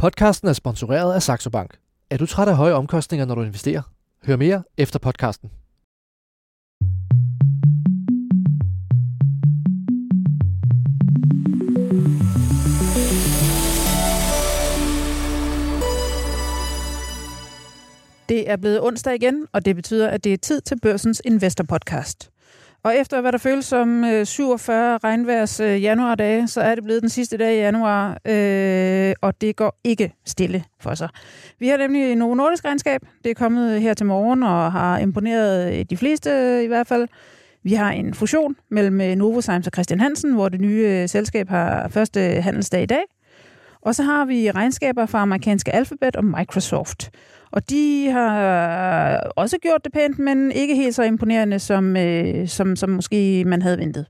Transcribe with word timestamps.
Podcasten 0.00 0.48
er 0.48 0.52
sponsoreret 0.52 1.14
af 1.14 1.22
Saxo 1.22 1.50
Bank. 1.50 1.78
Er 2.10 2.16
du 2.16 2.26
træt 2.26 2.48
af 2.48 2.56
høje 2.56 2.72
omkostninger, 2.72 3.26
når 3.26 3.34
du 3.34 3.42
investerer? 3.42 3.82
Hør 4.26 4.36
mere 4.36 4.62
efter 4.76 4.98
podcasten. 4.98 5.50
Det 18.28 18.50
er 18.50 18.56
blevet 18.56 18.82
onsdag 18.82 19.14
igen, 19.14 19.46
og 19.52 19.64
det 19.64 19.76
betyder, 19.76 20.08
at 20.08 20.24
det 20.24 20.32
er 20.32 20.36
tid 20.36 20.60
til 20.60 20.80
Børsens 20.82 21.22
Investor 21.24 21.64
Podcast. 21.64 22.30
Og 22.82 22.96
efter 22.96 23.20
hvad 23.20 23.32
der 23.32 23.38
føles 23.38 23.64
som 23.64 24.04
øh, 24.04 24.26
47 24.26 24.98
regnværs 24.98 25.60
øh, 25.60 25.82
januardage, 25.82 26.48
så 26.48 26.60
er 26.60 26.74
det 26.74 26.84
blevet 26.84 27.02
den 27.02 27.08
sidste 27.08 27.36
dag 27.36 27.54
i 27.54 27.58
januar, 27.58 28.18
øh, 28.24 29.14
og 29.20 29.40
det 29.40 29.56
går 29.56 29.78
ikke 29.84 30.12
stille 30.26 30.64
for 30.80 30.94
sig. 30.94 31.08
Vi 31.58 31.68
har 31.68 31.76
nemlig 31.76 32.16
Novo 32.16 32.34
Nordisk 32.34 32.64
regnskab. 32.64 33.00
Det 33.24 33.30
er 33.30 33.34
kommet 33.34 33.80
her 33.80 33.94
til 33.94 34.06
morgen 34.06 34.42
og 34.42 34.72
har 34.72 34.98
imponeret 34.98 35.78
øh, 35.78 35.84
de 35.90 35.96
fleste 35.96 36.60
i 36.64 36.66
hvert 36.66 36.86
fald. 36.86 37.08
Vi 37.62 37.74
har 37.74 37.90
en 37.90 38.14
fusion 38.14 38.56
mellem 38.70 39.18
Novozymes 39.18 39.66
og 39.66 39.72
Christian 39.74 40.00
Hansen, 40.00 40.32
hvor 40.32 40.48
det 40.48 40.60
nye 40.60 41.08
selskab 41.08 41.48
har 41.48 41.88
første 41.88 42.20
handelsdag 42.20 42.82
i 42.82 42.86
dag. 42.86 43.02
Og 43.82 43.94
så 43.94 44.02
har 44.02 44.24
vi 44.24 44.50
regnskaber 44.50 45.06
fra 45.06 45.22
amerikanske 45.22 45.72
Alphabet 45.72 46.16
og 46.16 46.24
Microsoft. 46.24 47.10
Og 47.52 47.70
de 47.70 48.10
har 48.10 49.12
øh, 49.12 49.18
også 49.36 49.58
gjort 49.58 49.84
det 49.84 49.92
pænt, 49.92 50.18
men 50.18 50.52
ikke 50.52 50.74
helt 50.74 50.94
så 50.94 51.02
imponerende, 51.02 51.58
som, 51.58 51.96
øh, 51.96 52.48
som, 52.48 52.76
som 52.76 52.90
måske 52.90 53.44
man 53.44 53.62
havde 53.62 53.78
ventet. 53.78 54.06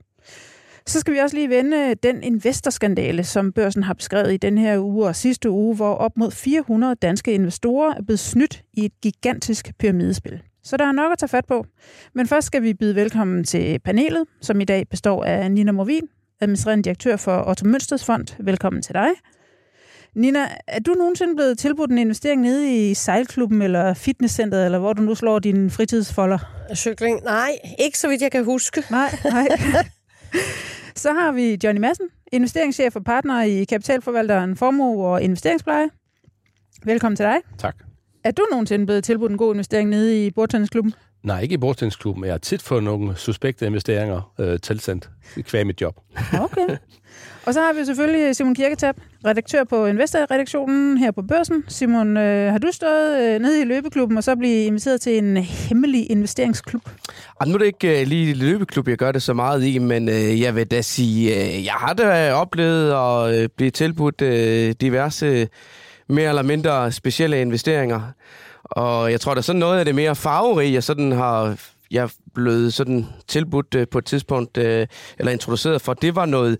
Så 0.85 0.99
skal 0.99 1.13
vi 1.13 1.19
også 1.19 1.35
lige 1.35 1.49
vende 1.49 1.95
den 1.95 2.23
investorskandale, 2.23 3.23
som 3.23 3.51
børsen 3.51 3.83
har 3.83 3.93
beskrevet 3.93 4.33
i 4.33 4.37
den 4.37 4.57
her 4.57 4.79
uge 4.79 5.07
og 5.07 5.15
sidste 5.15 5.49
uge, 5.49 5.75
hvor 5.75 5.93
op 5.93 6.17
mod 6.17 6.31
400 6.31 6.95
danske 6.95 7.33
investorer 7.33 7.95
er 7.95 8.01
blevet 8.01 8.19
snydt 8.19 8.63
i 8.73 8.85
et 8.85 9.01
gigantisk 9.01 9.71
pyramidespil. 9.79 10.41
Så 10.63 10.77
der 10.77 10.85
er 10.85 10.91
nok 10.91 11.11
at 11.11 11.17
tage 11.17 11.29
fat 11.29 11.45
på. 11.45 11.65
Men 12.13 12.27
først 12.27 12.47
skal 12.47 12.63
vi 12.63 12.73
byde 12.73 12.95
velkommen 12.95 13.43
til 13.43 13.79
panelet, 13.79 14.25
som 14.41 14.61
i 14.61 14.65
dag 14.65 14.87
består 14.89 15.23
af 15.23 15.51
Nina 15.51 15.71
Movin, 15.71 16.09
administrerende 16.41 16.83
direktør 16.83 17.15
for 17.15 17.49
Otto 17.49 17.67
Mønsteds 17.67 18.05
Fond. 18.05 18.27
Velkommen 18.39 18.81
til 18.81 18.93
dig. 18.93 19.09
Nina, 20.15 20.47
er 20.67 20.79
du 20.79 20.91
nogensinde 20.91 21.35
blevet 21.35 21.57
tilbudt 21.57 21.91
en 21.91 21.97
investering 21.97 22.41
nede 22.41 22.89
i 22.89 22.93
sejlklubben 22.93 23.61
eller 23.61 23.93
fitnesscenteret, 23.93 24.65
eller 24.65 24.79
hvor 24.79 24.93
du 24.93 25.01
nu 25.01 25.15
slår 25.15 25.39
dine 25.39 25.69
fritidsfolder? 25.69 26.37
Cykling? 26.75 27.23
Nej, 27.23 27.51
ikke 27.79 27.97
så 27.97 28.07
vidt 28.07 28.21
jeg 28.21 28.31
kan 28.31 28.45
huske. 28.45 28.83
Nej, 28.89 29.09
nej. 29.23 29.47
Så 30.95 31.13
har 31.13 31.31
vi 31.31 31.57
Johnny 31.63 31.79
Madsen, 31.79 32.05
investeringschef 32.31 32.95
og 32.95 33.03
partner 33.03 33.41
i 33.41 33.63
kapitalforvalteren 33.63 34.57
Formue 34.57 35.05
og 35.05 35.21
Investeringspleje. 35.21 35.89
Velkommen 36.83 37.15
til 37.15 37.25
dig. 37.25 37.37
Tak. 37.57 37.75
Er 38.23 38.31
du 38.31 38.45
nogensinde 38.51 38.85
blevet 38.85 39.03
tilbudt 39.03 39.31
en 39.31 39.37
god 39.37 39.53
investering 39.53 39.89
nede 39.89 40.25
i 40.25 40.31
bordtennisklubben? 40.31 40.93
Nej, 41.23 41.41
ikke 41.41 41.53
i 41.53 41.57
bordtennisklubben, 41.57 42.21
men 42.21 42.27
jeg 42.27 42.33
har 42.33 42.39
tit 42.39 42.61
fået 42.61 42.83
nogle 42.83 43.15
suspekte 43.15 43.65
investeringer 43.65 44.33
øh, 44.39 44.59
tilsendt 44.59 45.09
kvæg 45.41 45.67
mit 45.67 45.81
job. 45.81 45.99
Okay. 46.39 46.77
Og 47.45 47.53
så 47.53 47.61
har 47.61 47.73
vi 47.73 47.85
selvfølgelig 47.85 48.35
Simon 48.35 48.55
Kirketab, 48.55 48.95
redaktør 49.25 49.63
på 49.63 49.85
Investor-redaktionen 49.85 50.97
her 50.97 51.11
på 51.11 51.21
Børsen. 51.21 51.63
Simon, 51.67 52.17
øh, 52.17 52.51
har 52.51 52.57
du 52.57 52.67
stået 52.71 53.19
øh, 53.19 53.39
nede 53.39 53.61
i 53.61 53.65
løbeklubben 53.65 54.17
og 54.17 54.23
så 54.23 54.35
blive 54.35 54.65
inviteret 54.65 55.01
til 55.01 55.17
en 55.17 55.37
hemmelig 55.37 56.11
investeringsklub? 56.11 56.81
Og 57.35 57.47
nu 57.47 57.53
er 57.53 57.57
det 57.57 57.65
ikke 57.65 58.01
øh, 58.01 58.07
lige 58.07 58.33
løbeklub, 58.33 58.87
jeg 58.87 58.97
gør 58.97 59.11
det 59.11 59.21
så 59.21 59.33
meget 59.33 59.63
i, 59.63 59.77
men 59.77 60.09
øh, 60.09 60.41
jeg 60.41 60.55
vil 60.55 60.67
da 60.67 60.81
sige, 60.81 61.35
øh, 61.35 61.65
jeg 61.65 61.73
har 61.73 61.93
da 61.93 62.33
oplevet 62.33 62.91
at 62.91 63.41
øh, 63.41 63.49
blive 63.57 63.71
tilbudt 63.71 64.21
øh, 64.21 64.75
diverse 64.81 65.25
øh, 65.25 65.47
mere 66.09 66.29
eller 66.29 66.43
mindre 66.43 66.91
specielle 66.91 67.41
investeringer. 67.41 68.01
Og 68.63 69.11
jeg 69.11 69.21
tror, 69.21 69.33
der 69.33 69.39
er 69.39 69.43
sådan 69.43 69.59
noget 69.59 69.79
af 69.79 69.85
det 69.85 69.95
mere 69.95 70.15
farverige, 70.15 70.73
jeg 70.73 70.83
sådan 70.83 71.11
har 71.11 71.57
jeg 71.91 72.09
blevet 72.33 72.73
sådan 72.73 73.05
tilbudt 73.27 73.75
øh, 73.75 73.87
på 73.87 73.97
et 73.97 74.05
tidspunkt, 74.05 74.57
øh, 74.57 74.87
eller 75.19 75.31
introduceret 75.31 75.81
for, 75.81 75.93
det 75.93 76.15
var 76.15 76.25
noget 76.25 76.57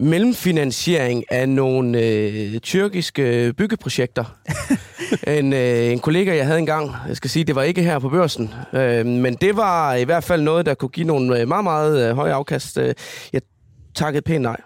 mellemfinansiering 0.00 1.24
af 1.30 1.48
nogle 1.48 2.00
øh, 2.00 2.58
tyrkiske 2.58 3.54
byggeprojekter. 3.56 4.24
en, 5.38 5.52
øh, 5.52 5.92
en 5.92 5.98
kollega, 5.98 6.36
jeg 6.36 6.46
havde 6.46 6.58
engang, 6.58 6.92
jeg 7.08 7.16
skal 7.16 7.30
sige, 7.30 7.44
det 7.44 7.54
var 7.54 7.62
ikke 7.62 7.82
her 7.82 7.98
på 7.98 8.08
børsen, 8.08 8.54
øh, 8.72 9.06
men 9.06 9.34
det 9.34 9.56
var 9.56 9.94
i 9.94 10.04
hvert 10.04 10.24
fald 10.24 10.42
noget, 10.42 10.66
der 10.66 10.74
kunne 10.74 10.88
give 10.88 11.06
nogle 11.06 11.40
øh, 11.40 11.48
meget, 11.48 11.64
meget 11.64 12.08
øh, 12.08 12.16
høje 12.16 12.32
afkast. 12.32 12.78
Øh, 12.78 12.94
jeg 13.32 13.42
takkede 13.94 14.22
pænt 14.22 14.42
nej 14.42 14.60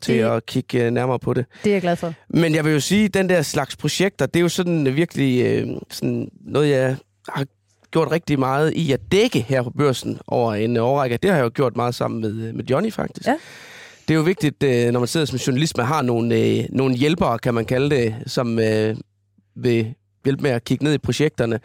til 0.00 0.14
det, 0.14 0.24
at 0.24 0.46
kigge 0.46 0.84
øh, 0.84 0.90
nærmere 0.90 1.18
på 1.18 1.34
det. 1.34 1.44
Det 1.64 1.70
er 1.70 1.74
jeg 1.74 1.82
glad 1.82 1.96
for. 1.96 2.14
Men 2.28 2.54
jeg 2.54 2.64
vil 2.64 2.72
jo 2.72 2.80
sige, 2.80 3.04
at 3.04 3.14
den 3.14 3.28
der 3.28 3.42
slags 3.42 3.76
projekter, 3.76 4.26
det 4.26 4.36
er 4.36 4.42
jo 4.42 4.48
sådan 4.48 4.96
virkelig 4.96 5.44
øh, 5.44 5.68
sådan 5.90 6.28
noget, 6.40 6.70
jeg 6.70 6.96
har 7.28 7.44
gjort 7.90 8.10
rigtig 8.10 8.38
meget 8.38 8.72
i 8.72 8.92
at 8.92 9.00
dække 9.12 9.40
her 9.40 9.62
på 9.62 9.70
børsen 9.70 10.18
over 10.26 10.54
en 10.54 10.76
årrække. 10.76 11.16
Det 11.16 11.30
har 11.30 11.36
jeg 11.36 11.44
jo 11.44 11.50
gjort 11.54 11.76
meget 11.76 11.94
sammen 11.94 12.20
med, 12.20 12.52
med 12.52 12.64
Johnny 12.64 12.92
faktisk. 12.92 13.28
Ja. 13.28 13.36
Det 14.08 14.14
er 14.14 14.18
jo 14.18 14.22
vigtigt, 14.22 14.62
øh, 14.62 14.92
når 14.92 15.00
man 15.00 15.06
sidder 15.06 15.26
som 15.26 15.38
journalist, 15.38 15.76
man 15.76 15.86
har 15.86 16.02
nogle, 16.02 16.34
øh, 16.36 16.64
nogle 16.70 16.94
hjælpere, 16.94 17.38
kan 17.38 17.54
man 17.54 17.64
kalde 17.64 17.96
det, 17.96 18.14
som 18.26 18.58
øh, 18.58 18.96
vil 19.54 19.94
hjælpe 20.24 20.42
med 20.42 20.50
at 20.50 20.64
kigge 20.64 20.84
ned 20.84 20.94
i 20.94 20.98
projekterne. 20.98 21.60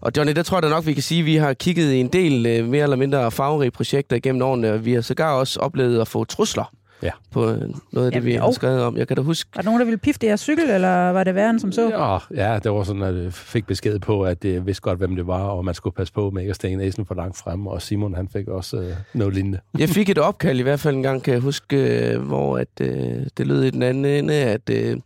Og 0.00 0.12
Johnny, 0.16 0.36
der 0.36 0.42
tror 0.42 0.56
jeg 0.56 0.62
da 0.62 0.68
nok, 0.68 0.86
vi 0.86 0.94
kan 0.94 1.02
sige, 1.02 1.20
at 1.20 1.26
vi 1.26 1.36
har 1.36 1.54
kigget 1.54 1.92
i 1.92 1.96
en 2.00 2.08
del 2.08 2.64
mere 2.64 2.82
eller 2.82 2.96
mindre 2.96 3.30
farverige 3.30 3.70
projekter 3.70 4.16
igennem 4.16 4.42
årene, 4.42 4.72
og 4.72 4.84
vi 4.84 4.92
har 4.92 5.00
sågar 5.00 5.32
også 5.32 5.60
oplevet 5.60 6.00
at 6.00 6.08
få 6.08 6.24
trusler 6.24 6.72
ja. 7.02 7.10
på 7.30 7.40
noget 7.40 7.56
af 7.56 7.72
det, 7.92 8.12
Jamen, 8.12 8.26
vi 8.26 8.34
har 8.34 8.50
skrevet 8.50 8.82
om. 8.82 8.96
Jeg 8.96 9.08
kan 9.08 9.16
da 9.16 9.22
huske... 9.22 9.50
Var 9.54 9.62
der 9.62 9.66
nogen, 9.66 9.80
der 9.80 9.84
ville 9.84 9.98
pifte 9.98 10.26
jeres 10.26 10.40
cykel, 10.40 10.70
eller 10.70 11.10
var 11.10 11.24
det 11.24 11.34
værre 11.34 11.50
end 11.50 11.60
som 11.60 11.72
så? 11.72 11.88
Ja, 11.88 12.18
ja, 12.44 12.58
det 12.58 12.72
var 12.72 12.82
sådan, 12.82 13.02
at 13.02 13.24
jeg 13.24 13.32
fik 13.32 13.66
besked 13.66 13.98
på, 13.98 14.22
at 14.22 14.42
det 14.42 14.66
vidste 14.66 14.82
godt, 14.82 14.98
hvem 14.98 15.16
det 15.16 15.26
var, 15.26 15.42
og 15.42 15.64
man 15.64 15.74
skulle 15.74 15.94
passe 15.94 16.12
på 16.12 16.30
med 16.30 16.42
ikke 16.42 16.50
at 16.50 16.56
stikke 16.56 16.76
næsen 16.76 17.06
for 17.06 17.14
langt 17.14 17.36
frem, 17.36 17.66
og 17.66 17.82
Simon, 17.82 18.14
han 18.14 18.28
fik 18.28 18.48
også 18.48 18.76
øh, 18.76 18.92
noget 19.14 19.34
lignende. 19.34 19.60
Jeg 19.78 19.88
fik 19.88 20.08
et 20.08 20.18
opkald 20.18 20.58
i 20.58 20.62
hvert 20.62 20.80
fald 20.80 20.94
en 20.96 21.02
gang, 21.02 21.22
kan 21.22 21.32
jeg 21.34 21.40
huske, 21.40 21.76
øh, 21.76 22.20
hvor 22.20 22.58
at, 22.58 22.80
øh, 22.80 23.26
det 23.36 23.46
lød 23.46 23.62
i 23.62 23.70
den 23.70 23.82
anden 23.82 24.04
ende, 24.04 24.34
at 24.34 24.70
øh, 24.70 24.96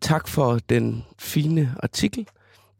tak 0.00 0.28
for 0.28 0.58
den 0.68 1.04
fine 1.18 1.74
artikel. 1.82 2.26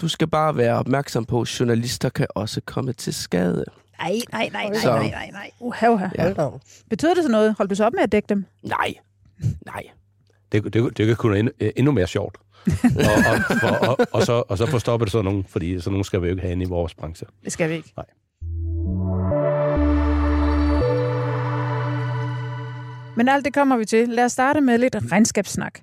Du 0.01 0.09
skal 0.09 0.29
bare 0.29 0.57
være 0.57 0.75
opmærksom 0.75 1.25
på, 1.25 1.41
at 1.41 1.61
journalister 1.61 2.09
kan 2.09 2.27
også 2.35 2.61
komme 2.61 2.93
til 2.93 3.15
skade. 3.15 3.65
Nej, 3.99 4.21
nej, 4.33 4.49
nej, 4.53 4.69
nej, 4.69 4.85
nej, 4.85 5.11
nej, 5.11 5.31
nej. 5.33 5.51
Uha, 5.61 5.89
uha. 5.89 6.09
Ja. 6.19 6.49
Betyder 6.91 7.15
det 7.15 7.23
så 7.25 7.31
noget? 7.31 7.55
Hold 7.59 7.69
du 7.69 7.75
så 7.75 7.85
op 7.85 7.93
med 7.93 8.03
at 8.03 8.13
dække 8.13 8.27
dem? 8.29 8.45
Nej, 8.63 8.95
nej. 9.67 9.83
Det, 10.53 10.65
det, 10.75 10.99
det 10.99 11.07
kan 11.07 11.17
kunne 11.17 11.39
endnu, 11.39 11.53
endnu 11.77 11.93
mere 11.93 12.07
sjovt. 12.07 12.39
og, 12.69 13.13
og, 13.31 13.71
og, 13.71 13.89
og, 13.89 14.07
og, 14.13 14.23
så, 14.23 14.43
og 14.49 14.59
så 14.59 14.67
få 14.67 14.79
stoppet 14.79 15.11
sådan 15.11 15.25
nogen, 15.25 15.45
fordi 15.45 15.81
sådan 15.81 15.93
nogen 15.93 16.05
skal 16.05 16.23
vi 16.23 16.27
jo 16.27 16.31
ikke 16.31 16.43
have 16.43 16.53
inde 16.53 16.63
i 16.65 16.69
vores 16.69 16.95
branche. 16.95 17.27
Det 17.45 17.53
skal 17.53 17.71
vi 17.71 17.75
ikke. 17.75 17.93
Nej. 17.97 18.07
Men 23.17 23.29
alt 23.29 23.45
det 23.45 23.55
kommer 23.55 23.77
vi 23.77 23.85
til. 23.85 24.09
Lad 24.09 24.25
os 24.25 24.33
starte 24.33 24.61
med 24.61 24.79
lidt 24.79 24.97
regnskabssnak. 25.13 25.81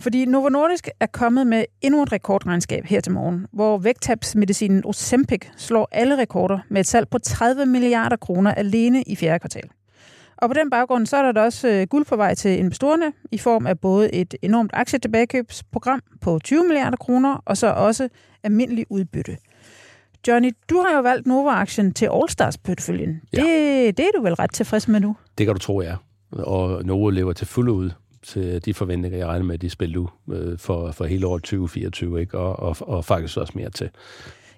Fordi 0.00 0.24
Novo 0.24 0.48
Nordisk 0.48 0.88
er 1.00 1.06
kommet 1.06 1.46
med 1.46 1.64
endnu 1.80 2.02
et 2.02 2.12
rekordregnskab 2.12 2.84
her 2.84 3.00
til 3.00 3.12
morgen, 3.12 3.46
hvor 3.52 3.78
vægttabsmedicinen 3.78 4.82
Ozempic 4.84 5.46
slår 5.56 5.88
alle 5.92 6.18
rekorder 6.18 6.58
med 6.68 6.80
et 6.80 6.86
salg 6.86 7.08
på 7.08 7.18
30 7.18 7.66
milliarder 7.66 8.16
kroner 8.16 8.54
alene 8.54 9.02
i 9.02 9.16
fjerde 9.16 9.38
kvartal. 9.38 9.70
Og 10.36 10.48
på 10.48 10.54
den 10.54 10.70
baggrund 10.70 11.06
så 11.06 11.16
er 11.16 11.32
der 11.32 11.42
også 11.42 11.68
øh, 11.68 11.86
guld 11.86 12.04
på 12.04 12.16
vej 12.16 12.34
til 12.34 12.58
investorerne 12.58 13.12
i 13.32 13.38
form 13.38 13.66
af 13.66 13.78
både 13.78 14.14
et 14.14 14.34
enormt 14.42 14.70
aktietilbagekøbsprogram 14.74 16.00
på 16.20 16.38
20 16.44 16.64
milliarder 16.64 16.96
kroner, 16.96 17.42
og 17.44 17.56
så 17.56 17.66
også 17.66 18.08
almindelig 18.42 18.86
udbytte. 18.90 19.36
Johnny, 20.28 20.52
du 20.70 20.80
har 20.80 20.96
jo 20.96 21.02
valgt 21.02 21.26
Nova-aktien 21.26 21.92
til 21.92 22.08
Allstars-porteføljen. 22.12 23.20
Ja. 23.32 23.42
Det, 23.42 23.96
det 23.96 24.04
er 24.04 24.10
du 24.16 24.22
vel 24.22 24.34
ret 24.34 24.52
tilfreds 24.52 24.88
med 24.88 25.00
nu? 25.00 25.16
Det 25.38 25.46
kan 25.46 25.54
du 25.54 25.60
tro, 25.60 25.80
ja. 25.80 25.94
Og 26.32 26.84
Nova 26.84 27.10
lever 27.10 27.32
til 27.32 27.46
fulde 27.46 27.72
ud 27.72 27.90
til 28.28 28.64
de 28.64 28.74
forventninger, 28.74 29.18
jeg 29.18 29.26
regner 29.26 29.44
med, 29.44 29.54
at 29.54 29.62
de 29.62 29.70
spiller 29.70 29.96
nu 29.96 30.34
øh, 30.34 30.58
for, 30.58 30.92
for 30.92 31.04
hele 31.04 31.26
året 31.26 31.42
2024, 31.42 32.20
ikke? 32.20 32.38
Og, 32.38 32.58
og, 32.58 32.76
og 32.80 33.04
faktisk 33.04 33.36
også 33.36 33.52
mere 33.56 33.70
til. 33.70 33.90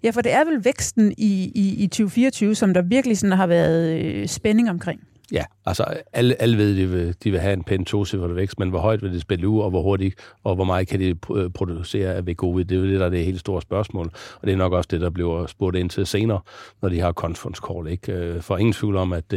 Ja, 0.03 0.11
for 0.11 0.21
det 0.21 0.33
er 0.33 0.45
vel 0.45 0.65
væksten 0.65 1.15
i, 1.19 1.53
i, 1.55 1.85
i 1.85 1.87
2024, 1.87 2.55
som 2.55 2.75
der 2.75 2.83
virkelig 2.83 3.19
sådan 3.19 3.37
har 3.37 3.47
været 3.47 4.01
øh, 4.01 4.29
spænding 4.29 4.71
omkring. 4.71 5.01
Ja, 5.33 5.45
altså 5.67 5.85
alle, 6.13 6.43
alle 6.43 6.59
ved, 6.59 6.71
at 6.71 6.77
de 6.77 6.87
vil, 6.87 7.17
de 7.25 7.31
vil 7.31 7.41
have 7.41 7.53
en 7.53 7.65
pæn 7.65 7.85
tocifret 7.85 8.37
vækst, 8.37 8.59
men 8.59 8.71
hvor 8.71 8.79
højt 8.79 9.03
vil 9.03 9.13
det 9.13 9.21
spille 9.21 9.49
ud, 9.49 9.61
og 9.61 9.71
hvor 9.71 9.83
hurtigt, 9.83 10.15
og 10.45 10.55
hvor 10.55 10.65
meget 10.65 10.89
kan 10.89 11.01
de 11.01 11.17
øh, 11.35 11.51
producere 11.51 12.15
af 12.15 12.27
VGOV, 12.27 12.59
det 12.59 12.73
er 12.73 12.77
jo 12.77 12.87
det, 12.87 13.01
der 13.01 13.07
er 13.07 13.11
det 13.11 13.25
helt 13.25 13.41
store 13.41 13.63
spørgsmål. 13.63 14.11
Og 14.41 14.47
det 14.47 14.53
er 14.53 14.57
nok 14.57 14.73
også 14.73 14.89
det, 14.91 15.01
der 15.01 15.11
bliver 15.11 15.47
spurgt 15.47 15.77
ind 15.77 15.91
til 15.91 16.07
senere, 16.07 16.41
når 16.83 16.89
de 16.89 17.01
har 17.01 17.13
conference 17.13 17.63
call. 17.69 17.89
Ikke? 17.89 18.13
Øh, 18.13 18.41
for 18.41 18.57
ingen 18.57 18.73
tvivl 18.73 18.97
om, 18.97 19.13
at 19.13 19.31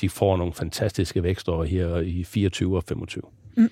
de 0.00 0.08
får 0.08 0.36
nogle 0.36 0.52
fantastiske 0.52 1.22
vækstår 1.22 1.64
her 1.64 1.96
i 1.96 2.24
24 2.24 2.76
og 2.76 2.84
25. 2.88 3.22
Mm. 3.56 3.70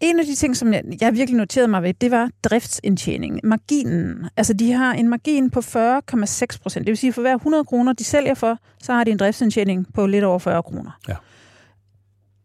En 0.00 0.20
af 0.20 0.26
de 0.26 0.34
ting, 0.34 0.56
som 0.56 0.72
jeg, 0.72 0.82
jeg 1.00 1.14
virkelig 1.14 1.38
noterede 1.38 1.68
mig 1.68 1.82
ved, 1.82 1.94
det 1.94 2.10
var 2.10 2.30
driftsindtjening. 2.42 3.40
Marginen. 3.44 4.28
Altså, 4.36 4.52
de 4.52 4.72
har 4.72 4.94
en 4.94 5.08
margin 5.08 5.50
på 5.50 5.60
40,6 5.60 6.62
procent. 6.62 6.86
Det 6.86 6.90
vil 6.90 6.96
sige, 6.96 7.12
for 7.12 7.20
hver 7.20 7.34
100 7.34 7.64
kroner, 7.64 7.92
de 7.92 8.04
sælger 8.04 8.34
for, 8.34 8.58
så 8.82 8.92
har 8.92 9.04
de 9.04 9.10
en 9.10 9.16
driftsindtjening 9.16 9.94
på 9.94 10.06
lidt 10.06 10.24
over 10.24 10.38
40 10.38 10.62
kroner. 10.62 10.98
Ja. 11.08 11.14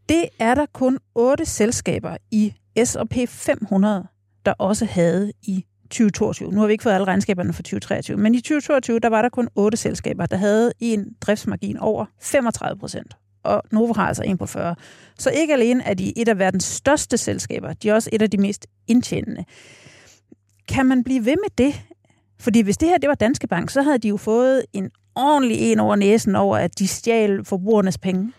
Det 0.10 0.26
er 0.40 0.56
der 0.56 0.66
kun 0.74 1.00
otte 1.16 1.46
selskaber 1.46 2.18
i 2.32 2.54
S&P 2.86 3.30
500, 3.30 4.08
der 4.46 4.54
også 4.54 4.86
havde 4.86 5.32
i 5.44 5.66
2022. 5.84 6.52
Nu 6.52 6.60
har 6.60 6.68
vi 6.68 6.72
ikke 6.72 6.84
fået 6.84 6.94
alle 6.94 7.08
regnskaberne 7.08 7.54
for 7.54 7.64
2023, 7.64 8.18
men 8.18 8.36
i 8.36 8.38
2022, 8.38 9.00
der 9.00 9.10
var 9.10 9.22
der 9.22 9.30
kun 9.30 9.50
otte 9.56 9.78
selskaber, 9.78 10.26
der 10.26 10.38
havde 10.38 10.72
en 10.80 11.06
driftsmargin 11.22 11.78
over 11.78 12.06
35 12.22 12.80
procent. 12.80 13.18
Og 13.46 13.64
Novo 13.72 13.94
har 13.94 14.08
altså 14.08 14.24
en 14.24 14.38
på 14.38 14.46
40. 14.46 14.76
Så 15.20 15.30
ikke 15.30 15.54
alene 15.54 15.84
er 15.84 15.94
de 15.94 16.20
et 16.20 16.28
af 16.28 16.40
verdens 16.40 16.64
største 16.64 17.18
selskaber, 17.18 17.74
de 17.74 17.90
er 17.90 17.94
også 17.94 18.10
et 18.14 18.22
af 18.22 18.30
de 18.30 18.38
mest 18.38 18.68
indtjenende. 18.88 19.46
Kan 20.68 20.86
man 20.86 21.04
blive 21.04 21.26
ved 21.26 21.36
med 21.44 21.66
det? 21.66 21.82
Fordi 22.40 22.62
hvis 22.62 22.78
det 22.78 22.90
her 22.90 22.98
det 22.98 23.10
var 23.10 23.16
Danske 23.16 23.48
Bank, 23.48 23.70
så 23.70 23.82
havde 23.82 23.98
de 23.98 24.08
jo 24.08 24.18
fået 24.18 24.64
en 24.74 24.90
ordentlig 25.16 25.58
en 25.60 25.80
over 25.80 25.96
næsen 25.96 26.36
over, 26.36 26.58
at 26.58 26.80
de 26.80 26.88
stjal 26.88 27.46
forbrugernes 27.46 27.98
penge. 27.98 28.34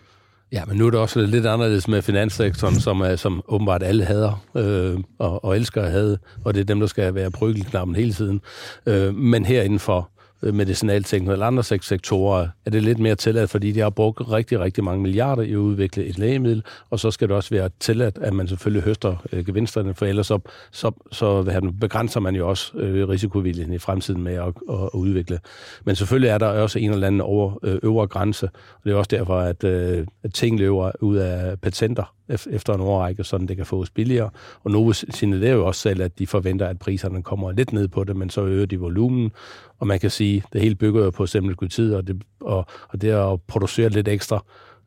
Ja, 0.51 0.65
men 0.65 0.77
nu 0.77 0.87
er 0.87 0.91
det 0.91 0.99
også 0.99 1.21
lidt 1.21 1.45
anderledes 1.45 1.87
med 1.87 2.01
finanssektoren, 2.01 2.79
som, 2.87 3.01
er, 3.01 3.15
som 3.15 3.41
åbenbart 3.47 3.83
alle 3.83 4.05
hader 4.05 4.43
øh, 4.55 4.99
og, 5.19 5.45
og 5.45 5.57
elsker 5.57 5.81
at 5.81 5.91
have, 5.91 6.17
og 6.45 6.53
det 6.53 6.59
er 6.59 6.65
dem, 6.65 6.79
der 6.79 6.87
skal 6.87 7.15
være 7.15 7.31
prygelknappen 7.31 7.95
hele 7.95 8.13
tiden. 8.13 8.41
Øh, 8.85 9.15
men 9.15 9.45
her 9.45 9.61
inden 9.61 9.79
for 9.79 10.11
Øh, 10.43 10.53
medicinalteknologi 10.53 11.33
eller 11.33 11.45
andre 11.45 11.63
sektorer, 11.63 12.47
er 12.65 12.69
det 12.69 12.83
lidt 12.83 12.99
mere 12.99 13.15
tilladt, 13.15 13.49
fordi 13.49 13.71
de 13.71 13.79
har 13.79 13.89
brugt 13.89 14.31
rigtig, 14.31 14.59
rigtig 14.59 14.83
mange 14.83 15.01
milliarder 15.01 15.43
i 15.43 15.51
at 15.51 15.55
udvikle 15.55 16.05
et 16.05 16.19
lægemiddel, 16.19 16.63
og 16.89 16.99
så 16.99 17.11
skal 17.11 17.27
det 17.27 17.35
også 17.35 17.49
være 17.49 17.69
tilladt, 17.79 18.17
at 18.21 18.33
man 18.33 18.47
selvfølgelig 18.47 18.83
høster 18.83 19.15
øh, 19.31 19.45
gevinsterne, 19.45 19.93
for 19.93 20.05
ellers 20.05 20.27
så, 20.27 20.39
så, 20.71 20.91
så 21.11 21.41
hvad 21.41 21.79
begrænser 21.79 22.19
man 22.19 22.35
jo 22.35 22.49
også 22.49 22.77
øh, 22.77 23.09
risikovilligheden 23.09 23.73
i 23.73 23.79
fremtiden 23.79 24.23
med 24.23 24.33
at, 24.33 24.47
at, 24.69 24.75
at 24.83 24.89
udvikle. 24.93 25.39
Men 25.85 25.95
selvfølgelig 25.95 26.29
er 26.29 26.37
der 26.37 26.47
også 26.47 26.79
en 26.79 26.91
eller 26.91 27.07
anden 27.07 27.21
over, 27.21 27.59
øh, 27.63 27.79
øvre 27.83 28.07
grænse, 28.07 28.45
og 28.45 28.81
det 28.83 28.91
er 28.91 28.95
også 28.95 29.09
derfor, 29.11 29.39
at, 29.39 29.63
øh, 29.63 30.07
at 30.23 30.33
ting 30.33 30.59
løber 30.59 30.91
ud 31.01 31.15
af 31.15 31.61
patenter 31.61 32.16
efter 32.29 32.73
en 32.73 32.81
årrække, 32.81 33.23
så 33.23 33.37
det 33.37 33.57
kan 33.57 33.65
fås 33.65 33.89
billigere. 33.89 34.29
Og 34.63 34.71
Novo 34.71 34.93
signalerer 34.93 35.53
jo 35.53 35.65
også 35.65 35.81
selv, 35.81 36.01
at 36.01 36.19
de 36.19 36.27
forventer, 36.27 36.67
at 36.67 36.79
priserne 36.79 37.23
kommer 37.23 37.51
lidt 37.51 37.73
ned 37.73 37.87
på 37.87 38.03
det, 38.03 38.15
men 38.15 38.29
så 38.29 38.41
øger 38.41 38.65
de 38.65 38.79
volumen. 38.79 39.31
Og 39.79 39.87
man 39.87 39.99
kan 39.99 40.09
sige, 40.09 40.37
at 40.37 40.53
det 40.53 40.61
hele 40.61 40.75
bygger 40.75 41.03
jo 41.03 41.09
på 41.09 41.25
tid, 41.67 41.93
og 41.93 42.07
det, 42.07 42.21
og, 42.41 42.65
og 42.89 43.01
det 43.01 43.09
at 43.11 43.41
producere 43.41 43.89
lidt 43.89 44.07
ekstra, 44.07 44.43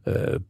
øh, 0.07 0.41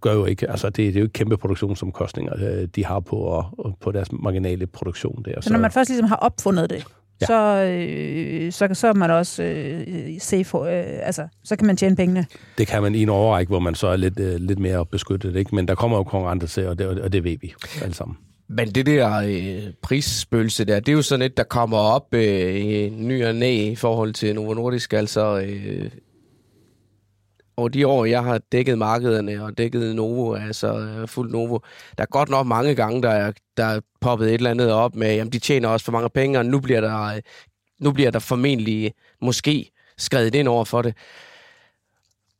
gør 0.00 0.14
jo 0.14 0.24
ikke, 0.24 0.50
altså 0.50 0.66
det, 0.66 0.76
det 0.76 0.88
er 0.88 1.00
jo 1.00 1.04
ikke 1.04 1.12
kæmpe 1.12 1.36
produktionsomkostninger, 1.36 2.32
øh, 2.38 2.68
de 2.76 2.84
har 2.84 3.00
på, 3.00 3.16
og, 3.16 3.76
på 3.80 3.92
deres 3.92 4.12
marginale 4.12 4.66
produktion 4.66 5.22
der. 5.24 5.40
Så 5.40 5.52
når 5.52 5.58
man 5.58 5.70
først 5.70 5.90
ligesom 5.90 6.08
har 6.08 6.16
opfundet 6.16 6.70
det, 6.70 6.86
ja. 7.20 7.26
så, 7.26 7.64
øh, 7.64 8.52
så, 8.52 8.68
så 8.72 8.88
er 8.88 8.94
man 8.94 9.10
også 9.10 9.42
øh, 9.42 10.20
safe, 10.20 10.58
øh, 10.58 10.84
altså, 11.02 11.28
så 11.44 11.56
kan 11.56 11.66
man 11.66 11.76
tjene 11.76 11.96
pengene. 11.96 12.26
Det 12.58 12.66
kan 12.66 12.82
man 12.82 12.94
i 12.94 13.02
en 13.02 13.08
overrække, 13.08 13.50
hvor 13.50 13.58
man 13.58 13.74
så 13.74 13.86
er 13.86 13.96
lidt, 13.96 14.20
øh, 14.20 14.34
lidt 14.34 14.58
mere 14.58 14.86
beskyttet, 14.86 15.36
ikke? 15.36 15.54
men 15.54 15.68
der 15.68 15.74
kommer 15.74 15.96
jo 15.96 16.02
konkurrenter 16.02 16.46
til, 16.46 16.66
og 16.66 16.78
det, 16.78 16.86
og 16.86 17.12
det 17.12 17.24
ved 17.24 17.36
vi 17.40 17.54
alle 17.82 17.94
sammen. 17.94 18.16
Men 18.48 18.70
det 18.70 18.86
der 18.86 19.16
øh, 19.16 19.72
prisspølse 19.82 20.64
der, 20.64 20.80
det 20.80 20.88
er 20.88 20.96
jo 20.96 21.02
sådan 21.02 21.26
et, 21.26 21.36
der 21.36 21.42
kommer 21.42 21.78
op 21.78 22.14
øh, 22.14 22.56
i 22.56 22.88
ny 22.88 23.24
og 23.24 23.34
næ 23.34 23.70
i 23.70 23.74
forhold 23.74 24.12
til 24.12 24.34
Novo 24.34 24.54
Nordisk. 24.54 24.92
Altså, 24.92 25.40
øh, 25.40 25.90
over 27.56 27.68
de 27.68 27.86
år, 27.86 28.04
jeg 28.04 28.24
har 28.24 28.40
dækket 28.52 28.78
markederne 28.78 29.44
og 29.44 29.58
dækket 29.58 29.96
Novo, 29.96 30.34
altså 30.34 30.78
øh, 30.78 31.08
fuldt 31.08 31.32
Novo, 31.32 31.58
der 31.98 32.02
er 32.02 32.06
godt 32.06 32.28
nok 32.28 32.46
mange 32.46 32.74
gange, 32.74 33.02
der 33.02 33.10
er, 33.10 33.32
der 33.56 33.64
er 33.64 33.80
poppet 34.00 34.28
et 34.28 34.34
eller 34.34 34.50
andet 34.50 34.72
op 34.72 34.96
med, 34.96 35.14
jamen 35.14 35.32
de 35.32 35.38
tjener 35.38 35.68
også 35.68 35.84
for 35.84 35.92
mange 35.92 36.08
penge, 36.10 36.38
og 36.38 36.46
nu 36.46 36.60
bliver 36.60 36.80
der, 36.80 37.02
øh, 37.02 37.22
nu 37.80 37.92
bliver 37.92 38.10
der 38.10 38.18
formentlig 38.18 38.94
måske 39.22 39.70
skrevet 39.98 40.34
ind 40.34 40.48
over 40.48 40.64
for 40.64 40.82
det. 40.82 40.96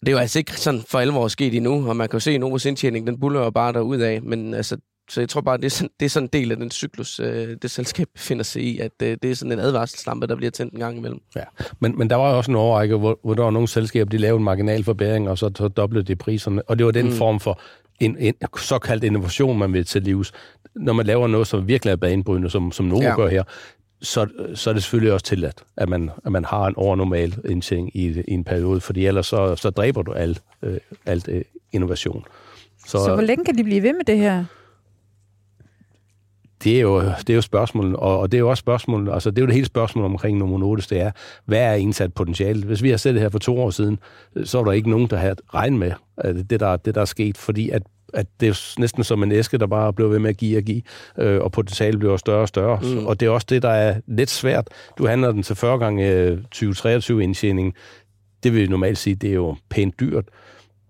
Det 0.00 0.08
er 0.08 0.12
jo 0.12 0.18
altså 0.18 0.38
ikke 0.38 0.52
sådan 0.52 0.82
for 0.88 0.98
alvor 0.98 1.28
sket 1.28 1.54
endnu, 1.54 1.88
og 1.88 1.96
man 1.96 2.08
kan 2.08 2.16
jo 2.16 2.20
se, 2.20 2.30
at 2.30 2.40
Novos 2.40 2.64
indtjening, 2.64 3.06
den 3.06 3.20
buller 3.20 3.40
jo 3.40 3.50
bare 3.50 3.72
derud 3.72 3.98
af, 3.98 4.22
men 4.22 4.54
altså, 4.54 4.76
så 5.10 5.20
jeg 5.20 5.28
tror 5.28 5.40
bare, 5.40 5.56
det 5.56 5.64
er 5.64 5.70
sådan, 5.70 5.90
det 6.00 6.06
er 6.06 6.10
sådan 6.10 6.24
en 6.24 6.30
del 6.32 6.50
af 6.50 6.56
den 6.56 6.70
cyklus, 6.70 7.20
øh, 7.20 7.56
det 7.62 7.70
selskab 7.70 8.08
befinder 8.14 8.44
sig 8.44 8.62
i, 8.62 8.78
at 8.78 8.92
øh, 9.02 9.18
det 9.22 9.30
er 9.30 9.34
sådan 9.34 9.52
en 9.52 9.58
advarselslampe, 9.58 10.26
der 10.26 10.36
bliver 10.36 10.50
tændt 10.50 10.72
en 10.72 10.80
gang 10.80 10.96
imellem. 10.98 11.20
Ja, 11.36 11.42
men, 11.80 11.98
men 11.98 12.10
der 12.10 12.16
var 12.16 12.32
også 12.32 12.50
en 12.50 12.56
overrække, 12.56 12.96
hvor, 12.96 13.18
hvor 13.24 13.34
der 13.34 13.42
var 13.42 13.50
nogle 13.50 13.68
selskaber, 13.68 14.10
de 14.10 14.18
lavede 14.18 14.38
en 14.38 14.44
marginalforbæring, 14.44 15.28
og 15.28 15.38
så, 15.38 15.50
så 15.56 15.68
doblede 15.68 16.04
de 16.04 16.16
priserne. 16.16 16.62
Og 16.62 16.78
det 16.78 16.86
var 16.86 16.92
den 16.92 17.06
mm. 17.06 17.12
form 17.12 17.40
for 17.40 17.60
en, 18.00 18.16
en 18.18 18.34
såkaldt 18.58 19.04
innovation, 19.04 19.58
man 19.58 19.72
vil 19.72 19.84
til 19.84 20.02
livs. 20.02 20.32
Når 20.74 20.92
man 20.92 21.06
laver 21.06 21.26
noget, 21.26 21.46
som 21.46 21.68
virkelig 21.68 21.92
er 21.92 21.96
banebrydende, 21.96 22.50
som, 22.50 22.72
som 22.72 22.86
Novo 22.86 23.02
ja. 23.02 23.16
gør 23.16 23.28
her, 23.28 23.42
så, 24.02 24.26
så 24.54 24.70
er 24.70 24.74
det 24.74 24.82
selvfølgelig 24.82 25.12
også 25.12 25.26
tilladt, 25.26 25.62
at 25.76 25.88
man, 25.88 26.10
at 26.24 26.32
man 26.32 26.44
har 26.44 26.66
en 26.66 26.76
overnormal 26.76 27.36
indtjening 27.48 27.96
i, 27.96 28.08
i 28.28 28.32
en 28.32 28.44
periode, 28.44 28.80
fordi 28.80 29.06
ellers 29.06 29.26
så, 29.26 29.56
så 29.56 29.70
dræber 29.70 30.02
du 30.02 30.12
alt, 30.12 30.42
øh, 30.62 30.78
alt 31.06 31.28
øh, 31.28 31.42
innovation. 31.72 32.24
Så, 32.86 33.04
så 33.04 33.14
hvor 33.14 33.22
længe 33.22 33.44
kan 33.44 33.58
de 33.58 33.64
blive 33.64 33.82
ved 33.82 33.92
med 33.92 34.04
det 34.04 34.18
her? 34.18 34.44
Det 36.64 36.76
er 36.76 36.80
jo, 36.80 37.00
det 37.00 37.30
er 37.30 37.34
jo 37.34 37.40
spørgsmålet, 37.40 37.96
og, 37.96 38.18
og 38.18 38.32
det 38.32 38.38
er 38.38 38.40
jo 38.40 38.50
også 38.50 38.60
spørgsmålet, 38.60 39.12
altså 39.12 39.30
det 39.30 39.38
er 39.38 39.42
jo 39.42 39.46
det 39.46 39.54
hele 39.54 39.66
spørgsmål 39.66 40.04
omkring 40.04 40.38
Novo 40.38 40.58
Nordisk, 40.58 40.90
det 40.90 41.00
er, 41.00 41.10
hvad 41.44 41.60
er 41.60 41.74
indsat 41.74 42.14
potentiale? 42.14 42.64
Hvis 42.64 42.82
vi 42.82 42.90
har 42.90 42.96
set 42.96 43.14
det 43.14 43.22
her 43.22 43.28
for 43.28 43.38
to 43.38 43.60
år 43.60 43.70
siden, 43.70 43.98
så 44.44 44.58
var 44.58 44.64
der 44.64 44.72
ikke 44.72 44.90
nogen, 44.90 45.06
der 45.06 45.16
havde 45.16 45.36
regnet 45.54 45.78
med 45.78 45.92
det, 46.50 46.60
der, 46.60 46.76
det, 46.76 46.94
der 46.94 47.00
er 47.00 47.04
sket, 47.04 47.38
fordi 47.38 47.70
at 47.70 47.82
at 48.14 48.26
det 48.40 48.48
er 48.48 48.80
næsten 48.80 49.04
som 49.04 49.22
en 49.22 49.32
æske, 49.32 49.58
der 49.58 49.66
bare 49.66 49.92
blev 49.92 50.10
ved 50.10 50.18
med 50.18 50.30
at 50.30 50.36
give 50.36 50.58
og 50.58 50.62
give, 50.62 50.82
øh, 51.18 51.40
og 51.40 51.52
potentialet 51.52 51.98
bliver 51.98 52.16
større 52.16 52.40
og 52.40 52.48
større. 52.48 52.80
Mm. 52.82 53.06
Og 53.06 53.20
det 53.20 53.26
er 53.26 53.30
også 53.30 53.46
det, 53.50 53.62
der 53.62 53.70
er 53.70 54.00
lidt 54.06 54.30
svært. 54.30 54.68
Du 54.98 55.06
handler 55.06 55.32
den 55.32 55.42
til 55.42 55.56
40 55.56 55.78
gange 55.78 56.36
2023 56.36 57.22
indtjening. 57.22 57.74
Det 58.42 58.54
vil 58.54 58.70
normalt 58.70 58.98
sige, 58.98 59.14
det 59.14 59.30
er 59.30 59.34
jo 59.34 59.56
pænt 59.68 60.00
dyrt. 60.00 60.24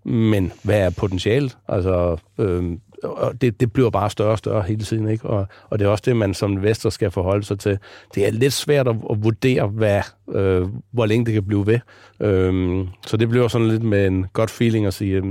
Men 0.05 0.51
hvad 0.63 0.79
er 0.79 0.89
potentialet? 0.89 1.57
Altså, 1.67 2.17
øh, 2.39 2.77
og 3.03 3.41
det, 3.41 3.59
det 3.59 3.73
bliver 3.73 3.89
bare 3.89 4.09
større 4.09 4.31
og 4.31 4.37
større 4.37 4.61
hele 4.61 4.83
tiden, 4.83 5.09
ikke? 5.09 5.27
Og, 5.27 5.47
og 5.69 5.79
det 5.79 5.85
er 5.85 5.89
også 5.89 6.03
det, 6.05 6.15
man 6.15 6.33
som 6.33 6.51
investor 6.51 6.89
skal 6.89 7.11
forholde 7.11 7.43
sig 7.43 7.59
til. 7.59 7.77
Det 8.15 8.27
er 8.27 8.31
lidt 8.31 8.53
svært 8.53 8.87
at, 8.87 8.95
at 9.09 9.23
vurdere, 9.23 9.67
hvad, 9.67 10.01
øh, 10.31 10.67
hvor 10.91 11.05
længe 11.05 11.25
det 11.25 11.33
kan 11.33 11.43
blive 11.43 11.67
ved. 11.67 11.79
Øh, 12.19 12.87
så 13.07 13.17
det 13.17 13.29
bliver 13.29 13.47
sådan 13.47 13.67
lidt 13.67 13.83
med 13.83 14.07
en 14.07 14.25
godt 14.33 14.49
feeling 14.49 14.85
at 14.85 14.93
sige, 14.93 15.15
øh, 15.15 15.23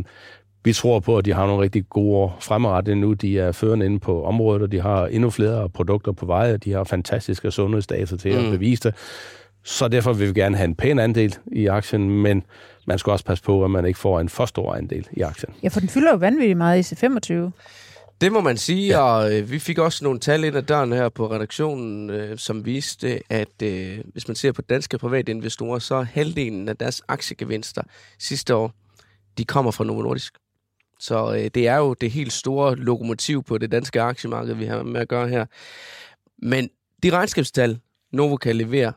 vi 0.64 0.72
tror 0.72 1.00
på, 1.00 1.18
at 1.18 1.24
de 1.24 1.32
har 1.32 1.46
nogle 1.46 1.62
rigtig 1.62 1.88
gode 1.88 2.16
år 2.16 2.36
fremadrettet 2.40 2.96
nu. 2.96 3.12
De 3.12 3.38
er 3.38 3.52
førende 3.52 3.86
inde 3.86 3.98
på 3.98 4.24
området, 4.24 4.62
og 4.62 4.72
de 4.72 4.80
har 4.80 5.06
endnu 5.06 5.30
flere 5.30 5.68
produkter 5.68 6.12
på 6.12 6.26
vej, 6.26 6.52
og 6.52 6.64
de 6.64 6.72
har 6.72 6.84
fantastiske 6.84 7.50
sundhedsdata 7.50 8.16
til 8.16 8.38
mm. 8.38 8.44
at 8.44 8.50
bevise 8.50 8.82
det. 8.82 8.94
Så 9.64 9.88
derfor 9.88 10.12
vil 10.12 10.28
vi 10.28 10.40
gerne 10.40 10.56
have 10.56 10.68
en 10.68 10.74
pæn 10.74 10.98
andel 10.98 11.36
i 11.52 11.66
aktien, 11.66 12.10
men 12.10 12.42
man 12.90 12.98
skal 12.98 13.10
også 13.10 13.24
passe 13.24 13.44
på, 13.44 13.64
at 13.64 13.70
man 13.70 13.86
ikke 13.86 13.98
får 13.98 14.20
en 14.20 14.28
for 14.28 14.46
stor 14.46 14.74
andel 14.74 15.08
i 15.12 15.20
aktien. 15.20 15.54
Ja, 15.62 15.68
for 15.68 15.80
den 15.80 15.88
fylder 15.88 16.10
jo 16.10 16.16
vanvittigt 16.16 16.58
meget 16.58 16.92
i 16.92 16.94
C25. 16.94 17.34
Det 18.20 18.32
må 18.32 18.40
man 18.40 18.56
sige, 18.56 18.88
ja. 18.88 19.00
og 19.00 19.38
øh, 19.38 19.50
vi 19.50 19.58
fik 19.58 19.78
også 19.78 20.04
nogle 20.04 20.20
tal 20.20 20.44
ind 20.44 20.56
ad 20.56 20.62
døren 20.62 20.92
her 20.92 21.08
på 21.08 21.30
redaktionen, 21.30 22.10
øh, 22.10 22.38
som 22.38 22.64
viste, 22.64 23.20
at 23.28 23.62
øh, 23.62 23.98
hvis 24.12 24.28
man 24.28 24.34
ser 24.34 24.52
på 24.52 24.62
danske 24.62 24.98
private 24.98 25.32
investorer, 25.32 25.78
så 25.78 25.94
er 25.94 26.02
halvdelen 26.02 26.68
af 26.68 26.76
deres 26.76 27.02
aktiegevinster 27.08 27.82
sidste 28.18 28.54
år, 28.54 28.72
de 29.38 29.44
kommer 29.44 29.70
fra 29.70 29.84
Novo 29.84 30.02
Nordisk. 30.02 30.34
Så 30.98 31.34
øh, 31.34 31.50
det 31.54 31.68
er 31.68 31.76
jo 31.76 31.94
det 31.94 32.10
helt 32.10 32.32
store 32.32 32.76
lokomotiv 32.76 33.42
på 33.42 33.58
det 33.58 33.72
danske 33.72 34.00
aktiemarked, 34.00 34.54
vi 34.54 34.64
har 34.64 34.82
med 34.82 35.00
at 35.00 35.08
gøre 35.08 35.28
her. 35.28 35.46
Men 36.42 36.70
de 37.02 37.10
regnskabstal, 37.10 37.78
Novo 38.12 38.36
kan 38.36 38.56
levere, 38.56 38.92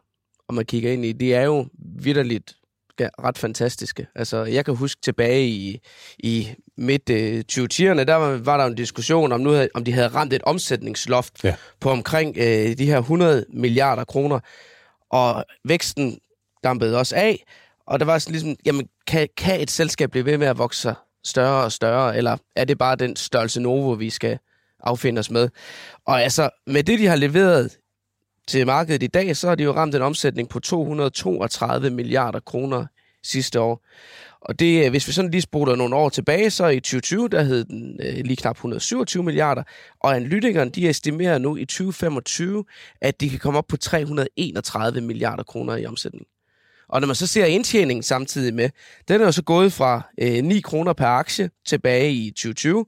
og 0.48 0.54
man 0.56 0.66
kigger 0.66 0.92
ind 0.92 1.06
i, 1.06 1.12
det 1.12 1.36
er 1.36 1.44
jo 1.44 1.66
vidderligt 1.78 2.56
ret 3.02 3.38
fantastiske. 3.38 4.08
Altså, 4.16 4.44
jeg 4.44 4.66
kan 4.66 4.76
huske 4.76 5.02
tilbage 5.02 5.48
i, 5.48 5.80
i 6.20 6.50
midt 6.78 7.10
øh, 7.10 7.44
20'erne, 7.52 8.04
der 8.04 8.16
var, 8.16 8.38
var 8.38 8.58
der 8.58 8.66
en 8.66 8.76
diskussion 8.76 9.32
om, 9.32 9.40
nu 9.40 9.50
havde, 9.50 9.70
om 9.74 9.84
de 9.84 9.94
havde 9.94 10.08
ramt 10.08 10.34
et 10.34 10.42
omsætningsloft 10.42 11.44
ja. 11.44 11.56
på 11.80 11.90
omkring 11.90 12.38
øh, 12.38 12.78
de 12.78 12.86
her 12.86 12.98
100 12.98 13.46
milliarder 13.54 14.04
kroner, 14.04 14.40
og 15.10 15.46
væksten 15.66 16.20
dampede 16.64 16.98
også 16.98 17.16
af, 17.16 17.44
og 17.88 18.00
der 18.00 18.06
var 18.06 18.18
sådan 18.18 18.32
ligesom, 18.32 18.56
jamen, 18.66 18.88
kan, 19.08 19.28
kan 19.38 19.62
et 19.62 19.72
selskab 19.72 20.12
blive 20.12 20.26
ved 20.26 20.38
med 20.38 20.48
at 20.48 20.58
vokse 20.58 20.94
større 21.26 21.64
og 21.64 21.72
større, 21.72 22.18
eller 22.18 22.38
er 22.56 22.66
det 22.66 22.78
bare 22.78 22.96
den 22.96 23.16
størrelse 23.16 23.62
Novo, 23.62 23.92
vi 23.92 24.10
skal 24.10 24.40
affinde 24.80 25.20
os 25.20 25.32
med? 25.32 25.50
Og 26.06 26.22
altså, 26.22 26.50
med 26.68 26.84
det, 26.84 27.00
de 27.00 27.08
har 27.08 27.16
leveret 27.16 27.78
til 28.48 28.66
markedet 28.66 29.04
i 29.04 29.08
dag, 29.08 29.38
så 29.38 29.48
har 29.48 29.56
de 29.56 29.64
jo 29.64 29.72
ramt 29.72 29.96
en 29.96 30.02
omsætning 30.02 30.50
på 30.50 30.60
232 30.60 31.90
milliarder 31.90 32.40
kroner 32.40 32.86
sidste 33.24 33.60
år. 33.60 33.86
Og 34.42 34.60
det, 34.60 34.86
øh, 34.86 34.90
hvis 34.90 35.08
vi 35.08 35.12
sådan 35.12 35.32
lige 35.32 35.42
spoler 35.42 35.76
nogle 35.76 35.96
år 35.96 36.10
tilbage, 36.10 36.50
så 36.50 36.68
i 36.68 36.80
2020, 36.80 37.30
der 37.30 37.44
hed 37.44 37.66
den 37.66 38.00
øh, 38.04 38.16
lige 38.16 38.36
knap 38.36 38.56
127 38.56 39.24
milliarder, 39.24 39.64
og 40.00 40.16
analytikerne, 40.16 40.72
de 40.72 40.90
estimerer 40.90 41.38
nu 41.38 41.56
i 41.56 41.66
2025, 41.66 42.66
at 43.02 43.22
de 43.22 43.30
kan 43.30 43.40
komme 43.40 43.58
op 43.58 43.68
på 43.68 43.78
331 43.78 45.02
milliarder 45.02 45.44
kroner 45.44 45.76
i 45.76 45.86
omsætning. 45.86 46.26
Og 46.90 47.02
når 47.02 47.08
man 47.08 47.16
så 47.16 47.28
ser 47.28 47.46
indtjeningen 47.46 48.04
samtidig 48.04 48.54
med, 48.54 48.70
den 49.08 49.22
er 49.22 49.26
jo 49.26 49.32
så 49.32 49.44
gået 49.44 49.74
fra 49.74 50.02
øh, 50.18 50.44
9 50.44 50.60
kroner 50.60 50.94
per 50.94 51.06
aktie 51.06 51.50
tilbage 51.66 52.14
i 52.14 52.32
2020 52.32 52.86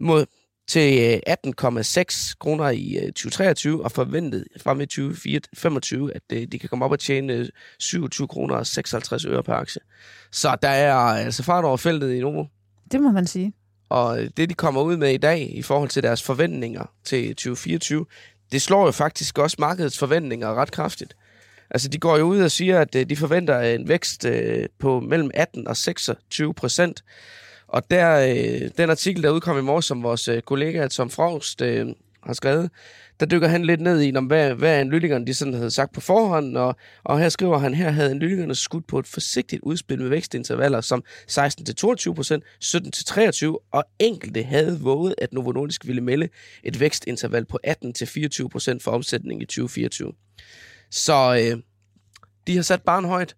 mod 0.00 0.26
til 0.68 1.20
18,6 1.28 1.98
øh, 2.00 2.04
kroner 2.40 2.70
i 2.70 2.98
2023, 3.06 3.72
øh, 3.72 3.84
og 3.84 3.92
forventet 3.92 4.44
frem 4.60 4.80
i 4.80 4.86
2025, 4.86 6.14
at 6.14 6.22
øh, 6.32 6.46
de 6.52 6.58
kan 6.58 6.68
komme 6.68 6.84
op 6.84 6.92
og 6.92 6.98
tjene 6.98 7.48
27 7.78 8.28
kroner 8.28 8.54
og 8.54 8.66
56 8.66 9.24
øre 9.24 9.42
per 9.42 9.54
aktie. 9.54 9.80
Så 10.32 10.56
der 10.62 10.68
er 10.68 10.94
altså 10.94 11.42
fart 11.42 11.64
over 11.64 11.76
feltet 11.76 12.12
i 12.12 12.20
Novo. 12.20 12.44
Det 12.92 13.00
må 13.00 13.10
man 13.10 13.26
sige. 13.26 13.52
Og 13.88 14.18
det, 14.36 14.48
de 14.48 14.54
kommer 14.54 14.82
ud 14.82 14.96
med 14.96 15.14
i 15.14 15.16
dag 15.16 15.56
i 15.56 15.62
forhold 15.62 15.88
til 15.88 16.02
deres 16.02 16.22
forventninger 16.22 16.92
til 17.04 17.28
2024, 17.28 18.06
det 18.52 18.62
slår 18.62 18.84
jo 18.84 18.90
faktisk 18.90 19.38
også 19.38 19.56
markedets 19.58 19.98
forventninger 19.98 20.54
ret 20.54 20.72
kraftigt. 20.72 21.16
Altså, 21.70 21.88
de 21.88 21.98
går 21.98 22.16
jo 22.16 22.24
ud 22.24 22.40
og 22.40 22.50
siger, 22.50 22.80
at 22.80 22.92
de 22.92 23.16
forventer 23.16 23.60
en 23.60 23.88
vækst 23.88 24.26
på 24.78 25.00
mellem 25.00 25.30
18 25.34 25.68
og 25.68 25.76
26 25.76 26.54
procent. 26.54 27.02
Og 27.68 27.90
der, 27.90 28.16
øh, 28.20 28.70
den 28.78 28.90
artikel, 28.90 29.22
der 29.22 29.30
udkom 29.30 29.58
i 29.58 29.62
morges, 29.62 29.84
som 29.84 30.02
vores 30.02 30.28
øh, 30.28 30.42
kollega 30.42 30.88
Tom 30.88 31.10
Frost 31.10 31.62
øh, 31.62 31.86
har 32.22 32.32
skrevet, 32.32 32.70
der 33.20 33.26
dykker 33.26 33.48
han 33.48 33.64
lidt 33.64 33.80
ned 33.80 34.02
i, 34.02 34.16
om 34.16 34.26
hvad, 34.26 34.54
hvad 34.54 34.80
analytikerne 34.80 35.26
de 35.26 35.34
sådan 35.34 35.54
havde 35.54 35.70
sagt 35.70 35.92
på 35.92 36.00
forhånd, 36.00 36.56
og, 36.56 36.76
og 37.04 37.18
her 37.18 37.28
skriver 37.28 37.58
han, 37.58 37.74
her 37.74 37.90
havde 37.90 38.10
analytikerne 38.10 38.54
skudt 38.54 38.86
på 38.86 38.98
et 38.98 39.06
forsigtigt 39.06 39.62
udspil 39.62 40.00
med 40.00 40.08
vækstintervaller 40.08 40.80
som 40.80 41.04
16-22%, 41.30 41.36
17-23, 42.64 43.68
og 43.72 43.84
enkelte 43.98 44.42
havde 44.42 44.80
våget, 44.80 45.14
at 45.18 45.32
Novo 45.32 45.52
Nordisk 45.52 45.86
ville 45.86 46.02
melde 46.02 46.28
et 46.64 46.80
vækstinterval 46.80 47.44
på 47.44 47.58
18-24% 47.66 48.78
for 48.80 48.90
omsætning 48.90 49.42
i 49.42 49.44
2024. 49.44 50.12
Så 50.90 51.50
øh, 51.52 51.62
de 52.46 52.56
har 52.56 52.62
sat 52.62 52.82
barn 52.82 53.04
højt. 53.04 53.36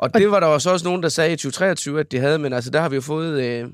Og 0.00 0.14
det 0.14 0.30
var 0.30 0.40
der 0.40 0.46
også 0.46 0.70
også 0.70 0.84
nogen, 0.86 1.02
der 1.02 1.08
sagde 1.08 1.32
i 1.32 1.36
2023, 1.36 2.00
at 2.00 2.12
de 2.12 2.18
havde, 2.18 2.38
men 2.38 2.52
altså 2.52 2.70
der 2.70 2.80
har 2.80 2.88
vi 2.88 2.94
jo 2.94 3.00
fået 3.00 3.42
øh, 3.42 3.68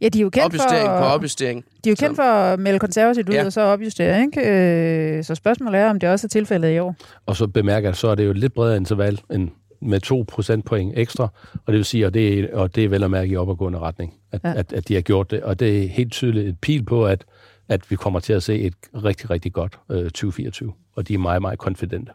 Ja, 0.00 0.08
de 0.08 0.18
er 0.18 0.22
jo 0.22 0.30
kendt 0.30 0.44
opjustering 0.46 0.86
for, 0.88 0.98
på 0.98 1.04
opjustering. 1.04 1.64
De 1.84 1.88
er 1.88 1.92
jo 1.92 1.96
kendt 1.96 2.16
Så- 2.16 2.22
for 2.22 2.30
at 2.32 2.58
melde 2.60 2.78
konservativt 2.78 3.28
ud 3.28 3.34
Ja. 3.34 3.44
og 3.44 3.52
så 3.52 3.60
opjustere, 3.60 4.20
ikke? 4.20 5.16
Øh, 5.18 5.24
Så 5.24 5.34
spørgsmålet 5.34 5.80
er, 5.80 5.90
om 5.90 6.00
det 6.00 6.08
også 6.08 6.26
er 6.26 6.28
tilfældet 6.28 6.74
i 6.74 6.78
år. 6.78 6.94
Og 7.26 7.36
så 7.36 7.46
bemærker 7.46 7.88
jeg, 7.88 7.96
så 7.96 8.08
er 8.08 8.14
det 8.14 8.24
jo 8.24 8.30
et 8.30 8.38
lidt 8.38 8.54
bredere 8.54 8.76
interval 8.76 9.20
end 9.32 9.48
med 9.82 10.00
2 10.00 10.24
procentpoint 10.28 10.92
ekstra, 10.98 11.28
og 11.52 11.66
det 11.66 11.74
vil 11.74 11.84
sige, 11.84 12.06
og 12.06 12.14
det 12.14 12.38
er, 12.40 12.46
og 12.56 12.74
det 12.74 12.84
er 12.84 12.88
vel 12.88 13.02
at 13.04 13.10
mærke 13.10 13.32
i 13.32 13.36
opadgående 13.36 13.78
retning, 13.78 14.14
at, 14.32 14.40
ja. 14.44 14.52
at, 14.56 14.72
at 14.72 14.88
de 14.88 14.94
har 14.94 15.00
gjort 15.00 15.30
det. 15.30 15.42
Og 15.42 15.60
det 15.60 15.84
er 15.84 15.88
helt 15.88 16.12
tydeligt 16.12 16.48
et 16.48 16.58
pil 16.60 16.84
på, 16.84 17.06
at, 17.06 17.24
at 17.68 17.90
vi 17.90 17.96
kommer 17.96 18.20
til 18.20 18.32
at 18.32 18.42
se 18.42 18.58
et 18.58 18.74
rigtig, 19.04 19.30
rigtig 19.30 19.52
godt 19.52 19.78
øh, 19.90 20.04
2024, 20.04 20.72
og 20.96 21.08
de 21.08 21.14
er 21.14 21.18
meget, 21.18 21.42
meget 21.42 21.58
konfidente. 21.58 22.12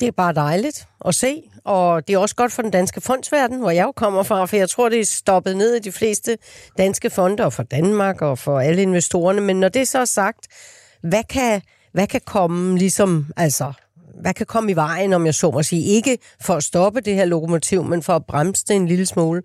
Det 0.00 0.08
er 0.08 0.12
bare 0.12 0.32
dejligt 0.32 0.86
at 1.04 1.14
se, 1.14 1.42
og 1.64 2.08
det 2.08 2.14
er 2.14 2.18
også 2.18 2.34
godt 2.34 2.52
for 2.52 2.62
den 2.62 2.70
danske 2.70 3.00
fondsverden, 3.00 3.58
hvor 3.58 3.70
jeg 3.70 3.84
jo 3.84 3.92
kommer 3.92 4.22
fra, 4.22 4.46
for 4.46 4.56
jeg 4.56 4.68
tror, 4.70 4.88
det 4.88 5.00
er 5.00 5.04
stoppet 5.04 5.56
ned 5.56 5.74
i 5.74 5.78
de 5.78 5.92
fleste 5.92 6.38
danske 6.78 7.10
fonde, 7.10 7.44
og 7.44 7.52
for 7.52 7.62
Danmark 7.62 8.22
og 8.22 8.38
for 8.38 8.60
alle 8.60 8.82
investorerne. 8.82 9.40
Men 9.40 9.60
når 9.60 9.68
det 9.68 9.88
så 9.88 9.98
er 9.98 10.04
sagt, 10.04 10.48
hvad 11.02 11.24
kan, 11.28 11.60
hvad 11.92 12.06
kan 12.06 12.20
komme 12.26 12.78
ligesom, 12.78 13.26
altså, 13.36 13.72
hvad 14.20 14.34
kan 14.34 14.46
komme 14.46 14.70
i 14.70 14.76
vejen, 14.76 15.12
om 15.12 15.26
jeg 15.26 15.34
så 15.34 15.50
må 15.50 15.62
sige, 15.62 15.84
ikke 15.84 16.18
for 16.40 16.54
at 16.54 16.64
stoppe 16.64 17.00
det 17.00 17.14
her 17.14 17.24
lokomotiv, 17.24 17.84
men 17.84 18.02
for 18.02 18.12
at 18.12 18.26
bremse 18.26 18.64
det 18.68 18.76
en 18.76 18.88
lille 18.88 19.06
smule. 19.06 19.42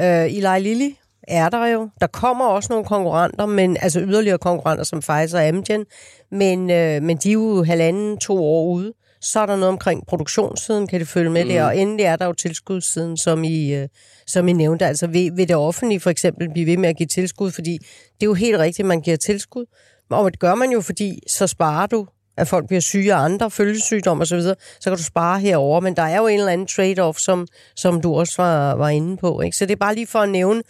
Øh, 0.00 0.24
Eli 0.24 0.60
Lilly 0.60 0.90
er 1.22 1.48
der 1.48 1.66
jo. 1.66 1.88
Der 2.00 2.06
kommer 2.06 2.44
også 2.44 2.72
nogle 2.72 2.84
konkurrenter, 2.84 3.46
men 3.46 3.76
altså 3.80 4.00
yderligere 4.00 4.38
konkurrenter 4.38 4.84
som 4.84 5.00
Pfizer 5.00 5.38
og 5.38 5.48
Amgen, 5.48 5.86
men, 6.30 6.70
øh, 6.70 7.02
men 7.02 7.16
de 7.16 7.28
er 7.28 7.32
jo 7.32 7.64
halvanden, 7.64 8.18
to 8.18 8.44
år 8.44 8.64
ude. 8.64 8.92
Så 9.20 9.40
er 9.40 9.46
der 9.46 9.56
noget 9.56 9.68
omkring 9.68 10.06
produktionssiden, 10.06 10.86
kan 10.86 11.00
det 11.00 11.08
følge 11.08 11.30
med 11.30 11.44
mm. 11.44 11.50
der, 11.50 11.64
og 11.64 11.78
endelig 11.78 12.04
er 12.04 12.16
der 12.16 12.26
jo 12.26 12.32
tilskudssiden, 12.32 13.16
som 13.16 13.44
I, 13.44 13.74
øh, 13.74 13.88
som 14.26 14.48
I 14.48 14.52
nævnte. 14.52 14.86
Altså 14.86 15.06
vil, 15.06 15.36
vil 15.36 15.48
det 15.48 15.56
offentlige 15.56 16.00
for 16.00 16.10
eksempel 16.10 16.52
blive 16.52 16.66
ved 16.66 16.76
med 16.76 16.88
at 16.88 16.96
give 16.96 17.06
tilskud, 17.06 17.50
fordi 17.50 17.78
det 17.78 18.22
er 18.22 18.26
jo 18.26 18.34
helt 18.34 18.58
rigtigt, 18.58 18.88
man 18.88 19.00
giver 19.00 19.16
tilskud, 19.16 19.64
og 20.10 20.32
det 20.32 20.40
gør 20.40 20.54
man 20.54 20.70
jo, 20.70 20.80
fordi 20.80 21.22
så 21.26 21.46
sparer 21.46 21.86
du 21.86 22.06
at 22.38 22.48
folk 22.48 22.66
bliver 22.66 22.80
syge 22.80 23.14
af 23.14 23.18
andre 23.18 23.50
følgesygdomme 23.50 24.22
osv., 24.22 24.40
så, 24.40 24.54
så 24.80 24.90
kan 24.90 24.96
du 24.96 25.04
spare 25.04 25.40
herover, 25.40 25.80
men 25.80 25.96
der 25.96 26.02
er 26.02 26.16
jo 26.16 26.26
en 26.26 26.38
eller 26.38 26.52
anden 26.52 26.66
trade-off, 26.66 27.18
som, 27.18 27.46
som 27.76 28.00
du 28.00 28.14
også 28.14 28.34
var, 28.42 28.74
var 28.74 28.88
inde 28.88 29.16
på. 29.16 29.40
Ikke? 29.40 29.56
Så 29.56 29.66
det 29.66 29.72
er 29.72 29.76
bare 29.76 29.94
lige 29.94 30.06
for 30.06 30.18
at 30.18 30.28
nævne, 30.28 30.62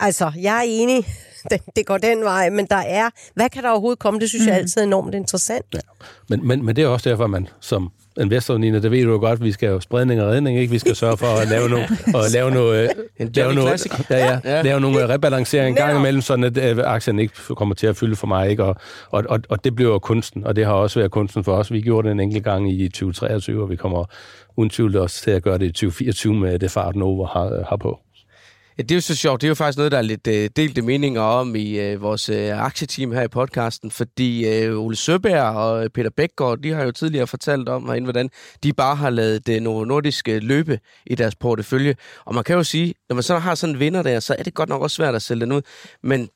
altså, 0.00 0.32
jeg 0.40 0.58
er 0.58 0.62
enig, 0.66 1.06
det, 1.50 1.60
det 1.76 1.86
går 1.86 1.98
den 1.98 2.24
vej, 2.24 2.50
men 2.50 2.66
der 2.66 2.76
er, 2.86 3.10
hvad 3.34 3.48
kan 3.48 3.62
der 3.62 3.70
overhovedet 3.70 3.98
komme? 3.98 4.20
Det 4.20 4.28
synes 4.28 4.42
mm. 4.44 4.48
jeg 4.48 4.56
altid 4.56 4.80
er 4.80 4.84
enormt 4.86 5.14
interessant. 5.14 5.66
Ja. 5.74 5.78
Men, 6.28 6.46
men, 6.46 6.64
men 6.64 6.76
det 6.76 6.84
er 6.84 6.88
også 6.88 7.10
derfor, 7.10 7.26
man 7.26 7.48
som 7.60 7.90
investor, 8.20 8.58
Nina, 8.58 8.78
det 8.78 8.90
ved 8.90 9.04
du 9.04 9.10
jo 9.10 9.18
godt, 9.18 9.44
vi 9.44 9.52
skal 9.52 9.68
jo 9.68 9.80
spredning 9.80 10.22
og 10.22 10.28
redning, 10.28 10.58
ikke? 10.58 10.70
Vi 10.70 10.78
skal 10.78 10.96
sørge 10.96 11.16
for 11.16 11.26
at 11.26 11.48
lave 11.48 11.68
noget, 11.68 11.90
og 12.14 12.22
lave 12.32 12.50
noget, 12.50 12.90
En 13.16 13.30
lave 13.34 13.52
Classic. 13.52 13.92
ja, 14.10 14.16
ja, 14.16 14.38
Ja. 14.44 14.62
lave 14.62 14.80
nogle 14.80 15.08
rebalancering 15.08 15.68
en 15.68 15.74
gang 15.74 15.98
imellem, 15.98 16.22
sådan 16.22 16.44
at 16.44 16.58
øh, 16.58 16.78
aktien 16.84 17.18
ikke 17.18 17.34
kommer 17.56 17.74
til 17.74 17.86
at 17.86 17.96
fylde 17.96 18.16
for 18.16 18.26
mig, 18.26 18.50
ikke? 18.50 18.64
Og, 18.64 18.76
og, 19.10 19.24
og, 19.28 19.40
og 19.48 19.64
det 19.64 19.74
bliver 19.74 19.92
jo 19.92 19.98
kunsten, 19.98 20.46
og 20.46 20.56
det 20.56 20.66
har 20.66 20.72
også 20.72 20.98
været 20.98 21.10
kunsten 21.10 21.44
for 21.44 21.52
os. 21.52 21.72
Vi 21.72 21.80
gjorde 21.80 22.08
det 22.08 22.12
en 22.12 22.20
enkelt 22.20 22.44
gang 22.44 22.72
i 22.72 22.88
2023, 22.88 23.62
og 23.62 23.70
vi 23.70 23.76
kommer 23.76 24.04
uden 24.56 24.70
tvivl 24.70 24.96
også 24.96 25.22
til 25.22 25.30
at 25.30 25.42
gøre 25.42 25.58
det 25.58 25.66
i 25.66 25.72
2024 25.72 26.34
med 26.34 26.58
det 26.58 26.70
fart 26.70 26.96
Nova 26.96 27.24
har, 27.24 27.64
har 27.68 27.76
på. 27.76 27.98
Det 28.82 28.90
er 28.90 28.94
jo 28.96 29.00
så 29.00 29.16
sjovt. 29.16 29.40
Det 29.40 29.46
er 29.46 29.48
jo 29.48 29.54
faktisk 29.54 29.76
noget, 29.76 29.92
der 29.92 29.98
er 29.98 30.02
lidt 30.02 30.26
øh, 30.26 30.50
delte 30.56 30.82
meninger 30.82 31.20
om 31.20 31.56
i 31.56 31.78
øh, 31.78 32.02
vores 32.02 32.28
øh, 32.28 32.64
aktieteam 32.64 33.12
her 33.12 33.22
i 33.22 33.28
podcasten, 33.28 33.90
fordi 33.90 34.48
øh, 34.48 34.78
Ole 34.78 34.96
Søberg 34.96 35.42
og 35.42 35.92
Peter 35.92 36.10
Bækgaard, 36.10 36.58
de 36.58 36.72
har 36.72 36.84
jo 36.84 36.92
tidligere 36.92 37.26
fortalt 37.26 37.68
om 37.68 37.86
herinde, 37.86 38.06
hvordan 38.06 38.30
de 38.62 38.72
bare 38.72 38.96
har 38.96 39.10
lavet 39.10 39.46
det 39.46 39.56
øh, 39.56 39.62
Novo 39.62 39.84
nordiske 39.84 40.32
øh, 40.32 40.42
løbe 40.42 40.80
i 41.06 41.14
deres 41.14 41.34
portefølje. 41.34 41.94
Og 42.24 42.34
man 42.34 42.44
kan 42.44 42.56
jo 42.56 42.62
sige, 42.62 42.94
når 43.08 43.14
man 43.14 43.22
så 43.22 43.38
har 43.38 43.54
sådan 43.54 43.74
en 43.74 43.80
vinder 43.80 44.02
der, 44.02 44.20
så 44.20 44.36
er 44.38 44.42
det 44.42 44.54
godt 44.54 44.68
nok 44.68 44.82
også 44.82 44.94
svært 44.94 45.14
at 45.14 45.22
sælge 45.22 45.40
den 45.40 45.52
ud. 45.52 45.62
Men 46.02 46.28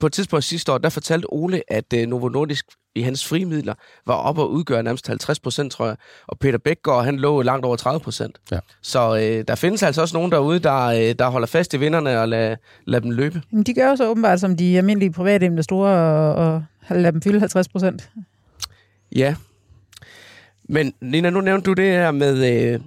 på 0.00 0.06
et 0.06 0.12
tidspunkt 0.12 0.44
sidste 0.44 0.72
år, 0.72 0.78
der 0.78 0.88
fortalte 0.88 1.26
Ole, 1.32 1.62
at 1.68 1.92
øh, 1.94 2.06
Novo 2.06 2.28
Nordisk 2.28 2.66
i 2.94 3.02
hans 3.02 3.28
frimidler 3.28 3.74
var 4.06 4.14
oppe 4.14 4.42
og 4.42 4.50
udgøre 4.50 4.82
nærmest 4.82 5.06
50 5.08 5.40
procent, 5.40 5.72
tror 5.72 5.86
jeg. 5.86 5.96
Og 6.26 6.38
Peter 6.38 6.58
Bækgaard, 6.58 7.04
han 7.04 7.16
lå 7.16 7.42
langt 7.42 7.66
over 7.66 7.76
30 7.76 8.00
procent. 8.00 8.38
Ja. 8.50 8.58
Så 8.82 9.16
øh, 9.16 9.44
der 9.48 9.54
findes 9.54 9.82
altså 9.82 10.00
også 10.00 10.16
nogen 10.16 10.32
derude, 10.32 10.58
der, 10.58 10.86
øh, 10.86 11.14
der 11.18 11.28
holder 11.28 11.46
fast 11.46 11.74
i 11.74 11.76
vinderne 11.76 12.20
og 12.20 12.28
lader, 12.28 12.56
lader 12.86 13.00
dem 13.02 13.10
løbe. 13.10 13.42
Men 13.50 13.62
de 13.62 13.74
gør 13.74 13.88
jo 13.88 13.96
så 13.96 14.08
åbenbart 14.08 14.40
som 14.40 14.56
de 14.56 14.78
almindelige 14.78 15.12
private 15.12 15.46
investorer 15.46 15.96
og, 15.96 16.34
og 16.34 16.62
lader 16.96 17.10
dem 17.10 17.22
fylde 17.22 17.40
50 17.40 17.68
procent. 17.68 18.10
Ja. 19.16 19.34
Men 20.68 20.92
Nina, 21.00 21.30
nu 21.30 21.40
nævnte 21.40 21.66
du 21.66 21.72
det 21.72 21.84
her 21.84 22.10
med, 22.10 22.72
øh, 22.72 22.80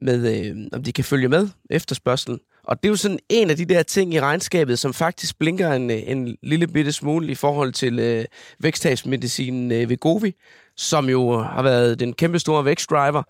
med 0.00 0.46
øh, 0.46 0.56
om 0.72 0.82
de 0.82 0.92
kan 0.92 1.04
følge 1.04 1.28
med 1.28 1.48
efterspørgselen. 1.70 2.38
Og 2.66 2.82
det 2.82 2.88
er 2.88 2.90
jo 2.90 2.96
sådan 2.96 3.18
en 3.28 3.50
af 3.50 3.56
de 3.56 3.64
der 3.64 3.82
ting 3.82 4.14
i 4.14 4.20
regnskabet, 4.20 4.78
som 4.78 4.94
faktisk 4.94 5.38
blinker 5.38 5.72
en, 5.72 5.90
øh, 5.90 6.02
en 6.06 6.36
lille 6.42 6.66
bitte 6.66 6.92
smule 6.92 7.28
i 7.28 7.34
forhold 7.34 7.72
til 7.72 7.98
øh, 7.98 8.24
væksttabsmedicinen 8.60 9.72
øh, 9.72 9.90
Vegovi, 9.90 10.34
som 10.76 11.08
jo 11.08 11.38
har 11.42 11.62
været 11.62 12.00
den 12.00 12.12
kæmpe 12.12 12.38
store 12.38 12.64
vækstdriver. 12.64 13.22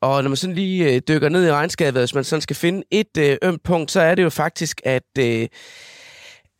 Og 0.00 0.22
når 0.22 0.28
man 0.28 0.36
sådan 0.36 0.56
lige 0.56 0.94
øh, 0.94 1.00
dykker 1.08 1.28
ned 1.28 1.46
i 1.46 1.52
regnskabet, 1.52 2.00
hvis 2.00 2.14
man 2.14 2.24
sådan 2.24 2.40
skal 2.40 2.56
finde 2.56 2.82
et 2.90 3.18
øh, 3.18 3.36
ømt 3.42 3.62
punkt, 3.62 3.90
så 3.90 4.00
er 4.00 4.14
det 4.14 4.22
jo 4.22 4.30
faktisk, 4.30 4.80
at, 4.84 5.18
øh, 5.18 5.46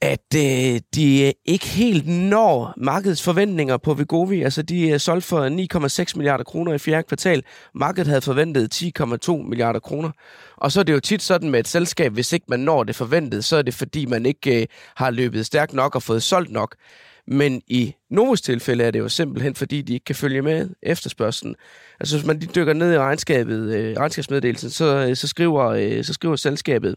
at 0.01 0.35
øh, 0.37 0.81
de 0.95 1.27
øh, 1.27 1.33
ikke 1.45 1.67
helt 1.67 2.07
når 2.07 2.75
markedets 2.77 3.23
forventninger 3.23 3.77
på 3.77 3.95
Vegovi. 3.95 4.43
Altså, 4.43 4.63
de 4.63 4.83
øh, 4.83 4.91
er 4.91 4.99
solgt 4.99 5.25
for 5.25 6.09
9,6 6.09 6.17
milliarder 6.17 6.45
kroner 6.45 6.73
i 6.73 6.79
fjerde 6.79 7.03
kvartal. 7.03 7.43
Markedet 7.75 8.07
havde 8.07 8.21
forventet 8.21 8.75
10,2 8.75 9.33
milliarder 9.37 9.81
kroner. 9.81 10.11
Og 10.57 10.73
så 10.73 10.81
er 10.81 10.85
det 10.85 10.93
jo 10.93 11.01
tit 11.01 11.23
sådan 11.23 11.51
med 11.51 11.61
et 11.61 11.69
selskab, 11.69 12.13
hvis 12.13 12.33
ikke 12.33 12.47
man 12.49 12.61
når 12.61 12.85
det 12.85 12.97
forventede, 12.97 13.43
så 13.43 13.57
er 13.57 13.63
det 13.63 13.75
fordi, 13.75 14.07
man 14.07 14.27
ikke 14.27 14.61
øh, 14.61 14.67
har 14.97 15.11
løbet 15.11 15.47
stærkt 15.47 15.73
nok 15.73 15.95
og 15.95 16.03
fået 16.03 16.23
solgt 16.23 16.51
nok. 16.51 16.77
Men 17.27 17.63
i 17.67 17.95
Novos 18.11 18.41
tilfælde 18.41 18.85
er 18.85 18.91
det 18.91 18.99
jo 18.99 19.09
simpelthen, 19.09 19.55
fordi 19.55 19.83
de 19.83 19.93
ikke 19.93 20.05
kan 20.05 20.15
følge 20.15 20.43
med 20.43 20.71
efterspørgselen. 20.83 21.55
Altså 22.01 22.17
hvis 22.17 22.27
man 22.27 22.39
lige 22.39 22.53
dykker 22.55 22.73
ned 22.73 22.93
i 22.93 22.99
regnskabet, 22.99 23.75
øh, 23.75 23.97
regnskabsmeddelelsen, 23.97 24.71
så, 24.71 25.07
øh, 25.09 25.17
så, 25.17 25.29
skriver, 25.29 25.65
øh, 25.65 26.05
så 26.05 26.13
skriver 26.13 26.37
selskabet, 26.37 26.97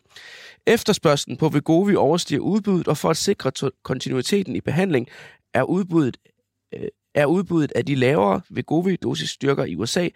efterspørgselen 0.67 1.38
på 1.38 1.50
Vigovi 1.50 1.96
overstiger 1.96 2.41
udbuddet, 2.41 2.88
og 2.88 2.98
for 2.98 3.10
at 3.10 3.17
sikre 3.17 3.51
to- 3.51 3.70
kontinuiteten 3.84 4.55
i 4.55 4.62
behandling, 4.62 5.08
er 5.53 5.63
udbuddet, 5.63 6.17
øh, 6.74 6.88
er 7.15 7.25
udbuddet 7.25 7.72
af 7.75 7.86
de 7.86 7.96
lavere 7.96 8.41
Vigovi-dosisstyrker 8.50 9.63
i 9.63 9.75
USA 9.75 10.08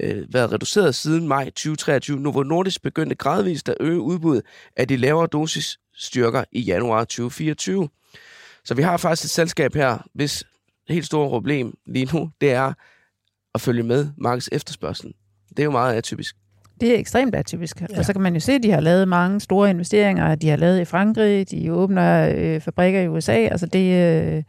øh, 0.00 0.34
været 0.34 0.52
reduceret 0.52 0.94
siden 0.94 1.28
maj 1.28 1.44
2023. 1.44 2.20
Novo 2.20 2.42
Nordisk 2.42 2.82
begyndte 2.82 3.14
gradvist 3.16 3.68
at 3.68 3.76
øge 3.80 4.00
udbuddet 4.00 4.44
af 4.76 4.88
de 4.88 4.96
lavere 4.96 5.26
dosisstyrker 5.26 6.44
i 6.52 6.60
januar 6.60 7.04
2024. 7.04 7.88
Så 8.64 8.74
vi 8.74 8.82
har 8.82 8.96
faktisk 8.96 9.24
et 9.24 9.30
selskab 9.30 9.74
her, 9.74 9.98
hvis 10.14 10.44
helt 10.88 11.06
store 11.06 11.28
problem 11.28 11.74
lige 11.86 12.08
nu, 12.18 12.30
det 12.40 12.52
er 12.52 12.72
at 13.58 13.62
følge 13.62 13.82
med 13.82 14.06
markedets 14.16 14.48
efterspørgsel. 14.52 15.12
Det 15.50 15.58
er 15.58 15.64
jo 15.64 15.70
meget 15.70 15.94
atypisk. 15.94 16.36
Det 16.80 16.94
er 16.94 16.98
ekstremt 16.98 17.34
atypisk. 17.34 17.80
Ja. 17.80 17.98
Og 17.98 18.04
så 18.04 18.12
kan 18.12 18.22
man 18.22 18.34
jo 18.34 18.40
se, 18.40 18.52
at 18.52 18.62
de 18.62 18.70
har 18.70 18.80
lavet 18.80 19.08
mange 19.08 19.40
store 19.40 19.70
investeringer. 19.70 20.34
De 20.34 20.48
har 20.48 20.56
lavet 20.56 20.80
i 20.80 20.84
Frankrig, 20.84 21.50
de 21.50 21.72
åbner 21.72 22.34
øh, 22.36 22.60
fabrikker 22.60 23.00
i 23.00 23.08
USA. 23.08 23.32
Altså 23.32 23.66
det, 23.66 23.78
øh, 23.78 24.42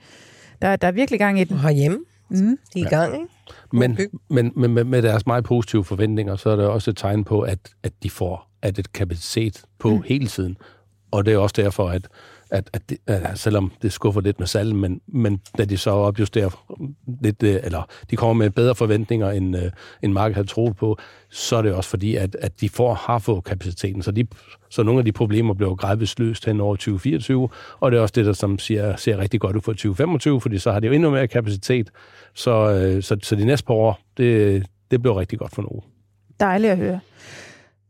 der, 0.62 0.76
der 0.76 0.88
er 0.88 0.92
virkelig 0.92 1.20
gang 1.20 1.40
i 1.40 1.44
den. 1.44 1.56
Og 1.56 1.62
herhjemme, 1.62 2.00
Mm. 2.32 2.58
de 2.74 2.82
er 2.82 2.86
i 2.86 2.90
gang, 2.90 3.14
ikke? 3.14 3.28
Men, 3.74 3.92
Okay. 3.92 4.06
men, 4.30 4.52
men 4.56 4.72
med, 4.74 4.84
med 4.84 5.02
deres 5.02 5.26
meget 5.26 5.44
positive 5.44 5.86
forventninger, 5.86 6.36
så 6.36 6.50
er 6.50 6.56
der 6.56 6.68
også 6.68 6.92
et 6.92 6.98
tegn 6.98 7.24
på, 7.24 7.42
at, 7.42 7.60
at 7.84 7.94
de 8.04 8.10
får 8.10 8.50
at 8.62 8.80
et 8.80 8.94
kapacitet 8.94 9.62
på 9.80 9.90
mm. 9.96 10.02
hele 10.06 10.28
tiden. 10.28 10.58
Og 11.12 11.26
det 11.26 11.34
er 11.34 11.38
også 11.38 11.54
derfor, 11.58 11.90
at, 11.90 12.08
at, 12.52 12.70
at, 12.74 12.90
det, 12.90 12.98
at 13.08 13.40
selvom 13.40 13.72
det 13.82 13.94
skuffer 13.94 14.22
lidt 14.22 14.40
med 14.40 14.48
salg, 14.48 14.76
men, 14.76 15.02
men 15.08 15.42
da 15.58 15.66
de 15.66 15.78
så 15.78 15.92
opjusterer 15.92 16.66
lidt, 17.22 17.44
øh, 17.44 17.60
eller 17.64 17.88
de 18.12 18.16
kommer 18.16 18.34
med 18.34 18.50
bedre 18.50 18.76
forventninger, 18.76 19.30
end, 19.30 19.58
øh, 19.58 19.72
end 20.04 20.14
markedet 20.14 20.36
havde 20.36 20.48
troet 20.48 20.76
på, 20.76 20.98
så 21.30 21.56
er 21.56 21.62
det 21.62 21.74
også 21.74 21.90
fordi, 21.90 22.16
at, 22.16 22.36
at 22.42 22.62
de 22.62 22.70
får, 22.70 22.94
har 22.94 23.20
fået 23.20 23.44
kapaciteten. 23.44 24.02
Så, 24.02 24.12
de, 24.12 24.28
så 24.70 24.84
nogle 24.84 25.00
af 25.00 25.06
de 25.06 25.12
problemer 25.12 25.54
bliver 25.54 25.76
gradvist 25.76 26.20
løst 26.20 26.46
hen 26.46 26.62
over 26.62 26.76
2024, 26.76 27.50
og 27.80 27.92
det 27.92 27.98
er 27.98 28.02
også 28.02 28.14
det, 28.16 28.26
der 28.26 28.34
som 28.34 28.60
siger, 28.60 28.96
ser 28.96 29.18
rigtig 29.18 29.40
godt 29.40 29.56
ud 29.56 29.62
for 29.62 29.72
2025, 29.72 30.42
fordi 30.42 30.58
så 30.58 30.72
har 30.72 30.80
de 30.80 30.88
jo 30.88 30.94
endnu 30.94 31.10
mere 31.10 31.28
kapacitet. 31.28 31.90
Så, 32.34 32.52
øh, 32.52 33.04
så, 33.04 33.18
så 33.24 33.36
de 33.36 33.46
næste 33.46 33.66
par 33.66 33.74
år, 33.74 34.00
det, 34.18 34.66
det 34.92 35.02
bliver 35.02 35.20
rigtig 35.20 35.40
godt 35.40 35.56
for 35.56 35.62
nogen. 35.62 35.82
Dejligt 36.40 36.72
at 36.72 36.78
høre. 36.78 37.00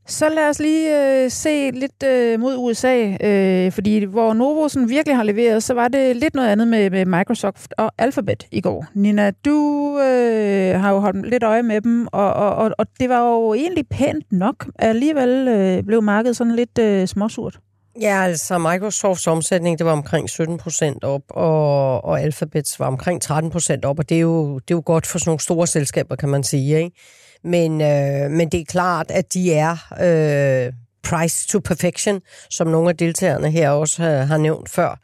Så 0.10 0.30
lad 0.30 0.50
os 0.50 0.60
lige 0.60 1.24
øh, 1.24 1.32
se 1.32 1.72
lidt 1.72 2.04
øh, 2.04 2.39
mod 2.39 2.56
USA, 2.58 3.18
øh, 3.22 3.72
fordi 3.72 4.04
hvor 4.04 4.34
Novo 4.34 4.68
sådan 4.68 4.89
virkelig 4.89 5.16
har 5.16 5.24
leveret, 5.24 5.63
så 5.63 5.74
var 5.74 5.88
det 5.88 6.16
lidt 6.16 6.36
noget 6.36 6.50
andet 6.50 6.68
med, 6.68 6.89
med 6.89 7.06
Microsoft 7.06 7.74
og 7.78 7.92
Alphabet 7.98 8.48
i 8.51 8.62
går. 8.62 8.86
Nina, 8.94 9.32
du 9.46 10.00
øh, 10.00 10.80
har 10.80 10.92
jo 10.92 11.00
holdt 11.00 11.30
lidt 11.30 11.44
øje 11.44 11.63
med 11.63 11.82
dem, 11.82 12.08
og, 12.12 12.34
og, 12.34 12.56
og, 12.56 12.72
og 12.78 12.86
det 13.00 13.10
var 13.10 13.32
jo 13.32 13.54
egentlig 13.54 13.88
pænt 13.88 14.32
nok. 14.32 14.66
Alligevel 14.80 15.48
øh, 15.48 15.84
blev 15.84 16.01
markedet 16.01 16.38
sådan 16.38 16.56
lidt 16.56 16.80
øh, 16.80 17.08
småsurt. 17.08 17.60
Ja, 18.01 18.24
altså 18.24 18.58
Microsofts 18.58 19.28
omsætning, 19.28 19.78
det 19.78 19.86
var 19.86 19.92
omkring 19.92 20.30
17 20.30 20.58
procent 20.58 21.04
op, 21.04 21.22
og, 21.30 22.06
og 22.06 22.22
Alphabets 22.22 22.80
var 22.80 22.88
omkring 22.88 23.22
13 23.22 23.51
procent 23.51 23.86
op, 23.86 24.00
og 24.00 24.10
det 24.10 24.18
er, 24.18 24.22
jo, 24.22 24.54
det 24.54 24.74
er 24.74 24.75
jo 24.75 24.84
godt 24.86 25.08
for 25.08 25.20
sådan 25.20 25.30
nogle 25.30 25.39
store 25.39 25.68
selskaber, 25.68 26.16
kan 26.16 26.30
man 26.30 26.44
sige, 26.44 26.78
ikke? 26.78 26.96
Men, 27.43 27.81
øh, 27.81 28.31
men 28.31 28.50
det 28.50 28.60
er 28.60 28.65
klart, 28.65 29.12
at 29.12 29.34
de 29.34 29.53
er 29.53 29.72
øh, 30.01 30.74
price 31.03 31.48
to 31.48 31.60
perfection, 31.60 32.22
som 32.50 32.67
nogle 32.67 32.89
af 32.89 32.98
deltagerne 32.98 33.51
her 33.51 33.69
også 33.69 34.03
har, 34.03 34.24
har 34.24 34.38
nævnt 34.38 34.69
før. 34.69 35.00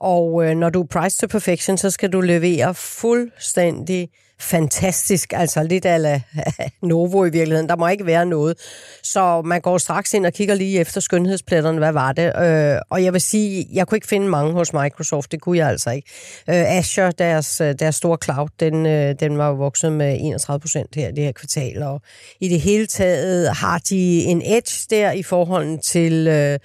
Og 0.00 0.44
øh, 0.44 0.56
når 0.56 0.70
du 0.70 0.82
er 0.82 0.86
price 0.86 1.18
to 1.18 1.26
perfection, 1.26 1.78
så 1.78 1.90
skal 1.90 2.12
du 2.12 2.20
levere 2.20 2.74
fuldstændig 2.74 4.08
fantastisk, 4.40 5.32
altså 5.36 5.62
lidt 5.62 5.86
ala 5.86 6.20
Novo 6.82 7.24
i 7.24 7.30
virkeligheden. 7.30 7.68
Der 7.68 7.76
må 7.76 7.88
ikke 7.88 8.06
være 8.06 8.26
noget. 8.26 8.58
Så 9.02 9.42
man 9.42 9.60
går 9.60 9.78
straks 9.78 10.14
ind 10.14 10.26
og 10.26 10.32
kigger 10.32 10.54
lige 10.54 10.80
efter 10.80 11.00
skønhedspletterne, 11.00 11.78
hvad 11.78 11.92
var 11.92 12.12
det? 12.12 12.32
Øh, 12.42 12.78
og 12.90 13.04
jeg 13.04 13.12
vil 13.12 13.20
sige, 13.20 13.68
jeg 13.72 13.86
kunne 13.86 13.96
ikke 13.96 14.08
finde 14.08 14.28
mange 14.28 14.52
hos 14.52 14.72
Microsoft, 14.72 15.32
det 15.32 15.40
kunne 15.40 15.58
jeg 15.58 15.68
altså 15.68 15.90
ikke. 15.90 16.08
Øh, 16.48 16.78
Azure, 16.78 17.12
deres, 17.18 17.62
deres 17.78 17.94
store 17.94 18.18
cloud, 18.24 18.48
den, 18.60 18.86
øh, 18.86 19.14
den 19.20 19.38
var 19.38 19.52
vokset 19.52 19.92
med 19.92 20.16
31 20.20 20.60
procent 20.60 20.94
her 20.94 21.10
det 21.10 21.24
her 21.24 21.32
kvartal, 21.32 21.82
og 21.82 22.00
i 22.40 22.48
det 22.48 22.60
hele 22.60 22.86
taget 22.86 23.56
har 23.56 23.78
de 23.78 24.24
en 24.24 24.42
edge 24.44 24.86
der 24.90 25.12
i 25.12 25.22
forhold 25.22 25.78
til... 25.78 26.26
Øh, 26.26 26.58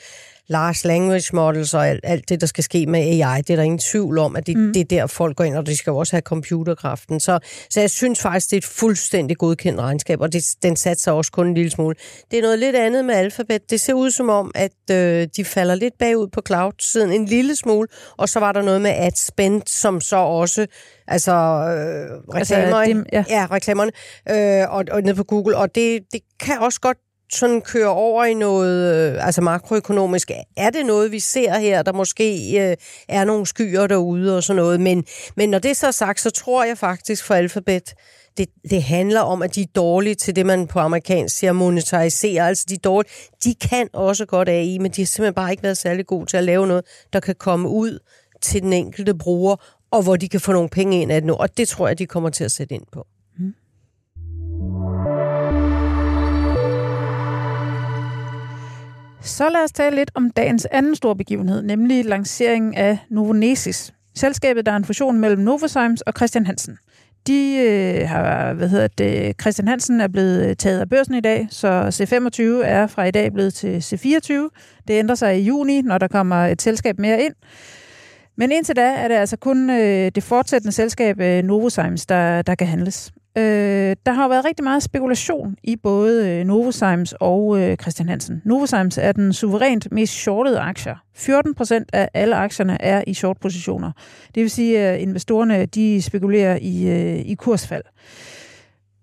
large 0.49 0.87
language 0.87 1.35
models 1.35 1.73
og 1.73 1.87
alt, 1.87 1.99
alt 2.03 2.29
det, 2.29 2.41
der 2.41 2.47
skal 2.47 2.63
ske 2.63 2.85
med 2.85 2.99
AI, 2.99 3.41
det 3.41 3.49
er 3.49 3.55
der 3.55 3.63
ingen 3.63 3.79
tvivl 3.79 4.17
om, 4.17 4.35
at 4.35 4.47
det, 4.47 4.57
mm. 4.57 4.73
det 4.73 4.79
er 4.79 4.85
der, 4.85 5.07
folk 5.07 5.37
går 5.37 5.43
ind, 5.43 5.55
og 5.55 5.65
de 5.65 5.77
skal 5.77 5.91
jo 5.91 5.97
også 5.97 6.13
have 6.13 6.21
computerkraften. 6.21 7.19
Så, 7.19 7.39
så 7.69 7.79
jeg 7.79 7.89
synes 7.89 8.21
faktisk, 8.21 8.49
det 8.49 8.53
er 8.53 8.57
et 8.57 8.65
fuldstændig 8.65 9.37
godkendt 9.37 9.79
regnskab, 9.79 10.21
og 10.21 10.33
det, 10.33 10.43
den 10.63 10.75
satser 10.75 11.11
også 11.11 11.31
kun 11.31 11.47
en 11.47 11.53
lille 11.53 11.71
smule. 11.71 11.95
Det 12.31 12.37
er 12.37 12.41
noget 12.41 12.59
lidt 12.59 12.75
andet 12.75 13.05
med 13.05 13.15
Alphabet. 13.15 13.69
Det 13.69 13.81
ser 13.81 13.93
ud 13.93 14.11
som 14.11 14.29
om, 14.29 14.51
at 14.55 14.71
øh, 14.91 15.27
de 15.37 15.45
falder 15.45 15.75
lidt 15.75 15.93
bagud 15.99 16.27
på 16.27 16.41
cloud-siden 16.47 17.11
en 17.11 17.25
lille 17.25 17.55
smule, 17.55 17.87
og 18.17 18.29
så 18.29 18.39
var 18.39 18.51
der 18.51 18.61
noget 18.61 18.81
med 18.81 18.91
ad 18.95 19.11
spend, 19.15 19.61
som 19.65 20.01
så 20.01 20.15
også 20.15 20.65
altså 21.07 21.31
øh, 21.31 22.35
reklamer, 22.35 22.77
altså, 22.77 22.93
det, 22.93 23.05
ja. 23.13 23.23
ja, 23.29 23.47
reklamerne, 23.51 23.91
øh, 24.29 24.73
og, 24.73 24.85
og 24.91 25.01
ned 25.01 25.15
på 25.15 25.23
Google, 25.23 25.57
og 25.57 25.75
det, 25.75 25.99
det 26.11 26.21
kan 26.39 26.59
også 26.59 26.79
godt 26.79 26.97
sådan 27.31 27.61
kører 27.61 27.87
over 27.87 28.25
i 28.25 28.33
noget 28.33 28.95
øh, 28.95 29.25
altså 29.25 29.41
makroøkonomisk. 29.41 30.31
Er 30.57 30.69
det 30.69 30.85
noget, 30.85 31.11
vi 31.11 31.19
ser 31.19 31.57
her, 31.57 31.81
der 31.81 31.93
måske 31.93 32.59
øh, 32.61 32.77
er 33.07 33.23
nogle 33.23 33.45
skyer 33.45 33.87
derude 33.87 34.37
og 34.37 34.43
sådan 34.43 34.61
noget? 34.61 34.81
Men, 34.81 35.05
men 35.35 35.49
når 35.49 35.59
det 35.59 35.77
så 35.77 35.87
er 35.87 35.91
sagt, 35.91 36.19
så 36.19 36.29
tror 36.29 36.63
jeg 36.63 36.77
faktisk 36.77 37.25
for 37.25 37.33
Alphabet, 37.33 37.93
det, 38.37 38.49
det 38.69 38.83
handler 38.83 39.21
om, 39.21 39.41
at 39.41 39.55
de 39.55 39.61
er 39.61 39.65
dårlige 39.75 40.15
til 40.15 40.35
det, 40.35 40.45
man 40.45 40.67
på 40.67 40.79
amerikansk 40.79 41.37
siger 41.37 41.53
monetarisere. 41.53 42.47
Altså 42.47 42.65
de 42.69 42.73
er 42.73 42.79
dårlige. 42.79 43.11
De 43.43 43.55
kan 43.55 43.89
også 43.93 44.25
godt 44.25 44.49
AI, 44.49 44.77
men 44.77 44.91
de 44.91 45.01
har 45.01 45.05
simpelthen 45.05 45.33
bare 45.33 45.51
ikke 45.51 45.63
været 45.63 45.77
særlig 45.77 46.05
gode 46.05 46.25
til 46.25 46.37
at 46.37 46.43
lave 46.43 46.67
noget, 46.67 46.85
der 47.13 47.19
kan 47.19 47.35
komme 47.35 47.69
ud 47.69 47.99
til 48.41 48.61
den 48.61 48.73
enkelte 48.73 49.13
bruger, 49.13 49.55
og 49.91 50.03
hvor 50.03 50.15
de 50.15 50.29
kan 50.29 50.39
få 50.39 50.51
nogle 50.51 50.69
penge 50.69 51.01
ind 51.01 51.11
af 51.11 51.21
det 51.21 51.27
nu. 51.27 51.33
Og 51.33 51.57
det 51.57 51.67
tror 51.67 51.87
jeg, 51.87 51.99
de 51.99 52.05
kommer 52.05 52.29
til 52.29 52.43
at 52.43 52.51
sætte 52.51 52.75
ind 52.75 52.85
på. 52.91 53.07
Så 59.21 59.49
lad 59.49 59.63
os 59.63 59.71
tale 59.71 59.95
lidt 59.95 60.11
om 60.15 60.31
dagens 60.31 60.67
anden 60.71 60.95
store 60.95 61.15
begivenhed, 61.15 61.61
nemlig 61.61 62.05
lanceringen 62.05 62.73
af 62.73 62.97
Novonesis. 63.09 63.93
Selskabet, 64.15 64.65
der 64.65 64.71
er 64.71 64.75
en 64.75 64.85
fusion 64.85 65.19
mellem 65.19 65.41
Novozymes 65.41 66.01
og 66.01 66.13
Christian 66.17 66.45
Hansen. 66.45 66.77
De 67.27 67.57
øh, 67.57 68.07
har, 68.09 68.53
hvad 68.53 68.69
hedder 68.69 68.87
det, 68.87 69.41
Christian 69.41 69.67
Hansen 69.67 70.01
er 70.01 70.07
blevet 70.07 70.49
øh, 70.49 70.55
taget 70.55 70.79
af 70.79 70.89
børsen 70.89 71.13
i 71.15 71.21
dag, 71.21 71.47
så 71.49 71.81
C25 71.87 72.65
er 72.65 72.87
fra 72.87 73.03
i 73.03 73.11
dag 73.11 73.33
blevet 73.33 73.53
til 73.53 73.77
C24. 73.77 74.33
Det 74.87 74.99
ændrer 74.99 75.15
sig 75.15 75.39
i 75.39 75.43
juni, 75.43 75.81
når 75.81 75.97
der 75.97 76.07
kommer 76.07 76.45
et 76.45 76.61
selskab 76.61 76.99
mere 76.99 77.21
ind. 77.21 77.33
Men 78.37 78.51
indtil 78.51 78.75
da 78.75 78.81
er 78.81 79.07
det 79.07 79.15
altså 79.15 79.37
kun 79.37 79.69
øh, 79.69 80.11
det 80.15 80.23
fortsættende 80.23 80.71
selskab 80.71 81.19
øh, 81.19 81.43
Novozymes, 81.43 82.05
der, 82.05 82.41
der 82.41 82.55
kan 82.55 82.67
handles. 82.67 83.11
Øh, 83.37 83.95
der 84.05 84.11
har 84.11 84.27
været 84.27 84.45
rigtig 84.45 84.63
meget 84.63 84.83
spekulation 84.83 85.55
i 85.63 85.75
både 85.75 86.29
øh, 86.29 86.45
Novozymes 86.45 87.13
og 87.19 87.61
øh, 87.61 87.77
Christian 87.77 88.09
Hansen. 88.09 88.41
Novozymes 88.45 88.97
er 88.97 89.11
den 89.11 89.33
suverænt 89.33 89.91
mest 89.91 90.13
shortede 90.13 90.59
aktier. 90.59 90.95
14 91.15 91.55
procent 91.55 91.89
af 91.93 92.09
alle 92.13 92.35
aktierne 92.35 92.81
er 92.81 93.03
i 93.07 93.13
short-positioner. 93.13 93.91
Det 94.35 94.41
vil 94.41 94.49
sige, 94.49 94.79
at 94.79 94.99
investorerne 94.99 95.65
de 95.65 96.01
spekulerer 96.01 96.57
i, 96.61 96.87
øh, 96.87 97.19
i 97.19 97.35
kursfald. 97.35 97.83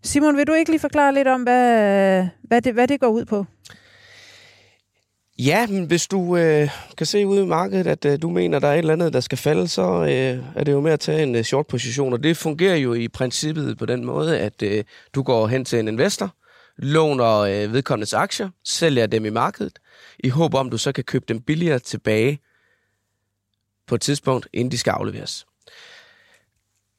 Simon, 0.02 0.36
vil 0.36 0.46
du 0.46 0.52
ikke 0.52 0.70
lige 0.70 0.80
forklare 0.80 1.14
lidt 1.14 1.28
om, 1.28 1.42
hvad, 1.42 2.26
hvad, 2.42 2.62
det, 2.62 2.74
hvad 2.74 2.88
det 2.88 3.00
går 3.00 3.08
ud 3.08 3.24
på? 3.24 3.46
Ja, 5.38 5.66
men 5.66 5.84
hvis 5.84 6.06
du 6.06 6.36
øh, 6.36 6.70
kan 6.96 7.06
se 7.06 7.26
ud 7.26 7.38
i 7.38 7.44
markedet, 7.44 7.86
at 7.86 8.04
øh, 8.04 8.22
du 8.22 8.30
mener, 8.30 8.58
der 8.58 8.68
er 8.68 8.72
et 8.72 8.78
eller 8.78 8.92
andet, 8.92 9.12
der 9.12 9.20
skal 9.20 9.38
falde, 9.38 9.68
så 9.68 10.02
øh, 10.02 10.44
er 10.56 10.64
det 10.64 10.72
jo 10.72 10.80
med 10.80 10.92
at 10.92 11.00
tage 11.00 11.22
en 11.22 11.34
øh, 11.34 11.42
short 11.42 11.66
position. 11.66 12.12
Og 12.12 12.22
det 12.22 12.36
fungerer 12.36 12.76
jo 12.76 12.94
i 12.94 13.08
princippet 13.08 13.78
på 13.78 13.86
den 13.86 14.04
måde, 14.04 14.38
at 14.38 14.62
øh, 14.62 14.84
du 15.14 15.22
går 15.22 15.46
hen 15.46 15.64
til 15.64 15.78
en 15.78 15.88
investor, 15.88 16.34
låner 16.76 17.38
øh, 17.38 17.72
vedkommendes 17.72 18.14
aktier, 18.14 18.50
sælger 18.64 19.06
dem 19.06 19.24
i 19.24 19.30
markedet, 19.30 19.78
i 20.18 20.28
håb 20.28 20.54
om, 20.54 20.70
du 20.70 20.78
så 20.78 20.92
kan 20.92 21.04
købe 21.04 21.24
dem 21.28 21.40
billigere 21.40 21.78
tilbage 21.78 22.40
på 23.86 23.94
et 23.94 24.00
tidspunkt, 24.00 24.48
inden 24.52 24.72
de 24.72 24.78
skal 24.78 24.90
afleveres. 24.90 25.46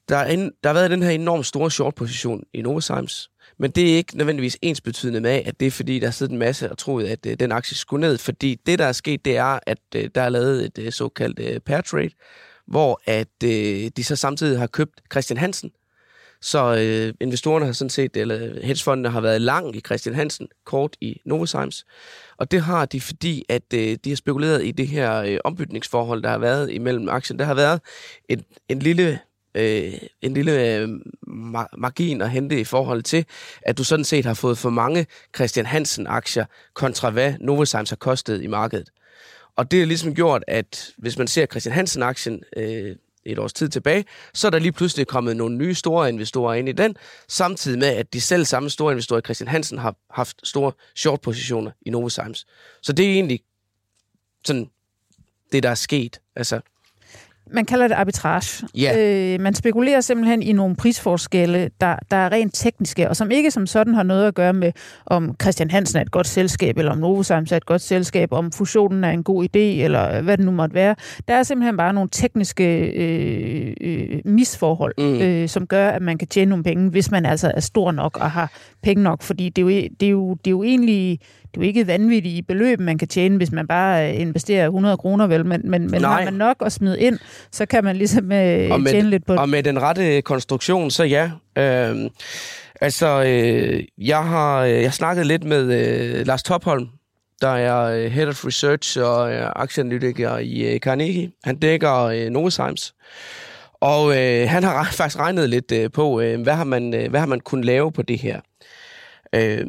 Der, 0.08 0.16
er 0.16 0.26
en, 0.26 0.52
der 0.62 0.68
har 0.68 0.74
været 0.74 0.90
den 0.90 1.02
her 1.02 1.10
enormt 1.10 1.46
store 1.46 1.70
short 1.70 1.94
position 1.94 2.44
i 2.54 2.62
Novozymes, 2.62 3.30
men 3.58 3.70
det 3.70 3.92
er 3.92 3.96
ikke 3.96 4.16
nødvendigvis 4.16 4.58
ens 4.62 4.80
betydende 4.80 5.20
med, 5.20 5.42
at 5.44 5.60
det 5.60 5.66
er 5.66 5.70
fordi, 5.70 5.98
der 5.98 6.06
har 6.06 6.12
siddet 6.12 6.32
en 6.32 6.38
masse 6.38 6.70
og 6.70 6.78
troet, 6.78 7.06
at 7.06 7.26
øh, 7.26 7.36
den 7.40 7.52
aktie 7.52 7.76
skulle 7.76 8.00
ned. 8.00 8.18
Fordi 8.18 8.60
det, 8.66 8.78
der 8.78 8.84
er 8.84 8.92
sket, 8.92 9.24
det 9.24 9.36
er, 9.36 9.58
at 9.66 9.78
øh, 9.96 10.10
der 10.14 10.22
er 10.22 10.28
lavet 10.28 10.64
et 10.64 10.78
øh, 10.78 10.92
såkaldt 10.92 11.40
øh, 11.40 11.60
pair 11.60 11.80
trade, 11.80 12.10
hvor 12.66 13.00
at 13.04 13.42
øh, 13.44 13.90
de 13.96 14.04
så 14.04 14.16
samtidig 14.16 14.58
har 14.58 14.66
købt 14.66 15.00
Christian 15.12 15.38
Hansen. 15.38 15.70
Så 16.40 16.76
øh, 16.76 17.14
investorerne 17.20 17.66
har 17.66 17.72
sådan 17.72 17.90
set, 17.90 18.16
eller 18.16 18.38
hedgefondene 18.38 19.08
har 19.08 19.20
været 19.20 19.40
lang 19.40 19.76
i 19.76 19.80
Christian 19.80 20.14
Hansen, 20.14 20.48
kort 20.64 20.96
i 21.00 21.20
Novozymes. 21.24 21.84
Og 22.36 22.50
det 22.50 22.62
har 22.62 22.86
de, 22.86 23.00
fordi 23.00 23.44
at 23.48 23.74
øh, 23.74 23.96
de 24.04 24.10
har 24.10 24.16
spekuleret 24.16 24.64
i 24.64 24.70
det 24.70 24.88
her 24.88 25.14
øh, 25.14 25.38
ombytningsforhold, 25.44 26.22
der 26.22 26.28
har 26.28 26.38
været 26.38 26.70
imellem 26.70 27.08
aktien. 27.08 27.38
Der 27.38 27.44
har 27.44 27.54
været 27.54 27.80
en, 28.28 28.44
en 28.68 28.78
lille 28.78 29.18
øh, 29.58 29.92
en 30.22 30.34
lille 30.34 30.76
øh, 30.76 30.88
margin 31.78 32.22
at 32.22 32.30
hente 32.30 32.60
i 32.60 32.64
forhold 32.64 33.02
til, 33.02 33.24
at 33.62 33.78
du 33.78 33.84
sådan 33.84 34.04
set 34.04 34.24
har 34.24 34.34
fået 34.34 34.58
for 34.58 34.70
mange 34.70 35.06
Christian 35.36 35.66
Hansen-aktier 35.66 36.44
kontra 36.74 37.10
hvad 37.10 37.34
Novozymes 37.40 37.90
har 37.90 37.96
kostet 37.96 38.42
i 38.42 38.46
markedet. 38.46 38.90
Og 39.56 39.70
det 39.70 39.78
har 39.78 39.86
ligesom 39.86 40.14
gjort, 40.14 40.44
at 40.46 40.90
hvis 40.98 41.18
man 41.18 41.26
ser 41.26 41.46
Christian 41.46 41.74
Hansen-aktien 41.74 42.42
øh, 42.56 42.96
et 43.24 43.38
års 43.38 43.52
tid 43.52 43.68
tilbage, 43.68 44.04
så 44.34 44.46
er 44.46 44.50
der 44.50 44.58
lige 44.58 44.72
pludselig 44.72 45.06
kommet 45.06 45.36
nogle 45.36 45.56
nye 45.56 45.74
store 45.74 46.08
investorer 46.08 46.54
ind 46.54 46.68
i 46.68 46.72
den, 46.72 46.96
samtidig 47.28 47.78
med, 47.78 47.88
at 47.88 48.12
de 48.12 48.20
selv 48.20 48.44
samme 48.44 48.70
store 48.70 48.92
investorer, 48.92 49.20
Christian 49.20 49.48
Hansen, 49.48 49.78
har 49.78 49.96
haft 50.10 50.36
store 50.44 50.72
short-positioner 50.96 51.70
i 51.86 51.90
Novozymes. 51.90 52.46
Så 52.82 52.92
det 52.92 53.06
er 53.06 53.12
egentlig 53.12 53.40
sådan 54.44 54.70
det, 55.52 55.62
der 55.62 55.70
er 55.70 55.74
sket. 55.74 56.20
Altså, 56.36 56.60
man 57.52 57.64
kalder 57.64 57.88
det 57.88 57.94
arbitrage. 57.94 58.66
Yeah. 58.78 59.34
Øh, 59.34 59.40
man 59.40 59.54
spekulerer 59.54 60.00
simpelthen 60.00 60.42
i 60.42 60.52
nogle 60.52 60.76
prisforskelle, 60.76 61.70
der, 61.80 61.96
der 62.10 62.16
er 62.16 62.32
rent 62.32 62.54
tekniske, 62.54 63.08
og 63.08 63.16
som 63.16 63.30
ikke 63.30 63.50
som 63.50 63.66
sådan 63.66 63.94
har 63.94 64.02
noget 64.02 64.26
at 64.26 64.34
gøre 64.34 64.52
med, 64.52 64.72
om 65.06 65.36
Christian 65.42 65.70
Hansen 65.70 65.98
er 65.98 66.02
et 66.02 66.10
godt 66.10 66.26
selskab, 66.26 66.78
eller 66.78 66.92
om 66.92 66.98
Novozymes 66.98 67.52
er 67.52 67.56
et 67.56 67.66
godt 67.66 67.82
selskab, 67.82 68.32
om 68.32 68.52
fusionen 68.52 69.04
er 69.04 69.10
en 69.10 69.24
god 69.24 69.44
idé, 69.44 69.58
eller 69.58 70.20
hvad 70.20 70.36
det 70.36 70.46
nu 70.46 70.52
måtte 70.52 70.74
være. 70.74 70.94
Der 71.28 71.34
er 71.34 71.42
simpelthen 71.42 71.76
bare 71.76 71.92
nogle 71.92 72.08
tekniske 72.12 72.86
øh, 72.86 73.74
øh, 73.80 74.20
misforhold, 74.24 74.94
mm. 74.98 75.20
øh, 75.20 75.48
som 75.48 75.66
gør, 75.66 75.88
at 75.88 76.02
man 76.02 76.18
kan 76.18 76.28
tjene 76.28 76.48
nogle 76.48 76.64
penge, 76.64 76.90
hvis 76.90 77.10
man 77.10 77.26
altså 77.26 77.52
er 77.54 77.60
stor 77.60 77.92
nok 77.92 78.16
og 78.16 78.30
har 78.30 78.52
penge 78.82 79.02
nok, 79.02 79.22
fordi 79.22 79.48
det 79.48 79.62
er 79.62 79.62
jo, 79.62 79.88
det 80.00 80.06
er 80.06 80.10
jo, 80.10 80.34
det 80.34 80.46
er 80.46 80.50
jo 80.50 80.62
egentlig 80.62 81.18
jo 81.58 81.62
ikke 81.62 81.86
vanvittige 81.86 82.42
beløb, 82.42 82.80
man 82.80 82.98
kan 82.98 83.08
tjene, 83.08 83.36
hvis 83.36 83.52
man 83.52 83.66
bare 83.66 84.10
øh, 84.10 84.20
investerer 84.20 84.64
100 84.66 84.96
kroner, 84.96 85.26
vel? 85.26 85.46
Men, 85.46 85.60
men, 85.64 85.90
men 85.90 86.04
har 86.04 86.24
man 86.24 86.34
nok 86.34 86.56
at 86.66 86.72
smide 86.72 87.00
ind, 87.00 87.18
så 87.52 87.66
kan 87.66 87.84
man 87.84 87.96
ligesom 87.96 88.32
øh, 88.32 88.70
og 88.70 88.80
med, 88.80 88.92
tjene 88.92 89.10
lidt 89.10 89.26
på 89.26 89.32
det. 89.32 89.40
Og 89.40 89.48
med 89.48 89.62
den 89.62 89.82
rette 89.82 90.22
konstruktion, 90.22 90.90
så 90.90 91.04
ja. 91.04 91.30
Øh, 91.58 92.10
altså, 92.80 93.24
øh, 93.26 93.84
jeg 93.98 94.24
har 94.24 94.64
øh, 94.64 94.82
jeg 94.82 94.94
snakket 94.94 95.26
lidt 95.26 95.44
med 95.44 95.72
øh, 95.72 96.26
Lars 96.26 96.42
Topholm, 96.42 96.86
der 97.40 97.48
er 97.48 97.84
øh, 97.84 98.10
Head 98.10 98.28
of 98.28 98.44
Research 98.44 98.98
og 99.02 99.32
øh, 99.32 99.50
aktieanalytiker 99.56 100.38
i 100.38 100.74
øh, 100.74 100.80
Carnegie. 100.80 101.30
Han 101.44 101.56
dækker 101.56 102.02
øh, 102.02 102.30
Novozymes. 102.30 102.94
Og 103.80 104.16
øh, 104.18 104.48
han 104.48 104.64
har 104.64 104.84
faktisk 104.92 105.18
regnet 105.18 105.50
lidt 105.50 105.72
øh, 105.72 105.90
på, 105.90 106.20
øh, 106.20 106.42
hvad, 106.42 106.54
har 106.54 106.64
man, 106.64 106.94
øh, 106.94 107.10
hvad 107.10 107.20
har 107.20 107.26
man 107.26 107.40
kunnet 107.40 107.64
lave 107.64 107.92
på 107.92 108.02
det 108.02 108.18
her. 108.18 108.40
Øh, 109.34 109.66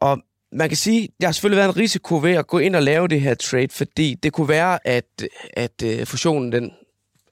og 0.00 0.18
man 0.52 0.68
kan 0.68 0.76
sige, 0.76 1.08
der 1.20 1.26
har 1.26 1.32
selvfølgelig 1.32 1.58
været 1.58 1.68
en 1.68 1.76
risiko 1.76 2.16
ved 2.16 2.32
at 2.32 2.46
gå 2.46 2.58
ind 2.58 2.76
og 2.76 2.82
lave 2.82 3.08
det 3.08 3.20
her 3.20 3.34
trade, 3.34 3.68
fordi 3.70 4.14
det 4.22 4.32
kunne 4.32 4.48
være, 4.48 4.86
at, 4.86 5.04
at 5.52 5.82
øh, 5.84 6.06
fusionen 6.06 6.52
den 6.52 6.72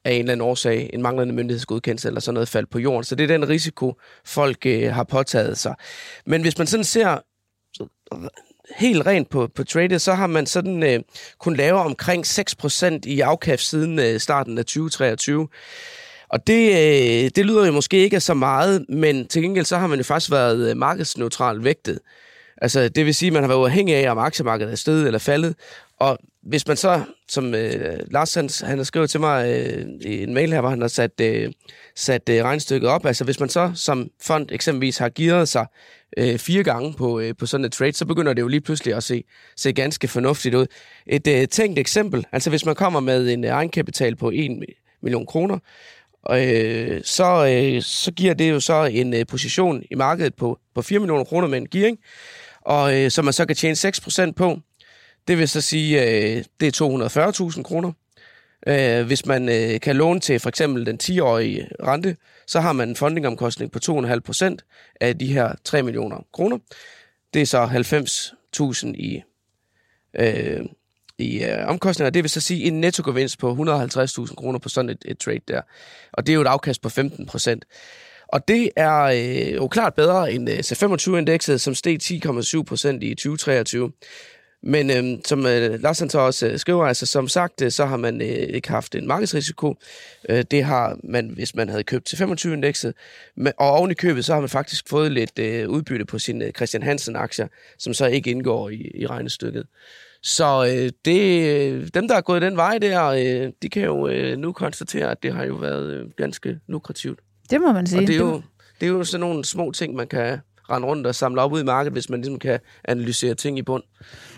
af 0.03 0.11
en 0.11 0.19
eller 0.19 0.31
anden 0.31 0.47
årsag, 0.47 0.89
en 0.93 1.01
manglende 1.01 1.33
myndighedsgodkendelse 1.33 2.07
eller 2.07 2.21
sådan 2.21 2.33
noget, 2.33 2.49
faldt 2.49 2.69
på 2.69 2.79
jorden. 2.79 3.03
Så 3.03 3.15
det 3.15 3.23
er 3.23 3.27
den 3.27 3.49
risiko, 3.49 3.95
folk 4.25 4.65
øh, 4.65 4.93
har 4.93 5.03
påtaget 5.03 5.57
sig. 5.57 5.75
Men 6.25 6.41
hvis 6.41 6.57
man 6.57 6.67
sådan 6.67 6.83
ser 6.83 7.17
helt 8.75 9.05
rent 9.05 9.29
på, 9.29 9.47
på 9.55 9.63
tradet, 9.63 10.01
så 10.01 10.13
har 10.13 10.27
man 10.27 10.45
sådan 10.45 10.83
øh, 10.83 10.99
kun 11.39 11.55
lave 11.55 11.79
omkring 11.79 12.25
6% 12.25 12.99
i 13.05 13.19
afkast 13.19 13.69
siden 13.69 13.99
øh, 13.99 14.19
starten 14.19 14.57
af 14.57 14.65
2023. 14.65 15.47
Og 16.29 16.47
det, 16.47 16.69
øh, 16.69 17.31
det 17.35 17.45
lyder 17.45 17.65
jo 17.65 17.71
måske 17.71 17.97
ikke 17.97 18.19
så 18.19 18.33
meget, 18.33 18.85
men 18.89 19.27
til 19.27 19.41
gengæld 19.41 19.65
så 19.65 19.77
har 19.77 19.87
man 19.87 19.99
jo 19.99 20.03
faktisk 20.03 20.31
været 20.31 20.69
øh, 20.69 20.77
markedsneutral 20.77 21.63
vægtet. 21.63 21.99
Altså, 22.61 22.89
det 22.89 23.05
vil 23.05 23.15
sige, 23.15 23.27
at 23.27 23.33
man 23.33 23.43
har 23.43 23.47
været 23.47 23.65
afhængig 23.65 23.95
af, 23.95 24.11
om 24.11 24.17
aktiemarkedet 24.17 24.71
er 24.71 24.75
steget 24.75 25.05
eller 25.05 25.19
faldet. 25.19 25.55
Og 25.99 26.17
hvis 26.43 26.67
man 26.67 26.77
så, 26.77 27.01
som 27.27 27.55
øh, 27.55 27.99
Lars 28.11 28.33
han, 28.33 28.49
han 28.63 28.77
har 28.77 28.83
skrevet 28.83 29.09
til 29.09 29.19
mig 29.19 29.49
øh, 29.49 29.85
i 30.01 30.23
en 30.23 30.33
mail 30.33 30.53
her, 30.53 30.61
hvor 30.61 30.69
han 30.69 30.81
har 30.81 30.87
sat, 30.87 31.21
øh, 31.21 31.51
sat 31.95 32.29
øh, 32.29 32.43
regnstykket 32.43 32.89
op, 32.89 33.05
altså 33.05 33.23
hvis 33.23 33.39
man 33.39 33.49
så 33.49 33.71
som 33.75 34.09
fond 34.21 34.47
eksempelvis 34.51 34.97
har 34.97 35.09
gearet 35.15 35.47
sig 35.47 35.65
øh, 36.17 36.37
fire 36.37 36.63
gange 36.63 36.93
på, 36.93 37.19
øh, 37.19 37.33
på 37.39 37.45
sådan 37.45 37.65
et 37.65 37.71
trade, 37.71 37.93
så 37.93 38.05
begynder 38.05 38.33
det 38.33 38.41
jo 38.41 38.47
lige 38.47 38.61
pludselig 38.61 38.95
at 38.95 39.03
se, 39.03 39.23
se 39.55 39.73
ganske 39.73 40.07
fornuftigt 40.07 40.55
ud. 40.55 40.65
Et 41.07 41.27
øh, 41.27 41.47
tænkt 41.47 41.79
eksempel, 41.79 42.25
altså 42.31 42.49
hvis 42.49 42.65
man 42.65 42.75
kommer 42.75 42.99
med 42.99 43.29
en 43.29 43.43
øh, 43.43 43.49
egenkapital 43.49 44.15
på 44.15 44.31
1 44.33 44.65
million 45.01 45.25
kroner, 45.25 45.59
øh, 46.31 47.01
så, 47.03 47.47
øh, 47.47 47.81
så 47.81 48.11
giver 48.11 48.33
det 48.33 48.51
jo 48.51 48.59
så 48.59 48.85
en 48.85 49.13
øh, 49.13 49.25
position 49.25 49.83
i 49.91 49.95
markedet 49.95 50.35
på, 50.35 50.59
på 50.75 50.81
4 50.81 50.99
millioner 50.99 51.23
kroner 51.23 51.47
med 51.47 51.57
en 51.57 51.67
gearing, 51.67 51.97
og 52.69 52.97
øh, 52.97 53.11
som 53.11 53.25
man 53.25 53.33
så 53.33 53.45
kan 53.45 53.55
tjene 53.55 53.75
6% 54.29 54.31
på. 54.31 54.59
Det 55.27 55.37
vil 55.37 55.49
så 55.49 55.61
sige, 55.61 56.01
øh, 56.01 56.43
det 56.59 56.81
er 56.81 57.51
240.000 57.55 57.63
kroner. 57.63 57.91
Øh, 58.67 59.05
hvis 59.05 59.25
man 59.25 59.49
øh, 59.49 59.79
kan 59.79 59.95
låne 59.95 60.19
til 60.19 60.39
for 60.39 60.49
eksempel 60.49 60.85
den 60.85 60.99
10-årige 61.03 61.69
rente, 61.83 62.15
så 62.47 62.59
har 62.59 62.73
man 62.73 62.89
en 62.89 62.95
fundingomkostning 62.95 63.71
på 63.71 63.79
2,5% 63.85 64.55
af 65.01 65.17
de 65.17 65.33
her 65.33 65.53
3 65.63 65.83
millioner 65.83 66.25
kroner. 66.33 66.57
Det 67.33 67.41
er 67.41 67.45
så 67.45 67.65
90.000 68.85 68.87
i, 68.87 69.21
øh, 70.19 70.65
i 71.17 71.43
øh, 71.43 71.67
omkostninger. 71.67 72.09
Det 72.09 72.23
vil 72.23 72.29
så 72.29 72.41
sige 72.41 72.63
en 72.63 72.81
nettogevinst 72.81 73.39
på 73.39 73.51
150.000 73.51 74.35
kroner 74.35 74.59
på 74.59 74.69
sådan 74.69 74.89
et, 74.89 75.05
et 75.05 75.19
trade 75.19 75.41
der. 75.47 75.61
Og 76.13 76.25
det 76.25 76.33
er 76.33 76.35
jo 76.35 76.41
et 76.41 76.47
afkast 76.47 76.81
på 76.81 76.89
15%. 76.89 77.59
Og 78.33 78.47
det 78.47 78.69
er 78.75 79.01
øh, 79.01 79.55
jo 79.55 79.67
klart 79.67 79.93
bedre 79.93 80.31
end 80.31 80.49
øh, 80.49 80.59
C25-indekset, 80.59 81.61
som 81.61 81.75
steg 81.75 81.97
10,7% 82.03 82.97
i 83.01 83.15
2023. 83.15 83.91
Men 84.63 84.89
øh, 84.89 85.19
som 85.25 85.45
øh, 85.45 85.81
Lars 85.81 85.97
så 85.97 86.19
også 86.19 86.47
øh, 86.47 86.59
skriver, 86.59 86.85
altså 86.85 87.05
som 87.05 87.27
sagt, 87.27 87.61
øh, 87.61 87.71
så 87.71 87.85
har 87.85 87.97
man 87.97 88.21
øh, 88.21 88.27
ikke 88.27 88.69
haft 88.69 88.95
en 88.95 89.07
markedsrisiko. 89.07 89.75
Øh, 90.29 90.43
det 90.51 90.63
har 90.63 90.97
man, 91.03 91.29
hvis 91.29 91.55
man 91.55 91.69
havde 91.69 91.83
købt 91.83 92.05
til 92.05 92.15
25-indekset. 92.15 92.93
Og 93.57 93.71
oven 93.71 93.91
i 93.91 93.93
købet, 93.93 94.25
så 94.25 94.33
har 94.33 94.39
man 94.39 94.49
faktisk 94.49 94.89
fået 94.89 95.11
lidt 95.11 95.39
øh, 95.39 95.69
udbytte 95.69 96.05
på 96.05 96.19
sine 96.19 96.45
øh, 96.45 96.51
Christian 96.51 96.83
Hansen-aktier, 96.83 97.47
som 97.77 97.93
så 97.93 98.05
ikke 98.05 98.31
indgår 98.31 98.69
i, 98.69 98.91
i 98.95 99.07
regnestykket. 99.07 99.65
Så 100.23 100.65
øh, 100.65 100.91
det, 101.05 101.49
øh, 101.49 101.87
dem, 101.93 102.07
der 102.07 102.15
er 102.15 102.21
gået 102.21 102.41
den 102.41 102.55
vej 102.55 102.77
der, 102.77 103.05
øh, 103.05 103.51
de 103.61 103.69
kan 103.69 103.83
jo 103.83 104.07
øh, 104.07 104.37
nu 104.37 104.51
konstatere, 104.53 105.11
at 105.11 105.23
det 105.23 105.33
har 105.33 105.45
jo 105.45 105.53
været 105.53 105.93
øh, 105.93 106.09
ganske 106.17 106.59
lukrativt. 106.67 107.19
Det 107.49 107.61
må 107.61 107.71
man 107.71 107.87
sige. 107.87 108.01
Og 108.01 108.07
det 108.07 108.15
er 108.15 108.19
jo, 108.19 108.41
det 108.79 108.87
er 108.87 108.91
jo 108.91 109.03
sådan 109.03 109.19
nogle 109.19 109.45
små 109.45 109.71
ting, 109.71 109.95
man 109.95 110.07
kan 110.07 110.39
rende 110.69 110.87
rundt 110.87 111.07
og 111.07 111.15
samle 111.15 111.41
op 111.41 111.53
ud 111.53 111.61
i 111.61 111.63
markedet, 111.63 111.93
hvis 111.93 112.09
man 112.09 112.21
ligesom 112.21 112.39
kan 112.39 112.59
analysere 112.85 113.35
ting 113.35 113.57
i 113.57 113.61
bund. 113.61 113.83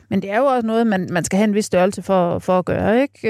Men 0.09 0.21
det 0.21 0.31
er 0.31 0.37
jo 0.37 0.45
også 0.45 0.67
noget, 0.67 0.87
man, 0.87 1.07
man 1.11 1.23
skal 1.23 1.37
have 1.37 1.47
en 1.47 1.55
vis 1.55 1.65
størrelse 1.65 2.01
for, 2.01 2.39
for 2.39 2.59
at 2.59 2.65
gøre, 2.65 3.01
ikke? 3.01 3.29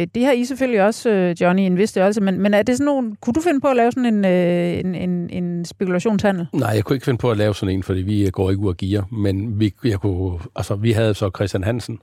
Øh, 0.00 0.06
det 0.14 0.24
har 0.24 0.32
I 0.32 0.44
selvfølgelig 0.44 0.82
også, 0.82 1.10
øh, 1.10 1.36
Johnny, 1.40 1.62
en 1.62 1.76
vis 1.78 1.90
størrelse, 1.90 2.20
men, 2.20 2.40
men 2.40 2.54
er 2.54 2.62
det 2.62 2.76
sådan 2.76 2.84
nogle, 2.84 3.16
kunne 3.20 3.34
du 3.34 3.40
finde 3.40 3.60
på 3.60 3.68
at 3.68 3.76
lave 3.76 3.92
sådan 3.92 4.14
en, 4.14 4.24
øh, 4.24 4.78
en, 4.78 4.94
en, 4.94 5.30
en 5.30 5.64
spekulationshandel? 5.64 6.46
Nej, 6.52 6.68
jeg 6.68 6.84
kunne 6.84 6.96
ikke 6.96 7.04
finde 7.04 7.18
på 7.18 7.30
at 7.30 7.36
lave 7.36 7.54
sådan 7.54 7.74
en, 7.74 7.82
fordi 7.82 8.00
vi 8.00 8.30
går 8.32 8.50
ikke 8.50 8.62
ud 8.62 8.68
og 8.68 8.76
giver, 8.76 9.02
men 9.12 9.60
vi, 9.60 9.74
jeg 9.84 9.98
kunne, 9.98 10.38
altså, 10.56 10.74
vi 10.74 10.92
havde 10.92 11.14
så 11.14 11.30
Christian 11.36 11.64
Hansen, 11.64 11.98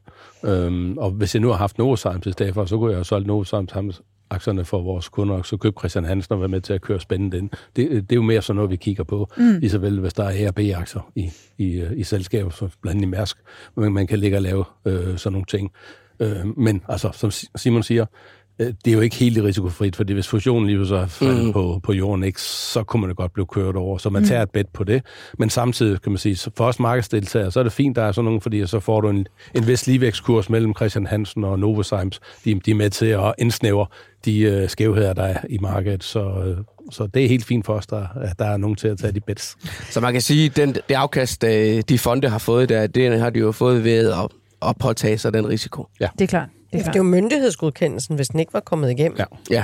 øhm, 0.45 0.97
og 0.97 1.11
hvis 1.11 1.35
jeg 1.35 1.41
nu 1.41 1.47
har 1.47 1.57
haft 1.57 1.77
Novozymes 1.77 2.25
i 2.25 2.31
stedet 2.31 2.53
for, 2.53 2.65
så 2.65 2.77
kunne 2.77 2.91
jeg 2.91 2.97
jo 2.97 3.03
solgt 3.03 3.27
Novozymes 3.27 4.01
aktierne 4.31 4.65
for 4.65 4.81
vores 4.81 5.09
kunder, 5.09 5.35
og 5.35 5.45
så 5.45 5.57
købe 5.57 5.75
Christian 5.79 6.05
Hansen 6.05 6.33
og 6.33 6.39
være 6.39 6.49
med 6.49 6.61
til 6.61 6.73
at 6.73 6.81
køre 6.81 6.99
spændende 6.99 7.37
ind. 7.37 7.49
Det, 7.75 7.89
det 7.91 8.11
er 8.11 8.15
jo 8.15 8.21
mere 8.21 8.41
sådan 8.41 8.55
noget, 8.55 8.71
vi 8.71 8.75
kigger 8.75 9.03
på, 9.03 9.27
mm. 9.37 9.57
lige 9.59 9.69
så 9.69 9.77
vel, 9.77 9.99
hvis 9.99 10.13
der 10.13 10.23
er 10.23 10.45
A- 10.45 10.47
og 10.47 10.55
B-aktier 10.55 11.11
i, 11.15 11.29
i, 11.57 11.85
i 11.95 12.03
selskaber, 12.03 12.49
så 12.49 12.69
blandt 12.81 12.97
andet 12.97 13.07
i 13.07 13.09
Mærsk, 13.09 13.37
men 13.75 13.93
man 13.93 14.07
kan 14.07 14.19
ligge 14.19 14.37
og 14.37 14.41
lave 14.41 14.65
øh, 14.85 15.17
sådan 15.17 15.33
nogle 15.33 15.45
ting. 15.45 15.71
Øh, 16.19 16.57
men 16.57 16.81
altså, 16.87 17.09
som 17.13 17.31
Simon 17.55 17.83
siger, 17.83 18.05
Øh, 18.05 18.40
det 18.59 18.87
er 18.87 18.91
jo 18.91 18.99
ikke 18.99 19.15
helt 19.15 19.43
risikofrit, 19.43 19.95
fordi 19.95 20.13
hvis 20.13 20.27
fusionen 20.27 20.67
lige 20.67 20.87
så 20.87 21.05
falder 21.05 21.43
mm. 21.43 21.53
på, 21.53 21.79
på 21.83 21.93
jorden, 21.93 22.23
ikke, 22.23 22.41
så 22.41 22.83
kunne 22.83 23.01
man 23.01 23.09
jo 23.09 23.13
godt 23.17 23.33
blive 23.33 23.45
kørt 23.45 23.75
over. 23.75 23.97
Så 23.97 24.09
man 24.09 24.21
mm. 24.21 24.27
tager 24.27 24.41
et 24.41 24.49
bet 24.49 24.67
på 24.73 24.83
det. 24.83 25.03
Men 25.39 25.49
samtidig 25.49 26.01
kan 26.01 26.11
man 26.11 26.17
sige, 26.17 26.51
for 26.57 26.65
os 26.65 26.79
markedsdeltagere, 26.79 27.51
så 27.51 27.59
er 27.59 27.63
det 27.63 27.73
fint, 27.73 27.95
der 27.95 28.03
er 28.03 28.11
sådan 28.11 28.25
nogen, 28.25 28.41
fordi 28.41 28.67
så 28.67 28.79
får 28.79 29.01
du 29.01 29.09
en, 29.09 29.27
en 29.55 29.67
vis 29.67 29.87
ligevækstkurs 29.87 30.49
mellem 30.49 30.73
Christian 30.75 31.05
Hansen 31.05 31.43
og 31.43 31.59
Novozymes. 31.59 32.19
De, 32.45 32.59
de 32.65 32.71
er 32.71 32.75
med 32.75 32.89
til 32.89 33.05
at 33.05 33.33
indsnævre 33.37 33.85
de 34.25 34.61
uh, 34.63 34.69
skævheder, 34.69 35.13
der 35.13 35.23
er 35.23 35.37
i 35.49 35.57
markedet. 35.57 36.03
Så, 36.03 36.25
uh, 36.25 36.63
så 36.91 37.07
det 37.07 37.23
er 37.23 37.27
helt 37.27 37.45
fint 37.45 37.65
for 37.65 37.73
os, 37.73 37.87
der, 37.87 38.07
at 38.21 38.39
der 38.39 38.45
er 38.45 38.57
nogen 38.57 38.75
til 38.75 38.87
at 38.87 38.97
tage 38.97 39.13
de 39.13 39.19
bets. 39.19 39.57
Så 39.89 39.99
man 40.01 40.13
kan 40.13 40.21
sige, 40.21 40.45
at 40.45 40.55
den, 40.55 40.73
det 40.73 40.95
afkast, 40.95 41.41
de 41.89 41.97
fonde 41.97 42.29
har 42.29 42.39
fået 42.39 42.69
der, 42.69 42.87
det 42.87 43.19
har 43.19 43.29
de 43.29 43.39
jo 43.39 43.51
fået 43.51 43.83
ved 43.83 44.11
at, 44.11 44.27
at 44.69 44.75
påtage 44.79 45.17
sig 45.17 45.33
den 45.33 45.47
risiko. 45.49 45.87
Ja. 45.99 46.07
Det 46.19 46.23
er 46.23 46.27
klart. 46.27 46.49
Det 46.73 46.79
er, 46.79 46.83
det 46.83 46.95
er 46.95 46.99
jo 46.99 47.03
myndighedsgodkendelsen, 47.03 48.15
hvis 48.15 48.27
den 48.27 48.39
ikke 48.39 48.53
var 48.53 48.59
kommet 48.59 48.91
igennem. 48.91 49.17
Ja. 49.17 49.25
ja. 49.49 49.63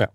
ja. 0.00 0.06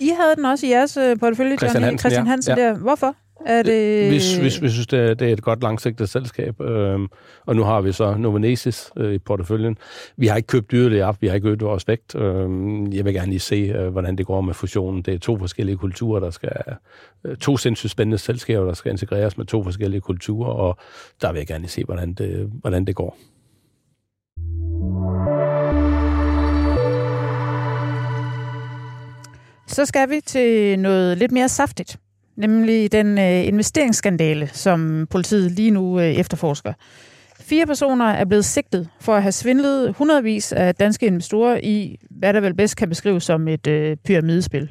I 0.00 0.08
havde 0.20 0.36
den 0.36 0.44
også 0.44 0.66
i 0.66 0.70
jeres 0.70 0.96
øh, 0.96 1.18
portefølje, 1.18 1.56
Christian 1.56 1.82
Hansen, 1.82 1.98
Christian 1.98 2.26
Hansen 2.26 2.58
ja. 2.58 2.64
der. 2.64 2.78
Hvorfor? 2.78 3.16
Er 3.46 3.62
det... 3.62 4.10
Vi, 4.10 4.18
vi, 4.40 4.44
vi 4.44 4.50
synes, 4.50 4.86
det 4.86 4.98
er, 4.98 5.14
det 5.14 5.28
er 5.28 5.32
et 5.32 5.42
godt 5.42 5.62
langsigtet 5.62 6.08
selskab, 6.08 6.60
øhm, 6.60 7.08
og 7.46 7.56
nu 7.56 7.62
har 7.62 7.80
vi 7.80 7.92
så 7.92 8.14
Novonesis 8.14 8.90
øh, 8.96 9.14
i 9.14 9.18
porteføljen. 9.18 9.78
Vi 10.16 10.26
har 10.26 10.36
ikke 10.36 10.46
købt 10.46 10.72
yderligere 10.72 11.08
op, 11.08 11.22
vi 11.22 11.26
har 11.26 11.34
ikke 11.34 11.48
øget 11.48 11.60
vores 11.60 11.88
vægt. 11.88 12.14
Øhm, 12.14 12.92
jeg 12.92 13.04
vil 13.04 13.14
gerne 13.14 13.30
lige 13.30 13.40
se, 13.40 13.54
øh, 13.54 13.88
hvordan 13.88 14.18
det 14.18 14.26
går 14.26 14.40
med 14.40 14.54
fusionen. 14.54 15.02
Det 15.02 15.14
er 15.14 15.18
to 15.18 15.38
forskellige 15.38 15.76
kulturer, 15.76 16.20
der 16.20 16.30
skal... 16.30 16.52
Øh, 17.24 17.36
to 17.36 17.56
sindssygt 17.56 17.90
spændende 17.90 18.18
selskaber, 18.18 18.66
der 18.66 18.74
skal 18.74 18.92
integreres 18.92 19.38
med 19.38 19.46
to 19.46 19.62
forskellige 19.62 20.00
kulturer, 20.00 20.50
og 20.50 20.78
der 21.22 21.32
vil 21.32 21.38
jeg 21.38 21.46
gerne 21.46 21.62
lige 21.62 21.70
se, 21.70 21.84
hvordan 21.84 22.12
det, 22.12 22.50
hvordan 22.60 22.84
det 22.84 22.94
går. 22.94 23.18
Så 29.76 29.84
skal 29.84 30.10
vi 30.10 30.20
til 30.26 30.78
noget 30.78 31.18
lidt 31.18 31.32
mere 31.32 31.48
saftigt, 31.48 31.96
nemlig 32.36 32.92
den 32.92 33.18
øh, 33.18 33.46
investeringsskandale, 33.46 34.50
som 34.52 35.06
politiet 35.10 35.50
lige 35.50 35.70
nu 35.70 36.00
øh, 36.00 36.06
efterforsker. 36.06 36.72
Fire 37.40 37.66
personer 37.66 38.04
er 38.04 38.24
blevet 38.24 38.44
sigtet 38.44 38.88
for 39.00 39.14
at 39.14 39.22
have 39.22 39.32
svindlet 39.32 39.94
hundredvis 39.98 40.52
af 40.52 40.74
danske 40.74 41.06
investorer 41.06 41.60
i, 41.62 41.98
hvad 42.10 42.34
der 42.34 42.40
vel 42.40 42.54
bedst 42.54 42.76
kan 42.76 42.88
beskrives 42.88 43.24
som 43.24 43.48
et 43.48 43.66
øh, 43.66 43.96
pyramidespil. 44.04 44.70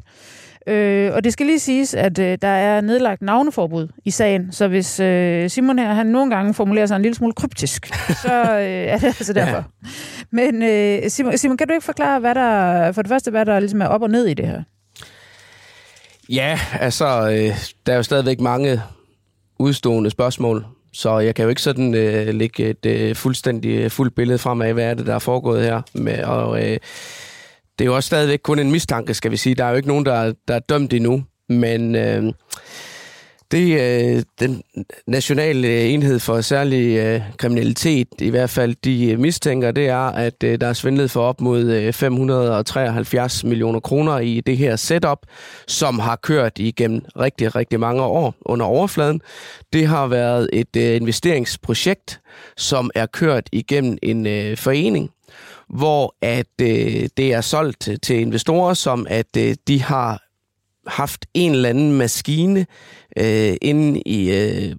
Øh, 0.68 1.12
og 1.14 1.24
det 1.24 1.34
skal 1.34 1.46
lige 1.46 1.60
siges, 1.60 1.94
at 1.94 2.20
øh, 2.20 2.38
der 2.42 2.48
er 2.48 2.82
nedlagt 2.82 3.22
navneforbud 3.22 3.88
i 4.06 4.12
sagen, 4.12 4.52
så 4.52 4.68
hvis 4.68 5.00
øh, 5.00 5.50
Simon 5.50 5.80
her 5.80 5.94
han 5.94 6.06
nogle 6.06 6.36
gange 6.36 6.54
formulerer 6.54 6.86
sig 6.86 6.96
en 6.96 7.02
lille 7.02 7.16
smule 7.16 7.34
kryptisk, 7.34 7.94
så 8.26 8.44
øh, 8.44 8.64
er 8.64 8.98
det 8.98 9.06
altså 9.06 9.34
derfor. 9.34 9.58
Ja. 9.58 9.90
Men 10.32 10.64
øh, 10.64 11.10
Simon, 11.10 11.38
Simon, 11.38 11.58
kan 11.58 11.68
du 11.68 11.74
ikke 11.74 11.86
forklare, 11.86 12.20
hvad 12.20 12.36
der, 12.36 12.92
for 12.92 13.02
det 13.02 13.10
første, 13.10 13.32
hvad 13.32 13.46
der 13.46 13.60
ligesom 13.60 13.82
er 13.82 13.88
op 13.88 14.02
og 14.02 14.10
ned 14.10 14.26
i 14.26 14.34
det 14.34 14.48
her? 14.48 14.62
Ja, 16.30 16.60
altså, 16.80 17.06
øh, 17.06 17.58
der 17.86 17.94
er 17.94 17.98
jo 17.98 18.04
stadigvæk 18.04 18.40
mange 18.40 18.82
udstående 19.60 20.10
spørgsmål, 20.10 20.66
så 20.94 21.20
jeg 21.20 21.36
kan 21.36 21.44
jo 21.44 21.50
ikke 21.50 21.62
sådan 21.62 21.96
øh, 21.96 22.28
lægge 22.28 22.70
et 22.70 22.86
øh, 22.86 23.16
fuldstændig 23.16 23.70
øh, 23.70 23.92
fuldt 23.92 24.16
billede 24.16 24.38
frem 24.38 24.62
af, 24.62 24.74
hvad 24.74 24.86
er 24.86 24.94
det, 24.94 25.06
der 25.06 25.16
er 25.16 25.20
foregået 25.20 25.64
her. 25.64 25.82
Med, 25.94 26.24
og 26.24 26.60
øh, 26.60 26.80
det 27.80 27.82
er 27.82 27.86
jo 27.86 27.96
også 27.96 28.08
stadigvæk 28.08 28.40
kun 28.44 28.60
en 28.60 28.72
mistanke, 28.72 29.14
skal 29.14 29.32
vi 29.32 29.38
sige. 29.38 29.56
Der 29.56 29.66
er 29.66 29.70
jo 29.70 29.76
ikke 29.76 29.88
nogen, 29.88 30.06
der, 30.06 30.34
der 30.48 30.56
er 30.56 30.60
dømt 30.60 30.94
endnu, 30.94 31.24
men... 31.50 31.96
Øh, 31.96 32.34
det 33.52 33.82
er 33.82 34.16
øh, 34.16 34.24
den 34.40 34.64
nationale 35.08 35.68
øh, 35.68 35.94
enhed 35.94 36.20
for 36.20 36.42
særlig 36.42 36.98
øh, 36.98 37.22
kriminalitet, 37.38 38.08
i 38.20 38.30
hvert 38.30 38.50
fald 38.50 38.76
de 38.84 39.12
øh, 39.12 39.20
mistænker, 39.20 39.72
det 39.72 39.88
er, 39.88 40.08
at 40.08 40.44
øh, 40.44 40.62
der 40.62 40.68
er 40.68 40.74
svindlet 40.74 41.12
for 41.12 41.22
op 41.22 41.42
mod 41.42 41.64
øh, 41.64 41.94
573 41.94 43.44
millioner 43.44 43.80
kroner 43.80 44.20
i 44.20 44.42
det 44.46 44.58
her 44.58 44.76
setup, 44.76 45.20
som 45.68 46.00
har 46.00 46.16
kørt 46.16 46.60
igennem 46.60 47.02
rigtig, 47.20 47.56
rigtig 47.56 47.80
mange 47.80 48.02
år 48.02 48.36
under 48.42 48.66
overfladen. 48.66 49.22
Det 49.74 49.88
har 49.88 50.08
været 50.08 50.50
et 50.54 50.76
øh, 50.78 50.96
investeringsprojekt, 50.96 52.20
som 52.58 52.90
er 52.96 53.06
kørt 53.06 53.50
igennem 53.52 53.98
en 54.04 54.28
øh, 54.28 54.58
forening, 54.58 55.10
hvor 55.70 56.16
at 56.22 56.62
øh, 56.62 57.10
det 57.18 57.34
er 57.34 57.42
solgt 57.42 57.90
til 58.04 58.20
investorer, 58.20 58.74
som 58.74 59.08
at 59.10 59.38
øh, 59.38 59.56
de 59.68 59.82
har 59.84 60.25
haft 60.88 61.26
en 61.34 61.52
eller 61.52 61.70
anden 61.70 61.92
maskine 61.92 62.66
øh, 63.18 63.56
inde 63.62 64.02
i 64.06 64.32
øh, 64.32 64.76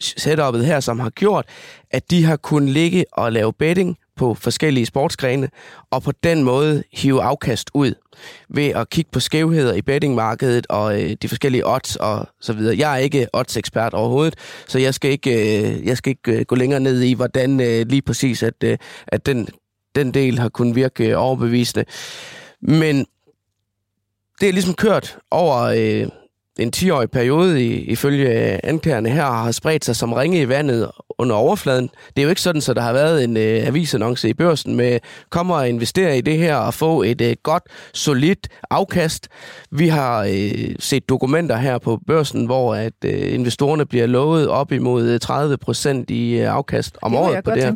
setupet 0.00 0.66
her, 0.66 0.80
som 0.80 1.00
har 1.00 1.10
gjort, 1.10 1.44
at 1.90 2.10
de 2.10 2.24
har 2.24 2.36
kunnet 2.36 2.70
ligge 2.70 3.04
og 3.12 3.32
lave 3.32 3.52
betting 3.52 3.96
på 4.16 4.34
forskellige 4.34 4.86
sportsgrene, 4.86 5.48
og 5.90 6.02
på 6.02 6.12
den 6.24 6.42
måde 6.42 6.82
hive 6.92 7.22
afkast 7.22 7.70
ud 7.74 7.94
ved 8.48 8.68
at 8.68 8.90
kigge 8.90 9.10
på 9.12 9.20
skævheder 9.20 9.74
i 9.74 9.82
bettingmarkedet 9.82 10.66
og 10.66 11.02
øh, 11.02 11.16
de 11.22 11.28
forskellige 11.28 11.66
odds 11.66 11.96
og 11.96 12.28
så 12.40 12.52
videre. 12.52 12.78
Jeg 12.78 12.92
er 12.92 12.96
ikke 12.96 13.26
odds-ekspert 13.32 13.94
overhovedet, 13.94 14.34
så 14.68 14.78
jeg 14.78 14.94
skal 14.94 15.10
ikke, 15.10 15.30
øh, 15.32 15.86
jeg 15.86 15.96
skal 15.96 16.10
ikke 16.10 16.38
øh, 16.38 16.44
gå 16.44 16.54
længere 16.54 16.80
ned 16.80 17.00
i, 17.00 17.12
hvordan 17.12 17.60
øh, 17.60 17.86
lige 17.86 18.02
præcis, 18.02 18.42
at, 18.42 18.54
øh, 18.64 18.78
at 19.06 19.26
den, 19.26 19.48
den 19.94 20.14
del 20.14 20.38
har 20.38 20.48
kunnet 20.48 20.76
virke 20.76 21.16
overbevisende. 21.16 21.84
Men 22.62 23.06
det 24.40 24.48
er 24.48 24.52
ligesom 24.52 24.74
kørt 24.74 25.18
over 25.30 25.56
øh, 25.60 26.08
en 26.58 26.72
10-årig 26.76 27.10
periode, 27.10 27.64
i, 27.64 27.84
ifølge 27.84 28.60
anklagerne 28.66 29.08
her, 29.08 29.24
har 29.24 29.52
spredt 29.52 29.84
sig 29.84 29.96
som 29.96 30.12
ringe 30.12 30.40
i 30.40 30.48
vandet 30.48 30.90
under 31.20 31.36
overfladen. 31.36 31.90
Det 32.16 32.18
er 32.18 32.22
jo 32.22 32.28
ikke 32.28 32.40
sådan, 32.40 32.60
så 32.60 32.74
der 32.74 32.80
har 32.80 32.92
været 32.92 33.24
en 33.24 33.36
øh, 33.36 33.66
avisannonce 33.66 34.28
i 34.28 34.34
børsen 34.34 34.76
med, 34.76 34.98
kommer 35.30 35.54
og 35.54 35.68
investere 35.68 36.18
i 36.18 36.20
det 36.20 36.38
her 36.38 36.56
og 36.56 36.74
få 36.74 37.02
et 37.02 37.20
øh, 37.20 37.36
godt, 37.42 37.62
solidt 37.94 38.48
afkast. 38.70 39.28
Vi 39.70 39.88
har 39.88 40.24
øh, 40.24 40.74
set 40.78 41.08
dokumenter 41.08 41.56
her 41.56 41.78
på 41.78 41.98
børsen, 42.06 42.46
hvor 42.46 42.74
at 42.74 42.92
øh, 43.04 43.34
investorerne 43.34 43.86
bliver 43.86 44.06
lovet 44.06 44.48
op 44.48 44.72
imod 44.72 45.18
30 45.18 45.56
procent 45.56 46.10
i 46.10 46.38
øh, 46.38 46.54
afkast 46.54 46.98
om 47.02 47.12
Det 47.12 47.20
året 47.20 47.44
på 47.44 47.50
det 47.50 47.62
her. 47.62 47.74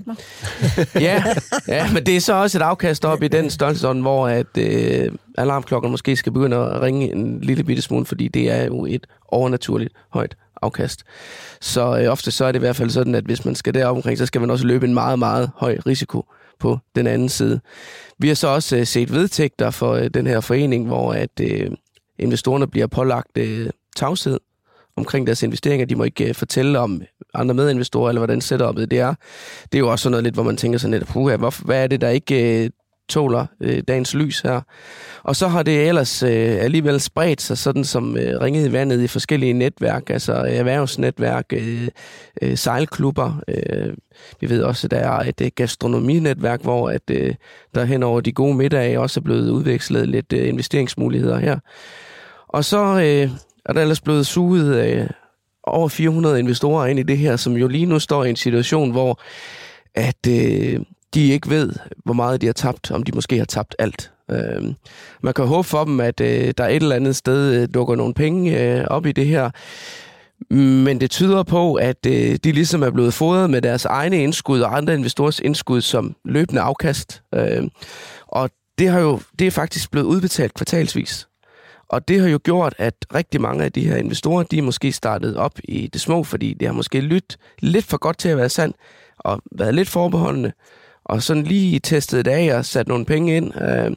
Ja, 1.01 1.25
ja, 1.69 1.93
men 1.93 2.07
det 2.07 2.17
er 2.17 2.21
så 2.21 2.35
også 2.35 2.59
et 2.59 2.63
afkast 2.63 3.05
op 3.05 3.23
i 3.23 3.29
den 3.29 3.51
størrelse, 3.51 3.93
hvor 3.93 4.29
at 4.29 4.59
øh, 4.59 5.13
alarmklokken 5.39 5.91
måske 5.91 6.17
skal 6.17 6.33
begynde 6.33 6.57
at 6.57 6.83
ringe 6.83 7.13
en 7.13 7.41
lille 7.41 7.65
bitte 7.65 7.83
smule, 7.83 8.07
fordi 8.07 8.29
det 8.29 8.51
er 8.51 8.65
jo 8.65 8.87
et 8.87 9.07
overnaturligt 9.29 9.93
højt 10.09 10.37
afkast. 10.65 11.03
Så 11.61 11.99
øh, 12.01 12.13
ofte 12.13 12.31
så 12.31 12.45
er 12.45 12.53
det 12.53 12.59
i 12.59 12.65
hvert 12.65 12.77
fald 12.77 12.91
sådan, 12.91 13.15
at 13.15 13.25
hvis 13.25 13.45
man 13.45 13.55
skal 13.55 13.75
derop 13.75 13.97
omkring, 13.97 14.19
så 14.19 14.27
skal 14.27 14.41
man 14.41 14.51
også 14.51 14.67
løbe 14.67 14.87
en 14.87 14.95
meget, 14.95 15.19
meget 15.19 15.51
høj 15.57 15.79
risiko 15.87 16.25
på 16.59 16.79
den 16.95 17.07
anden 17.07 17.29
side. 17.29 17.61
Vi 18.19 18.29
har 18.29 18.35
så 18.35 18.49
også 18.49 18.77
øh, 18.77 18.87
set 18.87 19.13
vedtægter 19.13 19.71
for 19.71 19.93
øh, 19.93 20.11
den 20.15 20.27
her 20.27 20.41
forening, 20.41 20.87
hvor 20.87 21.13
at 21.13 21.41
øh, 21.41 21.71
investorerne 22.19 22.67
bliver 22.67 22.87
pålagt 22.87 23.39
øh, 23.39 23.71
tavshed 23.97 24.41
omkring 24.97 25.27
deres 25.27 25.43
investeringer. 25.43 25.87
De 25.87 25.97
må 25.97 26.05
ikke 26.05 26.29
øh, 26.29 26.35
fortælle 26.35 26.79
om 26.79 27.03
andre 27.35 27.55
medinvestorer, 27.55 28.09
eller 28.09 28.21
hvordan 28.21 28.41
setupet 28.41 28.91
det 28.91 28.99
er. 28.99 29.15
Det 29.73 29.75
er 29.75 29.79
jo 29.79 29.91
også 29.91 30.03
sådan 30.03 30.11
noget 30.11 30.25
lidt, 30.25 30.35
hvor 30.35 30.43
man 30.43 30.57
tænker 30.57 30.79
sådan 30.79 30.99
lidt, 30.99 31.09
puha, 31.09 31.37
hvorfor, 31.37 31.65
hvad 31.65 31.83
er 31.83 31.87
det, 31.87 32.01
der 32.01 32.09
ikke 32.09 32.65
øh, 32.65 32.71
tåler 33.09 33.47
øh, 33.61 33.83
dagens 33.89 34.15
lys 34.15 34.41
her? 34.41 34.61
Og 35.23 35.37
så 35.37 35.49
har 35.49 35.63
det 35.63 35.89
ellers 35.89 36.23
øh, 36.23 36.57
alligevel 36.61 37.01
spredt 37.01 37.41
sig 37.41 37.59
sådan 37.59 37.85
som 37.85 38.17
øh, 38.17 38.41
ringet 38.41 38.69
i 38.69 38.73
vandet 38.73 39.01
i 39.01 39.07
forskellige 39.07 39.53
netværk, 39.53 40.11
altså 40.11 40.33
erhvervsnetværk, 40.33 41.47
øh, 41.53 41.89
øh, 42.43 42.57
sejlklubber. 42.57 43.43
Øh, 43.49 43.95
vi 44.41 44.51
ved 44.51 44.63
også, 44.63 44.87
at 44.87 44.91
der 44.91 44.97
er 44.97 45.29
et 45.29 45.41
øh, 45.41 45.51
gastronominetværk, 45.55 46.63
hvor 46.63 46.91
at, 46.91 47.11
øh, 47.11 47.35
der 47.75 47.85
hen 47.85 48.03
over 48.03 48.21
de 48.21 48.33
gode 48.33 48.55
middage 48.55 49.01
også 49.01 49.21
er 49.21 49.25
blevet 49.25 49.51
udvekslet 49.51 50.09
lidt 50.09 50.33
øh, 50.33 50.49
investeringsmuligheder 50.49 51.39
her. 51.39 51.59
Og 52.49 52.65
så 52.65 52.79
øh, 52.79 53.31
er 53.67 53.73
der 53.73 53.81
ellers 53.81 54.01
blevet 54.01 54.27
suget 54.27 54.87
øh, 54.87 55.07
over 55.67 55.89
400 55.89 56.39
investorer 56.39 56.87
ind 56.87 56.99
i 56.99 57.03
det 57.03 57.19
her, 57.19 57.37
som 57.37 57.53
jo 57.53 57.69
lige 57.69 57.87
nu 57.87 57.99
står 57.99 58.25
i 58.25 58.31
en 58.31 58.37
situation, 58.37 58.91
hvor 58.91 59.21
at 59.95 60.27
øh, 60.29 60.81
de 61.15 61.29
ikke 61.29 61.51
ved, 61.51 61.73
hvor 62.05 62.15
meget 62.15 62.41
de 62.41 62.47
har 62.47 62.53
tabt, 62.53 62.91
om 62.91 63.03
de 63.03 63.13
måske 63.13 63.39
har 63.39 63.45
tabt 63.45 63.77
alt. 63.79 64.13
Øh, 64.31 64.75
man 65.23 65.35
kan 65.35 65.47
håbe 65.47 65.69
for 65.69 65.85
dem, 65.85 66.01
at 66.01 66.21
øh, 66.21 66.55
der 66.59 66.67
et 66.67 66.77
eller 66.77 66.97
andet 66.97 67.17
sted 67.17 67.63
øh, 67.63 67.69
dukker 67.75 67.97
nogle 67.97 68.15
penge 68.15 68.61
øh, 68.61 68.85
op 68.87 69.07
i 69.07 69.13
det 69.13 69.27
her. 69.27 69.51
Men 70.51 71.01
det 71.01 71.11
tyder 71.11 71.43
på, 71.43 71.75
at 71.75 72.07
øh, 72.07 72.37
de 72.45 72.53
ligesom 72.53 72.83
er 72.83 72.91
blevet 72.91 73.15
fodret 73.15 73.51
med 73.51 73.63
deres 73.63 73.85
egne 73.85 74.23
indskud 74.23 74.61
og 74.61 74.77
andre 74.77 74.95
investorers 74.95 75.41
indskud 75.41 75.81
som 75.81 76.17
løbende 76.25 76.61
afkast. 76.61 77.23
Øh, 77.35 77.69
og 78.27 78.51
det, 78.79 78.89
har 78.89 79.01
jo, 79.01 79.21
det 79.39 79.47
er 79.47 79.51
faktisk 79.51 79.91
blevet 79.91 80.07
udbetalt 80.07 80.55
kvartalsvis. 80.55 81.29
Og 81.89 82.09
det 82.09 82.21
har 82.21 82.29
jo 82.29 82.41
gjort, 82.45 82.75
at 82.79 82.95
rigtig 83.15 83.41
mange 83.41 83.65
af 83.65 83.73
de 83.73 83.87
her 83.87 83.97
investorer, 83.97 84.43
de 84.43 84.59
er 84.59 84.63
måske 84.63 84.93
startet 84.93 85.37
op 85.37 85.59
i 85.65 85.87
det 85.87 86.01
små, 86.01 86.25
fordi 86.25 86.55
det 86.55 86.69
har 86.69 86.73
måske 86.73 87.01
lyttet 87.01 87.37
lidt 87.59 87.85
for 87.85 87.97
godt 87.97 88.19
til 88.19 88.29
at 88.29 88.37
være 88.37 88.49
sandt, 88.49 88.77
og 89.19 89.43
været 89.53 89.75
lidt 89.75 89.89
forbeholdende, 89.89 90.53
og 91.05 91.23
sådan 91.23 91.43
lige 91.43 91.79
testet 91.79 92.25
det 92.25 92.31
af 92.31 92.59
og 92.59 92.65
sat 92.65 92.89
nogle 92.89 93.05
penge 93.05 93.37
ind. 93.37 93.63
Øh, 93.63 93.91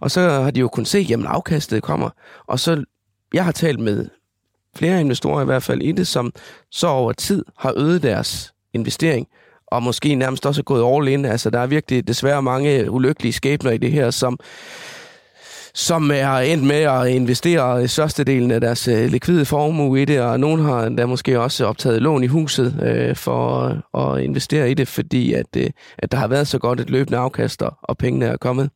og 0.00 0.10
så 0.10 0.20
har 0.20 0.50
de 0.50 0.60
jo 0.60 0.68
kunnet 0.68 0.88
se, 0.88 0.98
jamen 0.98 1.26
afkastet 1.26 1.82
kommer. 1.82 2.10
Og 2.46 2.60
så, 2.60 2.84
jeg 3.34 3.44
har 3.44 3.52
talt 3.52 3.80
med 3.80 4.08
flere 4.76 5.00
investorer 5.00 5.42
i 5.42 5.44
hvert 5.44 5.62
fald 5.62 5.82
i 5.82 5.92
det, 5.92 6.06
som 6.06 6.32
så 6.70 6.86
over 6.86 7.12
tid 7.12 7.44
har 7.58 7.72
øget 7.76 8.02
deres 8.02 8.54
investering, 8.72 9.28
og 9.66 9.82
måske 9.82 10.14
nærmest 10.14 10.46
også 10.46 10.60
er 10.60 10.62
gået 10.62 10.96
all 10.96 11.08
in. 11.08 11.24
Altså, 11.24 11.50
der 11.50 11.58
er 11.58 11.66
virkelig 11.66 12.08
desværre 12.08 12.42
mange 12.42 12.90
ulykkelige 12.90 13.32
skæbner 13.32 13.70
i 13.70 13.78
det 13.78 13.92
her, 13.92 14.10
som, 14.10 14.38
som 15.74 16.10
er 16.10 16.36
endt 16.36 16.64
med 16.64 16.76
at 16.76 17.08
investere 17.08 17.88
størstedelen 17.88 18.50
af 18.50 18.60
deres 18.60 18.88
øh, 18.88 19.08
likvide 19.08 19.44
formue 19.44 20.02
i 20.02 20.04
det, 20.04 20.20
og 20.20 20.40
nogen 20.40 20.60
har 20.60 20.86
endda 20.86 21.06
måske 21.06 21.40
også 21.40 21.66
optaget 21.66 22.02
lån 22.02 22.24
i 22.24 22.26
huset 22.26 22.80
øh, 22.82 23.16
for 23.16 23.68
at 23.98 24.22
investere 24.22 24.70
i 24.70 24.74
det, 24.74 24.88
fordi 24.88 25.32
at, 25.32 25.46
øh, 25.56 25.70
at 25.98 26.12
der 26.12 26.18
har 26.18 26.28
været 26.28 26.48
så 26.48 26.58
godt 26.58 26.80
et 26.80 26.90
løbende 26.90 27.18
afkast, 27.18 27.62
og, 27.62 27.74
og 27.82 27.98
pengene 27.98 28.26
er 28.26 28.36
kommet. 28.36 28.70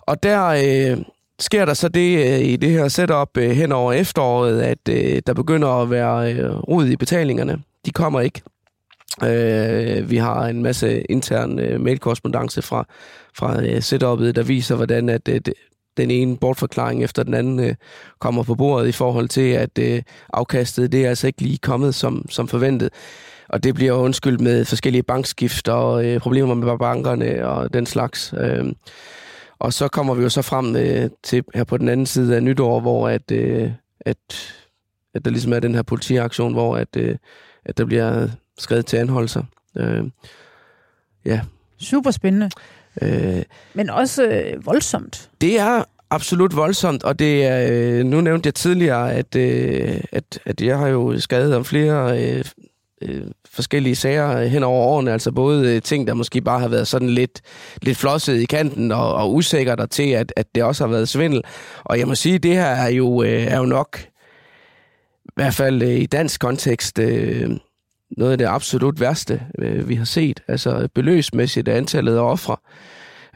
Og 0.00 0.22
der 0.22 0.46
øh, 0.46 0.98
sker 1.38 1.64
der 1.64 1.74
så 1.74 1.88
det 1.88 2.18
øh, 2.18 2.40
i 2.40 2.56
det 2.56 2.70
her 2.70 2.88
setup 2.88 3.36
øh, 3.38 3.50
hen 3.50 3.72
over 3.72 3.92
efteråret, 3.92 4.60
at 4.60 4.88
øh, 4.90 5.22
der 5.26 5.34
begynder 5.34 5.68
at 5.68 5.90
være 5.90 6.32
øh, 6.34 6.56
rod 6.56 6.86
i 6.86 6.96
betalingerne. 6.96 7.58
De 7.86 7.90
kommer 7.90 8.20
ikke. 8.20 8.42
Øh, 9.24 10.10
vi 10.10 10.16
har 10.16 10.46
en 10.46 10.62
masse 10.62 11.00
intern 11.00 11.58
øh, 11.58 11.80
mailkorrespondence 11.80 12.62
fra, 12.62 12.84
fra 13.38 13.62
øh, 13.62 13.82
setupet, 13.82 14.36
der 14.36 14.42
viser, 14.42 14.76
hvordan 14.76 15.08
at 15.08 15.28
øh, 15.28 15.40
den 15.98 16.10
ene 16.10 16.36
bortforklaring 16.36 17.04
efter 17.04 17.22
den 17.22 17.34
anden 17.34 17.60
øh, 17.60 17.74
kommer 18.18 18.42
på 18.42 18.54
bordet 18.54 18.88
i 18.88 18.92
forhold 18.92 19.28
til, 19.28 19.50
at 19.50 19.78
øh, 19.78 20.02
afkastet 20.32 20.92
det 20.92 21.04
er 21.04 21.08
altså 21.08 21.26
ikke 21.26 21.42
lige 21.42 21.58
kommet 21.58 21.94
som, 21.94 22.26
som 22.30 22.48
forventet. 22.48 22.90
Og 23.48 23.64
det 23.64 23.74
bliver 23.74 23.92
undskyldt 23.92 24.40
med 24.40 24.64
forskellige 24.64 25.02
bankskift 25.02 25.68
og 25.68 26.06
øh, 26.06 26.20
problemer 26.20 26.54
med 26.54 26.78
bankerne 26.78 27.48
og 27.48 27.74
den 27.74 27.86
slags. 27.86 28.34
Øh, 28.38 28.72
og 29.58 29.72
så 29.72 29.88
kommer 29.88 30.14
vi 30.14 30.22
jo 30.22 30.28
så 30.28 30.42
frem 30.42 30.76
øh, 30.76 31.10
til 31.22 31.44
her 31.54 31.64
på 31.64 31.76
den 31.76 31.88
anden 31.88 32.06
side 32.06 32.36
af 32.36 32.42
nytår, 32.42 32.80
hvor 32.80 33.08
at, 33.08 33.30
øh, 33.30 33.70
at, 34.00 34.54
at 35.14 35.24
der 35.24 35.30
ligesom 35.30 35.52
er 35.52 35.60
den 35.60 35.74
her 35.74 35.82
politiaktion, 35.82 36.52
hvor 36.52 36.76
at, 36.76 36.96
øh, 36.96 37.16
at 37.64 37.78
der 37.78 37.84
bliver 37.84 38.28
skrevet 38.58 38.86
til 38.86 38.96
anholdelser. 38.96 39.42
Øh, 39.76 40.04
ja. 41.24 41.40
Super 41.78 42.10
spændende. 42.10 42.50
Øh, 43.02 43.42
Men 43.74 43.90
også 43.90 44.24
øh, 44.24 44.66
voldsomt. 44.66 45.30
det 45.40 45.58
er 45.58 45.84
absolut 46.10 46.56
voldsomt, 46.56 47.04
og 47.04 47.18
det 47.18 47.44
er, 47.44 47.68
øh, 47.72 48.04
nu 48.04 48.20
nævnte 48.20 48.46
jeg 48.46 48.54
tidligere, 48.54 49.12
at, 49.12 49.36
øh, 49.36 50.00
at, 50.12 50.38
at 50.46 50.60
jeg 50.60 50.78
har 50.78 50.88
jo 50.88 51.20
skadet 51.20 51.56
om 51.56 51.64
flere 51.64 52.22
øh, 52.22 52.44
øh, 53.02 53.22
forskellige 53.50 53.96
sager 53.96 54.44
hen 54.46 54.62
over 54.62 54.86
årene, 54.86 55.12
altså 55.12 55.32
både 55.32 55.74
øh, 55.74 55.82
ting, 55.82 56.06
der 56.06 56.14
måske 56.14 56.40
bare 56.40 56.60
har 56.60 56.68
været 56.68 56.88
sådan 56.88 57.10
lidt, 57.10 57.40
lidt 57.82 57.98
flosset 57.98 58.40
i 58.40 58.44
kanten 58.44 58.92
og, 58.92 59.14
og 59.14 59.34
usikkert 59.34 59.80
og 59.80 59.90
til, 59.90 60.10
at, 60.10 60.32
at 60.36 60.54
det 60.54 60.62
også 60.62 60.84
har 60.84 60.90
været 60.90 61.08
svindel. 61.08 61.42
Og 61.84 61.98
jeg 61.98 62.08
må 62.08 62.14
sige, 62.14 62.38
det 62.38 62.54
her 62.54 62.66
er 62.66 62.88
jo, 62.88 63.22
øh, 63.22 63.42
er 63.42 63.58
jo 63.58 63.64
nok, 63.64 64.00
i 65.24 65.30
hvert 65.34 65.54
fald 65.54 65.82
øh, 65.82 65.88
i 65.88 66.06
dansk 66.06 66.40
kontekst, 66.40 66.98
øh, 66.98 67.50
noget 68.16 68.32
af 68.32 68.38
det 68.38 68.44
absolut 68.44 69.00
værste, 69.00 69.42
øh, 69.58 69.88
vi 69.88 69.94
har 69.94 70.04
set. 70.04 70.42
Altså 70.48 70.88
beløbsmæssigt 70.94 71.68
antallet 71.68 72.16
af 72.16 72.20
ofre. 72.20 72.56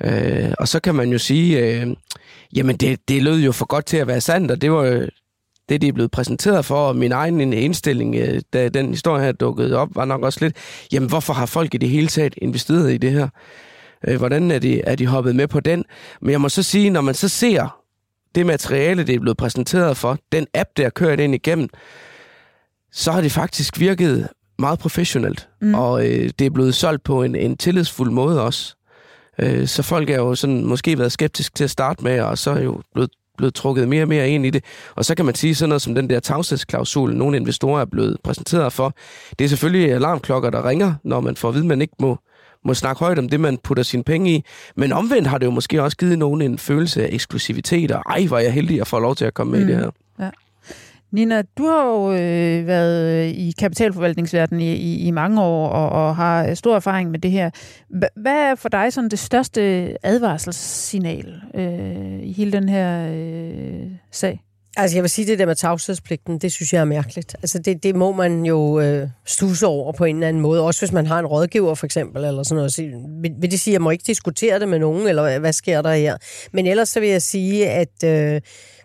Øh, 0.05 0.53
og 0.59 0.69
så 0.69 0.81
kan 0.81 0.95
man 0.95 1.13
jo 1.13 1.19
sige, 1.19 1.59
øh, 1.59 1.87
jamen 2.57 2.77
det, 2.77 3.09
det 3.09 3.23
lød 3.23 3.41
jo 3.41 3.53
for 3.53 3.67
godt 3.67 3.87
til 3.87 3.97
at 3.97 4.07
være 4.07 4.21
sandt, 4.21 4.51
og 4.51 4.61
det 4.61 4.73
var 4.73 4.87
jo 4.87 5.07
det, 5.69 5.83
de 5.83 5.89
er 5.89 5.93
blevet 5.93 6.11
præsenteret 6.11 6.65
for, 6.65 6.89
og 6.89 6.97
min 6.97 7.13
egen 7.13 7.53
indstilling, 7.53 8.17
øh, 8.17 8.41
da 8.53 8.69
den 8.69 8.89
historie 8.89 9.25
her 9.25 9.33
dukkede 9.33 9.77
op, 9.77 9.89
var 9.95 10.05
nok 10.05 10.23
også 10.23 10.39
lidt, 10.43 10.57
jamen 10.93 11.09
hvorfor 11.09 11.33
har 11.33 11.47
folk 11.47 11.75
i 11.75 11.79
det 11.79 11.89
hele 11.89 12.07
taget 12.07 12.35
investeret 12.37 12.93
i 12.93 12.97
det 12.97 13.13
her? 13.13 13.29
Øh, 14.09 14.19
hvordan 14.19 14.51
er 14.51 14.59
de, 14.59 14.81
er 14.81 14.95
de 14.95 15.07
hoppet 15.07 15.37
med 15.37 15.49
på 15.49 15.61
den? 15.61 15.85
Men 16.21 16.31
jeg 16.31 16.41
må 16.41 16.49
så 16.49 16.63
sige, 16.63 16.91
når 16.91 17.01
man 17.01 17.15
så 17.15 17.29
ser 17.29 17.83
det 18.35 18.47
materiale, 18.47 19.05
det 19.05 19.15
er 19.15 19.21
blevet 19.21 19.37
præsenteret 19.37 19.97
for, 19.97 20.19
den 20.33 20.47
app, 20.55 20.69
der 20.77 20.91
kører 20.91 21.17
det 21.17 21.25
ind 21.25 21.35
igennem, 21.35 21.69
så 22.93 23.13
har 23.13 23.21
det 23.21 23.33
faktisk 23.33 23.81
virket 23.81 24.29
meget 24.63 24.79
professionelt, 24.79 25.49
mm. 25.61 25.75
og 25.75 26.07
øh, 26.07 26.31
det 26.39 26.47
er 26.47 26.51
blevet 26.51 26.75
solgt 26.75 27.05
på 27.05 27.23
en, 27.23 27.35
en 27.35 27.57
tillidsfuld 27.57 28.11
måde 28.11 28.43
også. 28.43 28.75
Øh, 29.39 29.67
så 29.67 29.83
folk 29.83 30.11
er 30.11 30.17
jo 30.17 30.35
sådan 30.35 30.65
måske 30.65 30.99
været 30.99 31.13
skeptiske 31.13 31.55
til 31.55 31.65
at 31.65 31.71
starte 31.71 32.05
med, 32.05 32.21
og 32.21 32.39
så 32.39 32.51
er 32.51 32.63
jo 32.63 32.83
blevet, 32.95 33.11
blevet 33.37 33.55
trukket 33.55 33.89
mere 33.89 34.03
og 34.03 34.09
mere 34.09 34.31
ind 34.31 34.47
i 34.47 34.51
det. 34.51 34.65
Og 34.95 35.05
så 35.05 35.15
kan 35.15 35.25
man 35.25 35.35
sige 35.35 35.55
sådan 35.55 35.69
noget 35.69 35.83
som 35.83 35.95
den 35.95 36.11
der 36.11 36.21
tavshedsklausul, 36.21 37.17
nogle 37.17 37.37
investorer 37.37 37.81
er 37.81 37.85
blevet 37.85 38.17
præsenteret 38.25 38.73
for. 38.73 38.95
Det 39.39 39.45
er 39.45 39.49
selvfølgelig 39.49 39.93
alarmklokker, 39.93 40.51
der 40.51 40.69
ringer, 40.69 40.95
når 41.05 41.21
man 41.21 41.37
får 41.37 41.49
at 41.49 41.55
vide, 41.55 41.65
at 41.65 41.69
man 41.69 41.83
ikke 41.83 41.95
må, 42.01 42.19
må 42.65 42.75
snakke 42.75 43.01
højt 43.01 43.19
om 43.19 43.29
det, 43.29 43.41
man 43.41 43.59
putter 43.59 43.83
sine 43.83 44.05
penge 44.05 44.35
i. 44.35 44.45
Men 44.77 44.93
omvendt 44.93 45.29
har 45.29 45.39
det 45.39 45.47
jo 45.47 45.51
måske 45.51 45.83
også 45.83 45.97
givet 45.97 46.19
nogen 46.19 46.43
en 46.43 46.59
følelse 46.59 47.03
af 47.03 47.09
eksklusivitet, 47.13 47.91
og 47.91 48.03
ej, 48.11 48.27
hvor 48.27 48.39
er 48.39 48.43
jeg 48.43 48.53
heldig 48.53 48.81
at 48.81 48.87
få 48.87 48.99
lov 48.99 49.15
til 49.15 49.25
at 49.25 49.35
komme 49.35 49.51
med 49.51 49.61
mm. 49.61 49.69
i 49.69 49.73
det 49.73 49.81
her. 49.81 49.91
Nina, 51.13 51.43
du 51.59 51.67
har 51.67 51.87
jo 51.87 52.13
øh, 52.13 52.67
været 52.67 53.11
øh, 53.11 53.29
i 53.29 53.55
kapitalforvaltningsverdenen 53.59 54.61
i, 54.61 54.73
i, 54.75 55.07
i 55.07 55.11
mange 55.11 55.43
år 55.43 55.69
og, 55.69 56.07
og 56.07 56.17
har 56.17 56.47
øh, 56.47 56.57
stor 56.57 56.77
erfaring 56.77 57.11
med 57.11 57.19
det 57.19 57.31
her. 57.31 57.51
Hvad 58.17 58.33
er 58.33 58.55
for 58.55 58.69
dig 58.69 58.93
sådan 58.93 59.11
det 59.11 59.19
største 59.19 59.61
advarselssignal 60.03 61.41
øh, 61.55 62.23
i 62.23 62.33
hele 62.33 62.53
den 62.53 62.69
her 62.69 63.09
øh, 63.13 63.87
sag? 64.13 64.41
Altså 64.77 64.97
jeg 64.97 65.03
vil 65.03 65.11
sige, 65.11 65.27
det 65.27 65.39
der 65.39 65.47
med 65.47 65.55
tavshedspligten, 65.55 66.39
det 66.39 66.53
synes 66.53 66.73
jeg 66.73 66.81
er 66.81 66.85
mærkeligt. 66.85 67.35
Altså 67.35 67.59
det, 67.59 67.83
det 67.83 67.97
må 67.97 68.13
man 68.13 68.47
jo 68.47 68.81
øh, 68.81 69.09
stuse 69.27 69.67
over 69.67 69.93
på 69.93 70.05
en 70.05 70.17
eller 70.17 70.29
anden 70.29 70.43
måde. 70.43 70.63
Også 70.63 70.81
hvis 70.81 70.93
man 70.93 71.07
har 71.07 71.19
en 71.19 71.27
rådgiver 71.27 71.75
for 71.75 71.87
eksempel, 71.87 72.25
eller 72.25 72.43
sådan 72.43 72.57
noget. 72.57 72.73
Så 72.73 72.83
vil, 73.23 73.33
vil 73.39 73.51
det 73.51 73.61
sige, 73.61 73.73
at 73.73 73.75
jeg 73.75 73.83
må 73.83 73.91
ikke 73.91 74.05
diskutere 74.07 74.61
det 74.61 74.69
med 74.69 74.79
nogen, 74.79 75.09
eller 75.09 75.39
hvad 75.39 75.53
sker 75.53 75.83
der 75.83 75.95
her? 75.95 76.17
Men 76.53 76.67
ellers 76.67 76.89
så 76.89 77.01
vil 77.01 77.09
jeg 77.09 77.23
sige, 77.23 77.71
at... 77.71 78.05
Øh, 78.05 78.41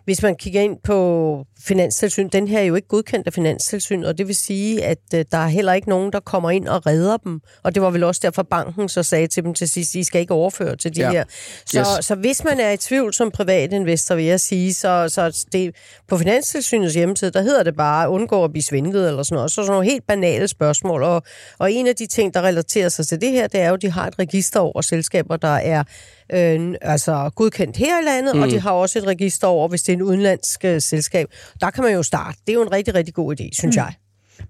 hvis 0.08 0.22
man 0.22 0.36
kigger 0.36 0.60
ind 0.60 0.76
på 0.84 1.44
Finanstilsyn, 1.68 2.28
den 2.28 2.48
her 2.48 2.58
er 2.58 2.62
jo 2.62 2.74
ikke 2.74 2.88
godkendt 2.88 3.26
af 3.26 3.32
Finanstilsyn, 3.32 4.04
og 4.04 4.18
det 4.18 4.26
vil 4.26 4.36
sige, 4.36 4.84
at 4.84 4.98
øh, 5.14 5.24
der 5.32 5.38
er 5.38 5.48
heller 5.48 5.72
ikke 5.72 5.88
nogen, 5.88 6.12
der 6.12 6.20
kommer 6.20 6.50
ind 6.50 6.68
og 6.68 6.86
redder 6.86 7.16
dem. 7.16 7.40
Og 7.62 7.74
det 7.74 7.82
var 7.82 7.90
vel 7.90 8.04
også 8.04 8.20
derfor, 8.24 8.42
banken 8.42 8.88
så 8.88 9.02
sagde 9.02 9.26
til 9.26 9.44
dem 9.44 9.54
til 9.54 9.68
sidst, 9.68 9.94
I 9.94 10.04
skal 10.04 10.20
ikke 10.20 10.34
overføre 10.34 10.76
til 10.76 10.96
de 10.96 11.00
ja. 11.00 11.10
her. 11.10 11.24
Så, 11.66 11.78
yes. 11.78 12.06
så 12.06 12.14
hvis 12.14 12.44
man 12.44 12.60
er 12.60 12.70
i 12.70 12.76
tvivl 12.76 13.14
som 13.14 13.30
privat 13.30 13.72
investor, 13.72 14.14
vil 14.14 14.24
jeg 14.24 14.40
sige, 14.40 14.74
så, 14.74 15.08
så 15.08 15.46
det, 15.52 15.74
på 16.08 16.18
Finanstilsynets 16.18 16.94
hjemmeside, 16.94 17.30
der 17.30 17.42
hedder 17.42 17.62
det 17.62 17.76
bare, 17.76 18.10
undgå 18.10 18.44
at 18.44 18.50
blive 18.52 18.62
svindlet 18.62 19.08
eller 19.08 19.22
sådan 19.22 19.36
noget. 19.36 19.50
Så 19.50 19.54
sådan 19.54 19.70
nogle 19.70 19.86
helt 19.86 20.06
banale 20.06 20.48
spørgsmål. 20.48 21.02
Og, 21.02 21.22
og 21.58 21.72
en 21.72 21.86
af 21.86 21.96
de 21.96 22.06
ting, 22.06 22.34
der 22.34 22.42
relaterer 22.42 22.88
sig 22.88 23.06
til 23.06 23.20
det 23.20 23.30
her, 23.30 23.46
det 23.46 23.60
er 23.60 23.68
jo, 23.68 23.74
at 23.74 23.82
de 23.82 23.90
har 23.90 24.06
et 24.06 24.18
register 24.18 24.60
over 24.60 24.80
selskaber, 24.80 25.36
der 25.36 25.56
er 25.56 25.84
øh, 26.32 26.74
altså 26.80 27.30
godkendt 27.34 27.76
her 27.76 28.00
i 28.00 28.04
landet, 28.04 28.36
mm. 28.36 28.42
og 28.42 28.50
de 28.50 28.60
har 28.60 28.70
også 28.70 28.98
et 28.98 29.06
register 29.06 29.46
over, 29.46 29.68
hvis 29.68 29.82
det 29.82 29.92
er 29.92 29.96
en 29.96 30.02
udenlandsk 30.02 30.64
øh, 30.64 30.80
selskab. 30.80 31.28
Der 31.60 31.70
kan 31.70 31.84
man 31.84 31.92
jo 31.92 32.02
starte. 32.02 32.38
Det 32.46 32.52
er 32.52 32.54
jo 32.54 32.62
en 32.62 32.72
rigtig, 32.72 32.94
rigtig 32.94 33.14
god 33.14 33.40
idé, 33.40 33.48
synes 33.52 33.76
mm. 33.76 33.80
jeg. 33.80 33.94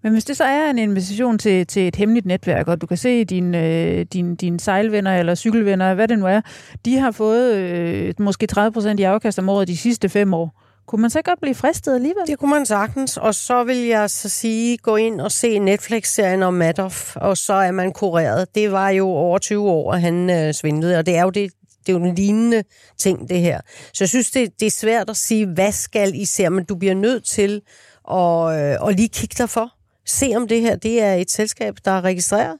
Men 0.03 0.13
hvis 0.13 0.25
det 0.25 0.37
så 0.37 0.45
er 0.45 0.71
en 0.71 0.79
invitation 0.79 1.39
til, 1.39 1.67
til 1.67 1.89
et 1.89 1.97
hemmeligt 1.97 2.27
netværk, 2.27 2.69
og 2.69 2.81
du 2.81 2.87
kan 2.87 2.97
se 2.97 3.25
dine, 3.25 3.67
øh, 3.67 4.07
din, 4.13 4.37
din 4.37 4.59
sejlvenner 4.59 5.19
eller 5.19 5.35
cykelvenner, 5.35 5.95
hvad 5.95 6.09
det 6.09 6.19
nu 6.19 6.27
er, 6.27 6.41
de 6.85 6.99
har 6.99 7.11
fået 7.11 7.55
øh, 7.55 8.15
måske 8.19 8.49
30% 8.53 8.89
i 8.89 9.03
afkast 9.03 9.39
om 9.39 9.49
året 9.49 9.69
de 9.69 9.77
sidste 9.77 10.09
fem 10.09 10.35
år. 10.35 10.63
Kunne 10.87 11.01
man 11.01 11.11
så 11.11 11.23
godt 11.23 11.41
blive 11.41 11.55
fristet 11.55 11.95
alligevel? 11.95 12.23
Det 12.27 12.39
kunne 12.39 12.51
man 12.51 12.67
sagtens, 12.67 13.17
og 13.17 13.35
så 13.35 13.65
vil 13.65 13.77
jeg 13.77 14.11
så 14.11 14.29
sige, 14.29 14.79
gå 14.79 14.97
ind 14.97 15.21
og 15.21 15.33
se 15.33 15.59
Netflix-serien 15.59 16.43
om 16.43 16.55
Madoff, 16.55 17.17
og 17.17 17.37
så 17.37 17.53
er 17.53 17.73
man 17.73 17.93
kureret. 17.93 18.55
Det 18.55 18.73
var 18.73 18.89
jo 18.89 19.09
over 19.09 19.39
20 19.39 19.71
år, 19.71 19.93
at 19.93 20.01
han 20.01 20.31
øh, 20.31 20.55
svindlede, 20.55 20.99
og 20.99 21.07
det 21.07 21.17
er 21.17 21.23
jo 21.23 21.31
det, 21.31 21.53
det 21.89 21.95
er 21.95 21.99
jo 21.99 22.05
en 22.05 22.15
lignende 22.15 22.65
ting, 22.99 23.29
det 23.29 23.41
her. 23.41 23.61
Så 23.93 24.05
jeg 24.05 24.09
synes, 24.09 24.31
det, 24.31 24.61
det 24.61 24.67
er 24.67 24.71
svært 24.71 25.11
at 25.11 25.17
sige, 25.17 25.47
hvad 25.47 25.73
skal 25.73 26.15
I 26.15 26.25
se, 26.25 26.51
men 26.51 26.65
du 26.65 26.75
bliver 26.75 26.95
nødt 26.95 27.25
til 27.25 27.63
at, 28.11 28.81
øh, 28.83 28.89
at 28.89 28.97
lige 28.97 29.09
kigge 29.09 29.35
dig 29.39 29.51
for. 29.51 29.73
Se 30.07 30.33
om 30.37 30.49
det 30.49 30.61
her 30.61 30.77
det 30.77 31.03
er 31.03 31.15
et 31.15 31.31
selskab, 31.31 31.75
der 31.85 31.91
er 31.91 32.01
registreret. 32.01 32.57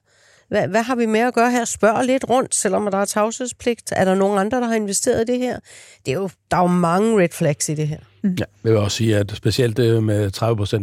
Hvad, 0.49 0.69
hvad 0.69 0.83
har 0.83 0.95
vi 0.95 1.07
med 1.07 1.21
at 1.21 1.35
gøre 1.35 1.51
her? 1.51 1.65
Spørg 1.65 2.05
lidt 2.05 2.29
rundt, 2.29 2.55
selvom 2.55 2.89
der 2.91 2.99
er 2.99 3.05
tavshedspligt. 3.05 3.93
Er 3.97 4.05
der 4.05 4.15
nogen 4.15 4.39
andre, 4.39 4.61
der 4.61 4.67
har 4.67 4.75
investeret 4.75 5.29
i 5.29 5.33
det 5.33 5.39
her? 5.39 5.59
Det 6.07 6.13
er 6.13 6.17
jo, 6.17 6.31
der 6.51 6.57
er 6.57 6.61
jo 6.61 6.67
mange 6.67 7.23
red 7.23 7.29
flags 7.33 7.69
i 7.69 7.75
det 7.75 7.89
her. 7.89 7.99
Mm. 8.23 8.37
Ja, 8.39 8.45
jeg 8.65 8.73
vil 8.73 8.81
også 8.81 8.97
sige, 8.97 9.17
at 9.17 9.33
specielt 9.37 9.77
det 9.77 10.05
med 10.05 10.31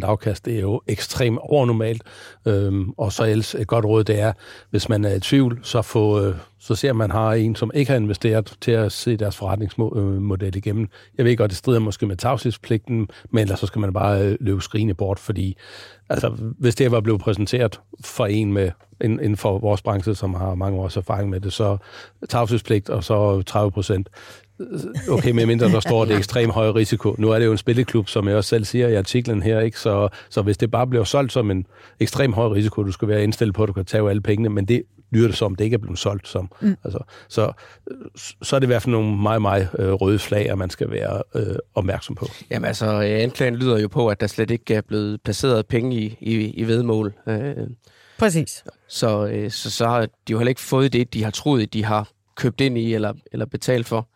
30% 0.03 0.05
afkast, 0.05 0.45
det 0.45 0.55
er 0.55 0.61
jo 0.61 0.81
ekstremt 0.87 1.39
overnormalt. 1.41 2.03
Øhm, 2.45 2.89
og 2.89 3.13
så 3.13 3.23
ellers 3.23 3.55
et 3.55 3.67
godt 3.67 3.85
råd, 3.85 4.03
det 4.03 4.19
er, 4.19 4.33
hvis 4.69 4.89
man 4.89 5.05
er 5.05 5.13
i 5.13 5.19
tvivl, 5.19 5.59
så, 5.63 5.81
få, 5.81 6.25
øh, 6.25 6.35
så 6.59 6.75
ser 6.75 6.93
man 6.93 7.11
har 7.11 7.33
en, 7.33 7.55
som 7.55 7.71
ikke 7.73 7.91
har 7.91 7.97
investeret 7.99 8.53
til 8.61 8.71
at 8.71 8.91
se 8.91 9.17
deres 9.17 9.37
forretningsmodel 9.37 10.43
øh, 10.43 10.55
igennem. 10.55 10.87
Jeg 11.17 11.25
ved 11.25 11.37
godt, 11.37 11.49
det 11.49 11.57
strider 11.57 11.79
måske 11.79 12.05
med 12.05 12.15
tavshedspligten, 12.15 13.07
men 13.29 13.41
ellers 13.41 13.59
så 13.59 13.65
skal 13.65 13.79
man 13.79 13.93
bare 13.93 14.21
øh, 14.21 14.37
løbe 14.39 14.61
skrigende 14.61 14.93
bort, 14.93 15.19
fordi 15.19 15.57
altså, 16.09 16.29
hvis 16.59 16.75
det 16.75 16.91
var 16.91 17.01
blevet 17.01 17.21
præsenteret 17.21 17.79
for 18.01 18.25
en 18.25 18.53
med 18.53 18.71
inden 19.01 19.37
for 19.37 19.59
vores 19.59 19.81
branche, 19.81 20.15
som 20.15 20.33
har 20.33 20.55
mange 20.55 20.79
års 20.79 20.97
erfaring 20.97 21.29
med 21.29 21.41
det, 21.41 21.53
så 21.53 21.77
tavshedspligt 22.29 22.89
og 22.89 23.03
så 23.03 23.41
30 23.41 23.71
procent, 23.71 24.09
okay, 25.09 25.31
med 25.31 25.45
mindre 25.45 25.69
der 25.69 25.79
står, 25.79 26.03
det 26.05 26.13
er 26.13 26.17
ekstremt 26.17 26.53
høj 26.53 26.69
risiko. 26.69 27.15
Nu 27.17 27.31
er 27.31 27.39
det 27.39 27.45
jo 27.45 27.51
en 27.51 27.57
spilleklub, 27.57 28.07
som 28.07 28.27
jeg 28.27 28.35
også 28.35 28.49
selv 28.49 28.65
siger 28.65 28.87
i 28.87 28.95
artiklen 28.95 29.43
her, 29.43 29.59
ikke? 29.59 29.79
Så, 29.79 30.09
så 30.29 30.41
hvis 30.41 30.57
det 30.57 30.71
bare 30.71 30.87
bliver 30.87 31.03
solgt 31.03 31.31
som 31.31 31.51
en 31.51 31.65
ekstrem 31.99 32.33
høj 32.33 32.47
risiko, 32.47 32.83
du 32.83 32.91
skal 32.91 33.07
være 33.07 33.23
indstillet 33.23 33.55
på, 33.55 33.63
at 33.63 33.67
du 33.67 33.73
kan 33.73 33.85
tage 33.85 34.09
alle 34.09 34.21
pengene, 34.21 34.49
men 34.49 34.65
det 34.65 34.83
lyder 35.11 35.27
det 35.27 35.37
som, 35.37 35.55
det 35.55 35.63
ikke 35.63 35.73
er 35.73 35.79
blevet 35.79 35.99
solgt 35.99 36.27
som. 36.27 36.51
Mm. 36.61 36.75
Altså, 36.83 36.99
så, 37.29 37.51
så 38.41 38.55
er 38.55 38.59
det 38.59 38.65
i 38.65 38.67
hvert 38.67 38.81
fald 38.81 38.91
nogle 38.91 39.17
meget, 39.17 39.41
meget 39.41 39.69
øh, 39.79 39.91
røde 39.91 40.19
flag, 40.19 40.49
at 40.49 40.57
man 40.57 40.69
skal 40.69 40.91
være 40.91 41.21
øh, 41.35 41.55
opmærksom 41.75 42.15
på. 42.15 42.27
Jamen 42.51 42.67
altså, 42.67 42.85
anklagen 42.99 43.55
lyder 43.55 43.79
jo 43.79 43.87
på, 43.87 44.07
at 44.07 44.21
der 44.21 44.27
slet 44.27 44.51
ikke 44.51 44.73
er 44.73 44.81
blevet 44.81 45.21
placeret 45.21 45.65
penge 45.65 45.95
i, 45.95 46.17
i, 46.21 46.49
i 46.49 46.67
vedmål. 46.67 47.13
Øh, 47.27 47.55
Præcis. 48.17 48.63
Så, 48.87 49.27
øh, 49.27 49.51
så, 49.51 49.71
så 49.71 49.87
har 49.87 50.01
de 50.01 50.31
jo 50.31 50.37
heller 50.37 50.49
ikke 50.49 50.61
fået 50.61 50.93
det, 50.93 51.13
de 51.13 51.23
har 51.23 51.31
troet, 51.31 51.73
de 51.73 51.85
har 51.85 52.09
købt 52.35 52.61
ind 52.61 52.77
i 52.77 52.93
eller, 52.93 53.13
eller 53.31 53.45
betalt 53.45 53.87
for. 53.87 54.07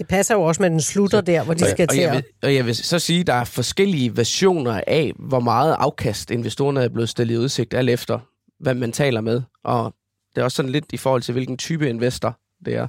Det 0.00 0.08
passer 0.08 0.34
jo 0.34 0.42
også 0.42 0.62
med, 0.62 0.70
den 0.70 0.80
slutter 0.80 1.18
så, 1.18 1.22
der, 1.22 1.44
hvor 1.44 1.54
de 1.54 1.70
skal 1.70 1.82
og 1.82 1.88
til 1.88 2.00
jeg 2.00 2.12
vil, 2.12 2.24
Og 2.42 2.54
jeg 2.54 2.66
vil 2.66 2.76
så 2.76 2.98
sige, 2.98 3.20
at 3.20 3.26
der 3.26 3.34
er 3.34 3.44
forskellige 3.44 4.16
versioner 4.16 4.80
af, 4.86 5.12
hvor 5.18 5.40
meget 5.40 5.76
afkast 5.78 6.30
investorerne 6.30 6.82
er 6.84 6.88
blevet 6.88 7.08
stillet 7.08 7.34
i 7.34 7.38
udsigt, 7.38 7.74
alt 7.74 7.90
efter, 7.90 8.18
hvad 8.60 8.74
man 8.74 8.92
taler 8.92 9.20
med. 9.20 9.42
Og 9.64 9.94
det 10.34 10.40
er 10.40 10.44
også 10.44 10.56
sådan 10.56 10.72
lidt 10.72 10.84
i 10.92 10.96
forhold 10.96 11.22
til, 11.22 11.32
hvilken 11.32 11.56
type 11.56 11.88
investor 11.88 12.38
det 12.64 12.74
er. 12.74 12.86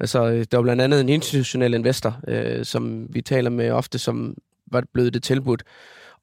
Altså, 0.00 0.44
der 0.50 0.56
var 0.56 0.62
blandt 0.62 0.82
andet 0.82 1.00
en 1.00 1.08
institutionel 1.08 1.74
investor, 1.74 2.20
øh, 2.28 2.64
som 2.64 3.06
vi 3.14 3.22
taler 3.22 3.50
med 3.50 3.70
ofte, 3.70 3.98
som 3.98 4.34
var 4.72 4.82
blevet 4.94 5.14
det 5.14 5.22
tilbudt. 5.22 5.62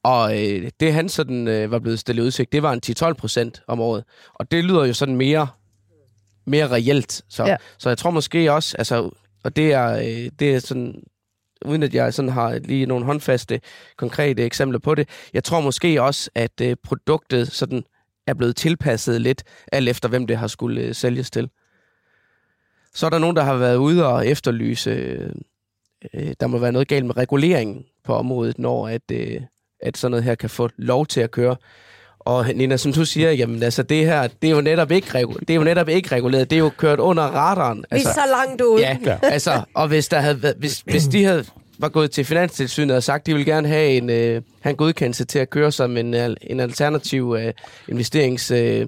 Og 0.04 0.44
øh, 0.44 0.70
det 0.80 0.94
han 0.94 1.10
sådan 1.10 1.48
øh, 1.48 1.72
var 1.72 1.80
blevet 1.80 2.00
stillet 2.00 2.24
udsigt, 2.24 2.52
det 2.52 2.63
var 2.63 2.74
en 2.74 2.82
10-12 3.04 3.13
procent 3.13 3.62
om 3.68 3.80
året. 3.80 4.04
Og 4.34 4.52
det 4.52 4.63
lyder 4.63 4.86
jo 4.86 4.94
sådan 4.94 5.15
mere, 5.15 5.48
mere 6.46 6.68
reelt. 6.68 7.22
Så, 7.30 7.46
ja. 7.46 7.56
så 7.78 7.89
jeg 7.89 7.98
tror 7.98 8.12
måske 8.12 8.52
også, 8.52 8.78
altså 8.78 9.10
og 9.43 9.56
det 9.56 9.73
er, 9.73 9.97
øh, 9.97 10.32
det 10.39 10.56
er 10.56 10.60
sådan, 10.60 11.04
uden 11.65 11.84
at 11.84 11.93
jeg 11.93 12.13
sådan 12.13 12.32
har 12.32 12.60
lige 12.60 12.86
nogle 12.86 13.06
håndfaste, 13.06 13.62
konkrete 13.97 14.43
eksempler 14.43 14.80
på 14.80 14.95
det, 14.95 15.10
jeg 15.34 15.43
tror 15.43 15.62
måske 15.62 16.02
også, 16.02 16.30
at 16.36 16.62
øh, 16.62 16.75
produktet 16.84 17.52
sådan 17.52 17.84
er 18.28 18.34
blevet 18.34 18.56
tilpasset 18.56 19.21
lidt, 19.21 19.43
alt 19.71 19.89
efter 19.89 20.10
hvem 20.10 20.28
det 20.28 20.38
har 20.38 20.47
skulle 20.47 20.82
øh, 20.82 20.95
sælges 20.95 21.32
til. 21.32 21.49
Så 22.93 23.06
er 23.06 23.10
der 23.10 23.19
nogen, 23.19 23.36
der 23.36 23.43
har 23.43 23.56
været 23.56 23.75
ude 23.75 24.08
og 24.08 24.28
efterlyse, 24.28 24.89
øh, 24.89 25.30
øh 26.13 26.34
der 26.39 26.47
må 26.47 26.58
være 26.58 26.71
noget 26.71 26.88
galt 26.88 27.06
med 27.06 27.17
reguleringen 27.17 27.86
på 28.04 28.13
området, 28.13 28.60
når 28.60 28.88
at, 28.88 29.12
øh, 29.12 29.41
at 29.80 29.97
sådan 29.97 30.12
noget 30.12 30.23
her 30.23 30.36
kan 30.36 30.49
få 30.49 30.69
lov 30.78 31.06
til 31.06 31.21
at 31.21 31.32
køre. 31.32 31.56
Og 32.30 32.46
Nina, 32.56 32.78
som 32.78 32.94
du 32.94 33.06
siger, 33.06 33.32
jamen 33.32 33.63
altså 33.63 33.84
det 33.84 34.06
her, 34.06 34.28
det 34.42 34.48
er 34.48 34.52
jo 34.52 34.62
netop 34.62 34.92
ikke, 34.92 35.08
det 35.39 35.50
er 35.50 35.56
jo 35.56 35.63
netop 35.63 35.89
ikke 35.89 36.15
reguleret. 36.15 36.50
Det 36.50 36.56
er 36.56 36.60
jo 36.60 36.72
kørt 36.78 37.00
under 37.00 37.24
radaren. 37.24 37.86
Altså, 37.92 38.08
Vi 38.08 38.10
er 38.10 38.13
så 38.13 38.32
langt 38.32 38.62
ude. 38.62 38.82
Ja, 38.82 39.18
altså, 39.24 39.62
og 39.74 39.88
hvis, 39.88 40.08
der 40.08 40.20
havde, 40.20 40.54
hvis, 40.58 40.84
hvis 40.86 41.04
de 41.04 41.24
havde 41.24 41.46
var 41.80 41.89
gået 41.89 42.12
til 42.12 42.26
Finanstilsynet 42.26 42.96
og 42.96 43.04
sagt, 43.04 43.22
at 43.22 43.26
de 43.26 43.34
vil 43.34 43.46
gerne 43.46 43.68
have 43.68 43.89
en, 43.89 44.10
øh, 44.10 44.42
have 44.62 44.72
en 44.72 44.76
godkendelse 44.76 45.26
til 45.26 45.39
at 45.39 45.50
køre 45.50 45.72
som 45.72 45.98
en, 45.98 46.13
en 46.42 46.60
alternativ 46.60 47.36
øh, 47.39 47.54
investerings... 47.88 48.52
Øh, 48.52 48.88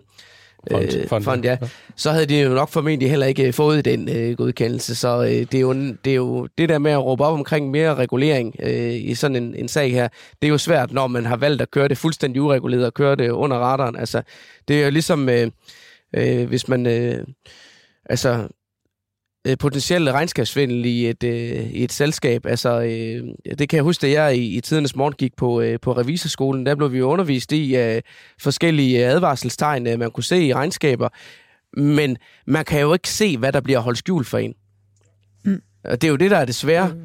fond, 0.71 0.95
øh, 0.95 1.08
fond, 1.08 1.24
fond 1.24 1.43
ja. 1.43 1.58
ja. 1.62 1.67
så 1.95 2.12
havde 2.12 2.26
de 2.26 2.41
jo 2.41 2.50
nok 2.50 2.69
formentlig 2.69 3.10
heller 3.10 3.26
ikke 3.26 3.54
fået 3.54 3.86
den 3.86 4.10
øh, 4.10 4.38
godkendelse. 4.38 4.95
Så 4.95 5.21
øh, 5.24 5.30
det, 5.30 5.54
er 5.54 5.60
jo, 5.60 5.74
det 5.74 6.12
er 6.12 6.15
jo 6.15 6.47
det 6.58 6.69
der 6.69 6.78
med 6.78 6.91
at 6.91 7.06
råbe 7.06 7.24
op 7.24 7.34
omkring 7.34 7.71
mere 7.71 7.95
regulering 7.95 8.56
øh, 8.60 8.93
i 8.93 9.15
sådan 9.15 9.36
en, 9.36 9.56
en 9.56 9.67
sag 9.67 9.91
her, 9.91 10.08
det 10.41 10.47
er 10.47 10.50
jo 10.50 10.58
svært, 10.58 10.91
når 10.91 11.08
man 11.08 11.26
har 11.26 11.38
valgt 11.38 11.62
at 11.62 11.71
køre 11.71 11.88
det 11.88 11.97
fuldstændig 11.97 12.41
ureguleret 12.41 12.86
og 12.86 12.93
køre 12.93 13.15
det 13.15 13.30
under 13.30 13.58
radaren. 13.58 13.95
Altså, 13.95 14.21
det 14.67 14.82
er 14.82 14.86
jo 14.86 14.91
ligesom, 14.91 15.30
øh, 15.30 15.52
øh, 16.15 16.47
hvis 16.47 16.67
man... 16.67 16.86
Øh, 16.86 17.26
altså, 18.06 18.47
øh, 19.48 19.58
potentielle 19.58 20.12
regnskabsvindel 20.12 20.86
i 20.86 21.10
et, 21.10 21.24
øh, 21.24 21.72
i 21.72 21.84
et 21.84 21.92
selskab. 21.92 22.46
Altså, 22.46 22.82
øh, 22.82 23.56
det 23.60 23.70
kan 23.70 23.78
jeg 23.78 23.84
huske, 23.84 24.08
at 24.08 24.14
jeg 24.14 24.38
i, 24.38 24.58
i 24.58 24.62
tidernes 24.62 24.96
morgen 24.96 25.14
gik 25.14 25.36
på, 25.36 25.62
øh, 25.62 25.80
på 25.80 25.98
revisorskolen. 25.98 26.66
Der 26.66 26.76
blev 26.76 26.92
vi 26.92 27.02
undervist 27.02 27.52
i 27.52 27.76
øh, 27.76 28.02
forskellige 28.42 29.06
advarselstegn, 29.06 29.88
øh, 29.88 30.00
man 30.00 30.12
kunne 30.12 30.24
se 30.24 30.44
i 30.44 30.54
regnskaber. 30.54 31.10
Men 31.78 32.18
man 32.46 32.66
kan 32.66 32.82
jo 32.82 32.94
ikke 32.94 33.10
se, 33.10 33.38
hvad 33.38 33.52
der 33.52 33.62
bliver 33.62 33.80
holdt 33.80 34.00
skjult 34.00 34.28
for 34.28 34.38
en. 34.38 34.54
Mm. 35.46 35.62
Og 35.84 36.02
det 36.02 36.08
er 36.08 36.12
jo 36.12 36.16
det, 36.16 36.32
der 36.32 36.38
er 36.38 36.46
det 36.46 36.56
svære. 36.56 36.88
Mm. 36.88 37.02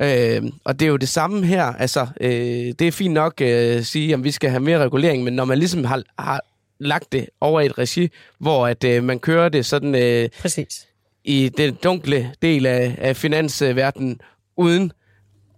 Øh, 0.00 0.42
og 0.64 0.80
det 0.80 0.86
er 0.86 0.90
jo 0.90 0.96
det 0.96 1.08
samme 1.08 1.46
her. 1.46 1.64
Altså, 1.64 2.06
øh, 2.20 2.30
det 2.78 2.82
er 2.82 2.92
fint 2.92 3.14
nok 3.14 3.40
øh, 3.40 3.76
at 3.76 3.86
sige, 3.86 4.14
at 4.14 4.24
vi 4.24 4.30
skal 4.30 4.50
have 4.50 4.60
mere 4.60 4.78
regulering, 4.78 5.24
men 5.24 5.32
når 5.32 5.44
man 5.44 5.58
ligesom 5.58 5.84
har, 5.84 6.02
har 6.18 6.40
lagt 6.80 7.12
det 7.12 7.26
over 7.40 7.60
et 7.60 7.78
regi, 7.78 8.08
hvor 8.38 8.66
at 8.66 8.84
øh, 8.84 9.04
man 9.04 9.18
kører 9.18 9.48
det 9.48 9.66
sådan 9.66 9.94
øh, 9.94 10.28
Præcis 10.40 10.87
i 11.28 11.48
den 11.48 11.74
dunkle 11.74 12.34
del 12.42 12.66
af, 12.66 12.94
af 12.98 13.16
finansverdenen, 13.16 14.20
uden 14.56 14.92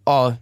at 0.07 0.33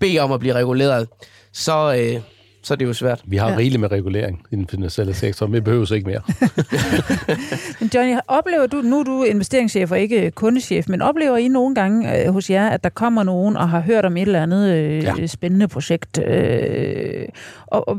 bede 0.00 0.18
om 0.18 0.32
at 0.32 0.40
blive 0.40 0.54
reguleret, 0.54 1.08
så, 1.52 1.94
øh, 1.98 2.20
så 2.64 2.74
er 2.74 2.76
det 2.78 2.84
jo 2.86 2.92
svært. 2.92 3.22
Vi 3.24 3.36
har 3.36 3.50
Ja. 3.50 3.56
rigeligt 3.56 3.80
med 3.80 3.92
regulering 3.92 4.42
i 4.50 4.56
den 4.56 4.66
finansielle 4.68 5.14
sektor, 5.14 5.46
men 5.46 5.54
vi 5.54 5.60
behøver 5.60 5.92
ikke 5.92 6.06
mere. 6.06 6.20
Men 7.80 7.90
Johnny, 7.94 8.16
oplever 8.28 8.66
du, 8.66 8.76
nu 8.76 9.00
er 9.00 9.04
du 9.04 9.22
investeringschef 9.22 9.90
og 9.90 10.00
ikke 10.00 10.30
kundechef, 10.30 10.88
men 10.88 11.02
oplever 11.02 11.36
I 11.36 11.48
nogle 11.48 11.74
gange 11.74 12.24
øh, 12.26 12.32
hos 12.32 12.50
jer, 12.50 12.68
at 12.68 12.84
der 12.84 12.90
kommer 12.90 13.22
nogen 13.22 13.56
og 13.56 13.68
har 13.68 13.80
hørt 13.80 14.04
om 14.04 14.16
et 14.16 14.22
eller 14.22 14.42
andet 14.42 14.74
øh, 14.74 15.02
ja. 15.04 15.26
Spændende 15.26 15.68
projekt? 15.68 16.18
Øh, 16.26 17.24
og, 17.66 17.88
og 17.88 17.96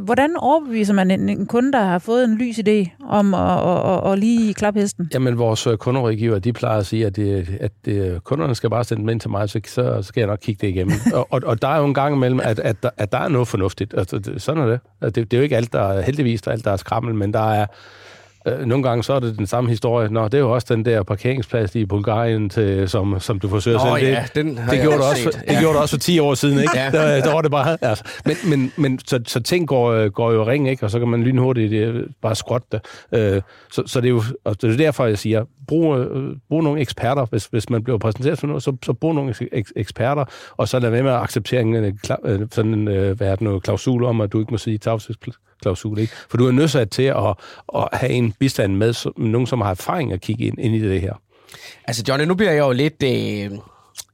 hvordan 0.00 0.36
overbeviser 0.38 0.94
man 0.94 1.10
en, 1.10 1.28
en 1.28 1.46
kunde, 1.46 1.72
der 1.72 1.82
har 1.82 1.98
fået 1.98 2.24
en 2.24 2.34
lys 2.38 2.58
idé 2.58 3.06
om 3.08 3.34
at, 3.34 3.58
at, 4.06 4.12
at 4.12 4.18
lige 4.18 4.54
klappe 4.54 4.80
hesten? 4.80 5.10
Jamen, 5.14 5.38
vores 5.38 5.66
øh, 5.66 5.76
kunderådgiver, 5.76 6.38
de 6.38 6.52
plejer 6.52 6.78
at 6.78 6.86
sige, 6.86 7.06
at, 7.06 7.16
det, 7.16 7.48
at 7.60 7.72
det, 7.84 8.24
kunderne 8.24 8.54
skal 8.54 8.70
bare 8.70 8.84
sende 8.84 9.00
dem 9.00 9.08
ind 9.08 9.20
til 9.20 9.30
mig, 9.30 9.48
så, 9.50 9.60
så 9.66 9.98
skal 10.02 10.20
jeg 10.20 10.28
nok 10.28 10.38
kigge 10.42 10.66
det 10.66 10.72
igennem. 10.72 10.94
og, 11.14 11.26
og, 11.30 11.40
og 11.46 11.62
der 11.62 11.68
er 11.68 11.78
jo 11.78 11.84
en 11.84 11.94
gang 11.94 12.14
imellem, 12.16 12.40
at, 12.42 12.58
at, 12.58 12.76
der, 12.82 12.90
at 12.96 13.12
der 13.12 13.18
er 13.18 13.28
noget 13.28 13.48
fornuftigt. 13.48 13.94
Altså, 13.96 14.18
det, 14.18 14.42
sådan 14.42 14.62
er 14.62 14.66
det. 14.66 14.80
Altså, 15.00 15.20
det. 15.20 15.30
Det 15.30 15.36
er 15.36 15.40
jo 15.40 15.42
ikke 15.42 15.56
alt, 15.56 15.72
der 15.72 15.80
er 15.80 16.00
heldigvis, 16.02 16.42
der 16.42 16.50
er 16.50 16.52
alt, 16.52 16.64
der 16.64 16.70
er 16.70 16.76
skrammel, 16.76 17.14
men 17.14 17.32
der 17.32 17.52
er 17.52 17.66
øh, 18.46 18.66
nogle 18.66 18.82
gange 18.88 19.04
så 19.04 19.12
er 19.12 19.20
det 19.20 19.38
den 19.38 19.46
samme 19.46 19.70
historie. 19.70 20.08
Nå, 20.08 20.24
det 20.24 20.34
er 20.34 20.38
jo 20.38 20.50
også 20.54 20.66
den 20.74 20.84
der 20.84 21.02
parkeringsplads 21.02 21.74
i 21.74 21.84
Bulgarien, 21.86 22.48
til, 22.50 22.88
som, 22.88 23.20
som 23.20 23.40
du 23.40 23.48
forsøger 23.48 23.78
at 23.78 24.00
sælge. 24.00 24.12
ja, 24.14 24.22
det, 24.34 24.34
den 24.34 24.46
det 24.70 24.80
gjorde, 24.82 24.98
det 24.98 25.04
også 25.10 25.22
set. 25.22 25.32
det 25.34 25.42
Ja. 25.52 25.60
gjorde 25.60 25.74
det 25.74 25.82
også 25.82 25.96
for 25.96 26.00
10 26.00 26.18
år 26.18 26.34
siden, 26.34 26.58
ikke? 26.58 26.70
Ja. 26.78 26.90
Der, 26.90 27.20
der 27.20 27.32
var 27.34 27.42
det 27.42 27.50
bare... 27.50 27.78
Altså. 27.82 28.04
Men, 28.24 28.36
men, 28.50 28.72
men 28.76 28.98
så, 29.06 29.20
så 29.26 29.40
ting 29.40 29.68
går, 29.68 30.08
går 30.08 30.32
jo 30.32 30.46
ring, 30.46 30.68
ikke? 30.70 30.84
Og 30.86 30.90
så 30.90 30.98
kan 30.98 31.08
man 31.08 31.22
lynhurtigt 31.22 31.72
øh, 31.72 32.02
bare 32.22 32.34
skrotte 32.34 32.66
det. 32.72 32.80
Øh, 33.12 33.42
så, 33.72 33.82
så 33.86 34.00
det 34.00 34.06
er 34.06 34.10
jo 34.10 34.22
og 34.44 34.62
det 34.62 34.72
er 34.72 34.76
derfor, 34.76 35.06
jeg 35.06 35.18
siger, 35.18 35.44
brug, 35.68 35.96
øh, 35.98 36.36
brug 36.48 36.62
nogle 36.62 36.80
eksperter. 36.80 37.26
Hvis, 37.30 37.46
hvis 37.46 37.70
man 37.70 37.84
bliver 37.84 37.98
præsenteret 37.98 38.38
for 38.38 38.46
noget, 38.46 38.62
så, 38.62 38.76
så 38.84 38.92
brug 38.92 39.14
nogle 39.14 39.30
eks- 39.30 39.54
eks- 39.58 39.72
eksperter, 39.76 40.24
og 40.56 40.68
så 40.68 40.78
lad 40.78 40.90
være 40.90 41.02
med 41.02 41.12
at 41.12 41.20
acceptere 41.20 41.60
en, 41.60 41.98
sådan 42.50 42.74
en 42.74 42.84
hvad 42.86 43.28
er 43.28 43.30
det, 43.30 43.40
noget 43.40 43.62
klausul 43.62 44.04
om, 44.04 44.20
at 44.20 44.32
du 44.32 44.40
ikke 44.40 44.50
må 44.50 44.58
sige 44.58 44.78
tavshedsklausul, 45.62 45.98
ikke? 45.98 46.12
For 46.30 46.36
du 46.36 46.46
er 46.46 46.52
nødt 46.52 46.92
til 46.92 47.02
at, 47.02 47.34
at 47.74 47.88
have 47.92 48.12
en 48.12 48.32
bistand 48.32 48.76
med, 48.76 48.92
som, 48.92 49.12
nogen, 49.16 49.46
som 49.46 49.60
har 49.60 49.70
erfaring 49.70 50.12
at 50.12 50.20
kigge 50.20 50.44
ind, 50.44 50.58
ind 50.58 50.74
i 50.74 50.80
det 50.80 51.00
her. 51.00 51.14
Altså 51.84 52.04
Johnny, 52.08 52.26
nu 52.26 52.34
bliver 52.34 52.52
jeg 52.52 52.60
jo 52.60 52.72
lidt 52.72 53.02
øh, 53.02 53.58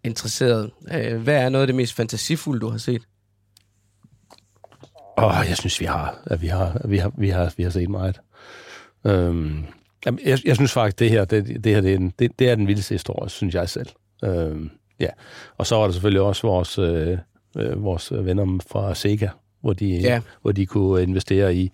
interesseret. 0.04 0.70
Øh, 0.92 1.22
hvad 1.22 1.34
er 1.34 1.48
noget 1.48 1.62
af 1.62 1.66
det 1.66 1.76
mest 1.76 1.94
fantasifulde, 1.94 2.60
du 2.60 2.68
har 2.68 2.78
set? 2.78 3.02
Åh, 5.18 5.44
jeg 5.48 5.56
synes, 5.56 5.80
vi 5.80 5.84
har, 5.84 6.18
at 6.26 6.42
vi 6.42 6.46
har, 6.46 6.80
at 6.84 6.90
vi 6.90 6.98
har, 6.98 7.12
vi 7.18 7.28
har, 7.28 7.54
vi 7.56 7.62
har 7.62 7.70
set 7.70 7.90
meget. 7.90 8.20
Øhm, 9.06 9.64
jeg, 10.06 10.38
jeg 10.44 10.56
synes 10.56 10.72
faktisk, 10.72 10.98
det 10.98 11.10
her, 11.10 11.24
det, 11.24 11.64
det 11.64 11.74
her, 11.74 11.80
det 11.80 11.92
er, 11.92 11.96
en, 11.96 12.12
det, 12.18 12.38
det 12.38 12.50
er 12.50 12.54
den 12.54 12.66
vildeste 12.66 12.94
historie, 12.94 13.30
synes 13.30 13.54
jeg 13.54 13.68
selv. 13.68 13.88
Øhm, 14.24 14.70
ja. 15.00 15.08
Og 15.58 15.66
så 15.66 15.76
var 15.76 15.84
der 15.84 15.92
selvfølgelig 15.92 16.20
også 16.20 16.46
vores, 16.46 16.78
øh, 16.78 17.18
øh, 17.56 17.84
vores 17.84 18.12
venner 18.12 18.58
fra 18.70 18.94
Sega, 18.94 19.28
hvor 19.62 19.72
de, 19.72 19.86
Ja. 20.00 20.20
hvor 20.42 20.52
de 20.52 20.66
kunne 20.66 21.02
investere 21.02 21.54
i 21.54 21.70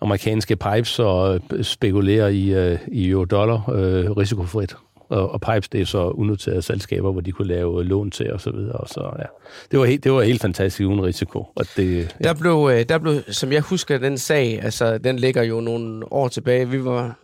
amerikanske 0.00 0.56
pipes 0.56 0.98
og 0.98 1.40
øh, 1.52 1.64
spekulere 1.64 2.34
i, 2.34 2.54
øh, 2.54 2.78
i 2.88 3.08
euro-dollar 3.10 3.70
øh, 3.72 4.10
risikofrit. 4.10 4.74
Og, 5.08 5.30
og 5.30 5.40
pipes, 5.40 5.68
det 5.68 5.80
er 5.80 5.84
så 5.84 6.08
unoterede 6.10 6.62
selskaber, 6.62 7.12
hvor 7.12 7.20
de 7.20 7.32
kunne 7.32 7.48
lave 7.48 7.84
lån 7.84 8.10
til 8.10 8.32
og 8.32 8.40
så 8.40 8.50
videre. 8.50 8.72
Og 8.72 8.88
så, 8.88 9.10
ja. 9.18 9.24
det, 9.70 9.78
var 9.78 9.84
helt, 9.86 10.04
det 10.04 10.12
var 10.12 10.22
helt 10.22 10.42
fantastisk 10.42 10.88
uden 10.88 11.02
risiko. 11.04 11.44
Og 11.56 11.66
det, 11.76 11.96
ja. 12.20 12.28
Der 12.28 12.34
blev, 12.34 12.70
øh, 12.72 12.84
der 12.88 12.98
blev, 12.98 13.22
som 13.28 13.52
jeg 13.52 13.60
husker 13.60 13.98
den 13.98 14.18
sag, 14.18 14.60
altså 14.62 14.98
den 14.98 15.16
ligger 15.18 15.42
jo 15.42 15.60
nogle 15.60 16.12
år 16.12 16.28
tilbage. 16.28 16.68
Vi 16.68 16.84
var, 16.84 17.18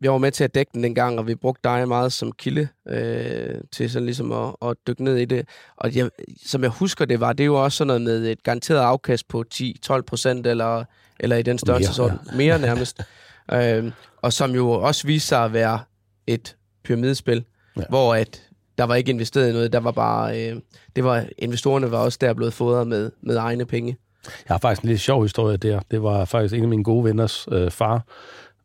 vi 0.00 0.08
var 0.08 0.18
med 0.18 0.32
til 0.32 0.44
at 0.44 0.54
dække 0.54 0.70
den 0.74 0.82
dengang, 0.82 1.18
og 1.18 1.26
vi 1.26 1.34
brugte 1.34 1.60
dig 1.68 1.88
meget 1.88 2.12
som 2.12 2.32
kilde 2.32 2.68
øh, 2.88 3.54
til 3.72 3.90
sådan 3.90 4.06
ligesom 4.06 4.32
at, 4.32 4.54
at 4.62 4.76
dykke 4.86 5.04
ned 5.04 5.16
i 5.16 5.24
det. 5.24 5.48
Og 5.76 5.96
jeg, 5.96 6.10
som 6.46 6.62
jeg 6.62 6.70
husker 6.70 7.04
det 7.04 7.20
var, 7.20 7.32
det 7.32 7.44
er 7.44 7.46
jo 7.46 7.64
også 7.64 7.76
sådan 7.76 7.86
noget 7.86 8.02
med 8.02 8.30
et 8.30 8.42
garanteret 8.42 8.78
afkast 8.78 9.28
på 9.28 9.44
10-12 9.54 10.00
procent, 10.00 10.46
eller, 10.46 10.84
eller 11.20 11.36
i 11.36 11.42
den 11.42 11.58
størrelse 11.58 12.02
mere, 12.02 12.18
ja. 12.32 12.36
mere 12.36 12.58
nærmest. 12.58 13.00
øh, 13.52 13.92
og 14.22 14.32
som 14.32 14.54
jo 14.54 14.70
også 14.70 15.06
viste 15.06 15.28
sig 15.28 15.44
at 15.44 15.52
være 15.52 15.80
et 16.26 16.56
pyramidespil. 16.84 17.44
Ja. 17.76 17.82
hvor 17.88 18.14
at 18.14 18.42
der 18.78 18.84
var 18.84 18.94
ikke 18.94 19.10
investeret 19.10 19.50
i 19.50 19.52
noget, 19.52 19.72
der 19.72 19.80
var 19.80 19.90
bare, 19.90 20.50
øh, 20.50 20.56
det 20.96 21.04
var, 21.04 21.24
investorerne 21.38 21.90
var 21.90 21.98
også 21.98 22.18
der 22.20 22.34
blevet 22.34 22.52
fodret 22.52 22.86
med, 22.86 23.10
med 23.20 23.36
egne 23.36 23.64
penge. 23.66 23.96
Jeg 24.24 24.54
har 24.54 24.58
faktisk 24.58 24.82
en 24.82 24.88
lidt 24.88 25.00
sjov 25.00 25.22
historie 25.22 25.56
der. 25.56 25.80
Det 25.90 26.02
var 26.02 26.24
faktisk 26.24 26.54
en 26.54 26.62
af 26.62 26.68
mine 26.68 26.84
gode 26.84 27.04
venners 27.04 27.48
øh, 27.52 27.70
far, 27.70 28.02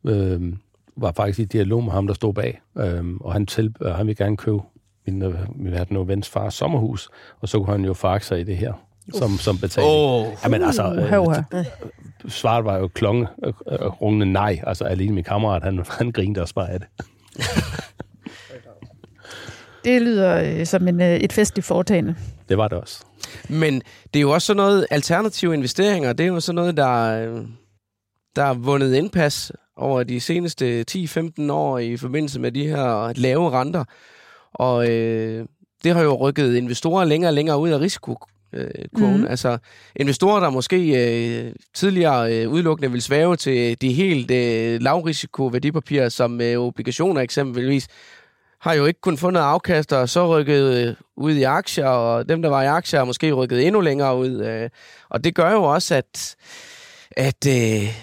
øh, 0.04 0.52
var 0.96 1.12
faktisk 1.12 1.38
i 1.38 1.44
dialog 1.44 1.84
med 1.84 1.92
ham, 1.92 2.06
der 2.06 2.14
stod 2.14 2.34
bag. 2.34 2.60
Øh, 2.78 3.04
og 3.20 3.32
han, 3.32 3.46
til, 3.46 3.74
øh, 3.82 3.90
han 3.92 4.06
ville 4.06 4.24
gerne 4.24 4.36
købe 4.36 4.58
min, 5.06 5.22
øh, 5.22 5.34
min 5.56 5.74
min 5.90 6.08
vens 6.08 6.28
fars 6.28 6.54
sommerhus, 6.54 7.08
og 7.40 7.48
så 7.48 7.58
kunne 7.58 7.76
han 7.76 7.84
jo 7.84 7.94
få 7.94 8.06
aktier 8.06 8.38
i 8.38 8.44
det 8.44 8.56
her, 8.56 8.72
som, 9.14 9.30
som 9.30 9.58
betaling. 9.58 9.92
Åh, 9.92 10.26
Jamen 10.44 10.62
altså, 10.62 10.82
Uh, 10.86 10.96
øh, 10.96 11.08
her. 11.08 11.64
svaret 12.28 12.64
var 12.64 12.78
jo 12.78 12.88
klonge, 12.88 13.28
øh, 13.44 13.52
øh, 13.72 13.86
rungende 13.86 14.26
nej. 14.26 14.60
Altså 14.66 14.84
alene 14.84 15.14
min 15.14 15.24
kammerat, 15.24 15.62
han, 15.62 15.84
han 15.98 16.12
grinede 16.12 16.40
også 16.40 16.54
bare 16.54 16.70
af 16.70 16.80
det. 16.80 16.88
Det 19.84 20.02
lyder 20.02 20.58
øh, 20.58 20.66
som 20.66 20.88
en, 20.88 21.00
øh, 21.00 21.16
et 21.16 21.32
festligt 21.32 21.66
foretagende. 21.66 22.14
Det 22.48 22.58
var 22.58 22.68
det 22.68 22.78
også. 22.78 23.04
Men 23.48 23.74
det 24.14 24.18
er 24.18 24.20
jo 24.20 24.30
også 24.30 24.46
sådan 24.46 24.56
noget, 24.56 24.86
alternative 24.90 25.54
investeringer, 25.54 26.12
det 26.12 26.24
er 26.24 26.28
jo 26.28 26.40
sådan 26.40 26.54
noget, 26.54 26.76
der, 26.76 27.20
øh, 27.20 27.44
der 28.36 28.44
er 28.44 28.54
vundet 28.54 28.94
indpas 28.94 29.52
over 29.76 30.02
de 30.02 30.20
seneste 30.20 30.84
10-15 30.90 31.52
år 31.52 31.78
i 31.78 31.96
forbindelse 31.96 32.40
med 32.40 32.52
de 32.52 32.66
her 32.66 33.12
lave 33.16 33.50
renter. 33.50 33.84
Og 34.54 34.90
øh, 34.90 35.46
det 35.84 35.94
har 35.94 36.02
jo 36.02 36.14
rykket 36.14 36.56
investorer 36.56 37.04
længere 37.04 37.30
og 37.30 37.34
længere 37.34 37.58
ud 37.58 37.68
af 37.68 37.80
risiko. 37.80 38.16
Kurven. 38.96 39.16
Mhm. 39.16 39.26
Altså 39.26 39.58
investorer, 39.96 40.40
der 40.40 40.50
måske 40.50 40.76
øh, 40.76 41.52
tidligere 41.74 42.34
øh, 42.34 42.50
udelukkende 42.50 42.92
vil 42.92 43.02
svæve 43.02 43.36
til 43.36 43.80
de 43.80 43.92
helt 43.92 44.30
øh, 44.30 44.80
lavrisiko 44.80 45.46
værdipapirer, 45.46 46.08
som 46.08 46.40
øh, 46.40 46.58
obligationer 46.58 47.20
eksempelvis, 47.20 47.88
har 48.60 48.74
jo 48.74 48.86
ikke 48.86 49.00
kun 49.00 49.16
fundet 49.16 49.40
afkast, 49.40 49.92
og 49.92 50.08
så 50.08 50.38
rykket 50.38 50.88
øh, 50.88 50.94
ud 51.16 51.32
i 51.32 51.42
aktier, 51.42 51.86
og 51.86 52.28
dem, 52.28 52.42
der 52.42 52.48
var 52.48 52.62
i 52.62 52.66
aktier, 52.66 53.00
er 53.00 53.04
måske 53.04 53.32
rykket 53.32 53.66
endnu 53.66 53.80
længere 53.80 54.16
ud. 54.16 54.40
Øh, 54.40 54.70
og 55.08 55.24
det 55.24 55.34
gør 55.34 55.52
jo 55.52 55.62
også, 55.62 55.94
at, 55.94 56.36
at 57.10 57.46
øh, 57.48 57.94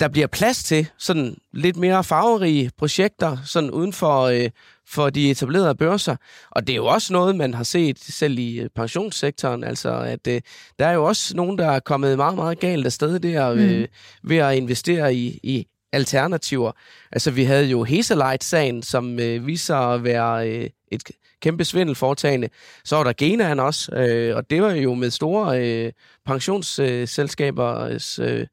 der 0.00 0.08
bliver 0.08 0.26
plads 0.26 0.62
til 0.62 0.88
sådan 0.98 1.36
lidt 1.52 1.76
mere 1.76 2.04
farverige 2.04 2.70
projekter, 2.78 3.36
sådan 3.44 3.70
uden 3.70 3.92
for, 3.92 4.22
øh, 4.22 4.50
for 4.88 5.10
de 5.10 5.30
etablerede 5.30 5.74
børser. 5.74 6.16
Og 6.50 6.66
det 6.66 6.72
er 6.72 6.76
jo 6.76 6.86
også 6.86 7.12
noget, 7.12 7.36
man 7.36 7.54
har 7.54 7.64
set 7.64 7.98
selv 7.98 8.38
i 8.38 8.60
øh, 8.60 8.68
pensionssektoren, 8.76 9.64
altså 9.64 9.92
at 9.92 10.26
øh, 10.28 10.40
der 10.78 10.86
er 10.86 10.92
jo 10.92 11.04
også 11.04 11.36
nogen, 11.36 11.58
der 11.58 11.70
er 11.70 11.80
kommet 11.80 12.16
meget, 12.16 12.34
meget 12.34 12.60
galt 12.60 12.86
afsted 12.86 13.18
der 13.18 13.54
Mm. 13.54 13.60
øh, 13.60 13.88
ved 14.22 14.36
at 14.36 14.56
investere 14.56 15.14
i, 15.14 15.40
i 15.42 15.66
alternativer. 15.92 16.72
Altså, 17.12 17.30
vi 17.30 17.44
havde 17.44 17.66
jo 17.66 17.84
Hesalite-sagen, 17.84 18.82
som 18.82 19.20
øh, 19.20 19.46
viser 19.46 19.76
at 19.76 20.04
være 20.04 20.48
øh, 20.48 20.70
et 20.92 21.02
kæmpe 21.42 21.64
svindelforetagende. 21.64 22.48
Så 22.84 22.96
var 22.96 23.04
der 23.04 23.12
Genaen 23.12 23.60
også, 23.60 23.92
øh, 23.92 24.36
og 24.36 24.50
det 24.50 24.62
var 24.62 24.70
jo 24.70 24.94
med 24.94 25.10
store 25.10 25.60
øh, 25.60 25.92
pensionsselskabers 26.26 28.18
øh, 28.18 28.46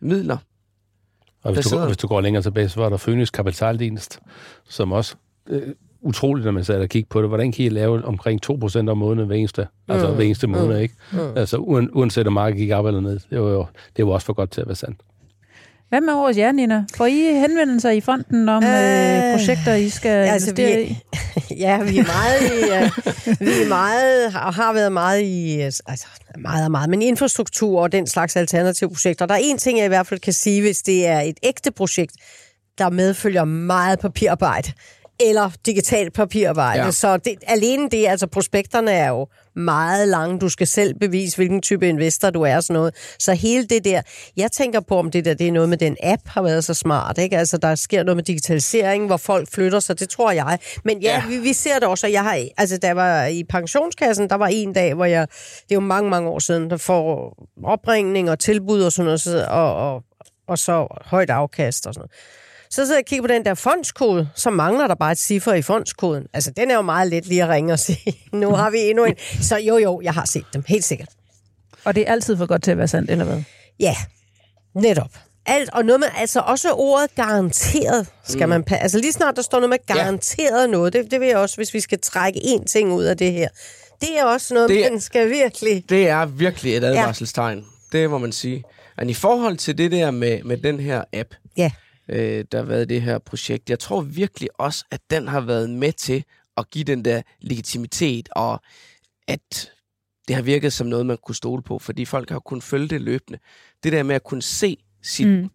midler. 0.00 0.38
Og 1.42 1.52
hvis 1.52 1.64
du, 1.64 1.68
Placeret. 1.70 1.86
hvis 1.88 1.96
du 1.96 2.06
går 2.06 2.20
længere 2.20 2.42
tilbage, 2.42 2.68
så 2.68 2.80
var 2.80 2.88
der 2.88 2.96
Phoenix 2.96 3.32
Kapitaldienst, 3.32 4.18
som 4.68 4.92
også 4.92 5.14
øh, 5.48 5.62
utroligt, 6.00 6.44
når 6.44 6.52
man 6.52 6.64
sad 6.64 6.80
og 6.80 6.88
kiggede 6.88 7.08
på 7.10 7.20
det. 7.22 7.28
Hvordan 7.28 7.52
kan 7.52 7.64
I 7.64 7.68
lave 7.68 8.04
omkring 8.04 8.40
2% 8.50 8.88
om 8.88 8.98
måneden 8.98 9.26
hver 9.26 9.36
eneste, 9.36 9.66
altså 9.88 10.08
Mm. 10.08 10.14
hver 10.14 10.24
eneste 10.24 10.46
måned, 10.46 10.76
Mm. 10.76 10.82
ikke? 10.82 10.94
Mm. 11.12 11.18
Altså 11.36 11.56
uanset 11.92 12.26
om 12.26 12.32
markedet 12.32 12.58
gik 12.58 12.70
op 12.72 12.86
eller 12.86 13.00
ned. 13.00 13.20
Det 13.30 13.40
var 13.42 13.50
jo 13.50 13.66
det 13.96 14.06
var 14.06 14.12
også 14.12 14.26
for 14.26 14.32
godt 14.32 14.50
til 14.50 14.60
at 14.60 14.66
være 14.66 14.76
sandt. 14.76 15.00
Hvad 15.88 16.00
med 16.00 16.12
over 16.12 16.32
jer, 16.36 16.52
Nina? 16.52 16.84
Får 16.96 17.06
I 17.06 17.20
henvendelser 17.22 17.90
i 17.90 18.00
fonden 18.00 18.48
om 18.48 18.64
øh, 18.64 18.70
Øh, 18.70 19.32
projekter, 19.38 19.74
I 19.74 19.88
skal 19.88 20.08
altså, 20.10 20.50
investere 20.50 20.76
vi- 20.76 20.82
i? 20.82 20.96
Ja, 21.64 21.82
vi 21.82 21.98
er 21.98 22.04
meget 22.06 22.40
i, 22.42 22.62
uh, 22.64 23.40
vi 23.40 23.62
er 23.62 23.68
meget, 23.68 24.32
har, 24.32 24.50
har 24.52 24.72
været 24.72 24.92
meget 24.92 25.20
i, 25.22 25.54
øh, 25.60 25.64
altså 25.86 26.06
meget 26.38 26.64
og 26.64 26.70
meget, 26.70 26.90
men 26.90 27.02
infrastruktur 27.02 27.80
og 27.82 27.92
den 27.92 28.06
slags 28.06 28.36
alternative 28.36 28.90
projekter. 28.90 29.26
Der 29.26 29.34
er 29.34 29.38
en 29.42 29.58
ting, 29.58 29.78
jeg 29.78 29.84
i 29.84 29.88
hvert 29.88 30.06
fald 30.06 30.20
kan 30.20 30.32
sige, 30.32 30.60
hvis 30.60 30.78
det 30.82 31.06
er 31.06 31.20
et 31.20 31.36
ægte 31.42 31.70
projekt, 31.70 32.12
der 32.78 32.90
medfølger 32.90 33.44
meget 33.44 33.98
papirarbejde, 33.98 34.72
eller 35.20 35.50
digitalt 35.66 36.12
papirarbejde. 36.12 36.84
Ja. 36.84 36.90
Så 36.90 37.16
det, 37.16 37.34
alene 37.46 37.88
det, 37.90 38.06
altså 38.06 38.26
prospekterne 38.26 38.92
er 38.92 39.08
jo 39.08 39.26
meget 39.56 40.08
lange. 40.08 40.38
Du 40.38 40.48
skal 40.48 40.66
selv 40.66 40.94
bevise, 40.94 41.36
hvilken 41.36 41.62
type 41.62 41.88
investor 41.88 42.30
du 42.30 42.42
er 42.42 42.56
og 42.56 42.62
sådan 42.62 42.74
noget. 42.74 42.94
Så 43.18 43.34
hele 43.34 43.64
det 43.64 43.84
der, 43.84 44.02
jeg 44.36 44.52
tænker 44.52 44.80
på, 44.80 44.98
om 44.98 45.10
det 45.10 45.24
der 45.24 45.34
det 45.34 45.48
er 45.48 45.52
noget 45.52 45.68
med 45.68 45.78
den 45.78 45.96
app 46.02 46.22
har 46.26 46.42
været 46.42 46.64
så 46.64 46.74
smart. 46.74 47.18
Ikke? 47.18 47.38
Altså, 47.38 47.58
der 47.58 47.74
sker 47.74 48.02
noget 48.02 48.16
med 48.16 48.24
digitalisering, 48.24 49.06
hvor 49.06 49.16
folk 49.16 49.48
flytter 49.52 49.80
sig, 49.80 50.00
det 50.00 50.08
tror 50.08 50.30
jeg. 50.30 50.58
Men 50.84 51.02
ja, 51.02 51.14
ja. 51.14 51.28
Vi, 51.28 51.38
vi 51.38 51.52
ser 51.52 51.74
det 51.74 51.88
også, 51.88 52.06
og 52.06 52.12
jeg 52.12 52.22
har, 52.22 52.44
altså, 52.56 52.76
der 52.76 52.92
var 52.92 53.26
i 53.26 53.44
pensionskassen, 53.44 54.30
der 54.30 54.36
var 54.36 54.46
en 54.46 54.72
dag, 54.72 54.94
hvor 54.94 55.04
jeg, 55.04 55.26
det 55.62 55.70
er 55.70 55.74
jo 55.74 55.80
mange, 55.80 56.10
mange 56.10 56.28
år 56.28 56.38
siden, 56.38 56.70
der 56.70 56.76
får 56.76 57.36
opringning 57.64 58.30
og 58.30 58.38
tilbud 58.38 58.82
og 58.82 58.92
sådan 58.92 59.04
noget, 59.04 59.46
og, 59.48 59.74
og, 59.74 60.02
og 60.48 60.58
så 60.58 60.86
højt 61.04 61.30
afkast 61.30 61.86
og 61.86 61.94
sådan 61.94 62.00
noget. 62.00 62.12
Så 62.70 62.74
sidder 62.86 62.94
jeg 62.94 63.02
og 63.02 63.06
kigger 63.06 63.22
på 63.22 63.32
den 63.32 63.44
der 63.44 63.54
fondskode, 63.54 64.28
så 64.34 64.50
mangler 64.50 64.86
der 64.86 64.94
bare 64.94 65.12
et 65.12 65.18
ciffer 65.18 65.54
i 65.54 65.62
fondskoden. 65.62 66.26
Altså, 66.32 66.50
den 66.56 66.70
er 66.70 66.74
jo 66.74 66.82
meget 66.82 67.10
let 67.10 67.26
lige 67.26 67.42
at 67.42 67.48
ringe 67.48 67.72
og 67.72 67.78
sige, 67.78 68.18
nu 68.32 68.50
har 68.54 68.70
vi 68.70 68.78
endnu 68.78 69.04
en. 69.04 69.14
Så 69.42 69.56
jo, 69.56 69.76
jo, 69.78 70.00
jeg 70.04 70.14
har 70.14 70.24
set 70.24 70.44
dem, 70.52 70.64
helt 70.68 70.84
sikkert. 70.84 71.08
Og 71.84 71.94
det 71.94 72.08
er 72.08 72.12
altid 72.12 72.36
for 72.36 72.46
godt 72.46 72.62
til 72.62 72.70
at 72.70 72.78
være 72.78 72.88
sandt, 72.88 73.10
eller 73.10 73.24
hvad? 73.24 73.42
Ja, 73.80 73.96
netop. 74.74 75.10
Alt, 75.46 75.70
og 75.72 75.84
noget 75.84 76.00
med, 76.00 76.08
altså 76.16 76.40
også 76.40 76.72
ordet 76.72 77.14
garanteret 77.14 78.06
skal 78.24 78.46
mm. 78.46 78.50
man 78.50 78.64
pa- 78.70 78.82
Altså 78.82 78.98
lige 78.98 79.12
snart 79.12 79.36
der 79.36 79.42
står 79.42 79.58
noget 79.60 79.70
med 79.70 79.96
garanteret 79.96 80.60
ja. 80.60 80.66
noget, 80.66 80.92
det, 80.92 81.10
det 81.10 81.20
vil 81.20 81.28
jeg 81.28 81.36
også, 81.36 81.56
hvis 81.56 81.74
vi 81.74 81.80
skal 81.80 81.98
trække 82.00 82.38
én 82.40 82.64
ting 82.64 82.92
ud 82.92 83.04
af 83.04 83.16
det 83.16 83.32
her. 83.32 83.48
Det 84.00 84.18
er 84.18 84.24
også 84.24 84.54
noget, 84.54 84.68
Det 84.68 84.86
er- 84.86 84.90
man 84.90 85.00
skal 85.00 85.30
virkelig... 85.30 85.84
Det 85.88 86.08
er 86.08 86.26
virkelig 86.26 86.76
et 86.76 86.84
advarselstegn. 86.84 87.64
Ja. 87.92 87.98
Det 87.98 88.10
må 88.10 88.18
man 88.18 88.32
sige. 88.32 88.64
Men 88.98 89.10
i 89.10 89.14
forhold 89.14 89.56
til 89.56 89.78
det 89.78 89.92
der 89.92 90.10
med, 90.10 90.42
med 90.42 90.56
den 90.56 90.80
her 90.80 91.02
app, 91.12 91.28
Ja, 91.56 91.70
øh, 92.08 92.44
der 92.52 92.58
har 92.58 92.64
været 92.64 92.88
det 92.88 93.02
her 93.02 93.18
projekt, 93.18 93.70
jeg 93.70 93.78
tror 93.78 94.00
virkelig 94.00 94.48
også, 94.60 94.84
at 94.90 95.00
den 95.10 95.28
har 95.28 95.40
været 95.40 95.70
med 95.70 95.92
til 95.92 96.24
at 96.56 96.70
give 96.70 96.84
den 96.84 97.04
der 97.04 97.22
legitimitet, 97.40 98.28
og 98.32 98.62
at 99.26 99.72
det 100.28 100.36
har 100.36 100.42
virket 100.42 100.72
som 100.72 100.86
noget, 100.86 101.06
man 101.06 101.16
kunne 101.16 101.34
stole 101.34 101.62
på, 101.62 101.78
fordi 101.78 102.04
folk 102.04 102.30
har 102.30 102.38
kunnet 102.38 102.64
følge 102.64 102.88
det 102.88 103.00
løbende. 103.00 103.38
Det 103.82 103.92
der 103.92 104.02
med 104.02 104.14
at 104.14 104.24
kunne 104.24 104.42
se 104.42 104.76
sit, 105.02 105.28
mm. 105.28 105.50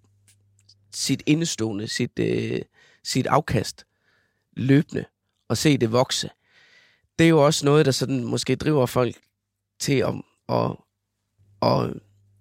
sit 0.93 1.23
indestående, 1.25 1.87
sit, 1.87 2.19
øh, 2.19 2.61
sit 3.03 3.27
afkast 3.27 3.85
løbende, 4.57 5.05
og 5.49 5.57
se 5.57 5.77
det 5.77 5.91
vokse, 5.91 6.29
det 7.19 7.25
er 7.25 7.29
jo 7.29 7.45
også 7.45 7.65
noget, 7.65 7.85
der 7.85 7.91
sådan 7.91 8.23
måske 8.23 8.55
driver 8.55 8.85
folk 8.85 9.15
til 9.79 9.93
at, 9.93 10.13
at, 10.49 10.71
at 11.61 11.93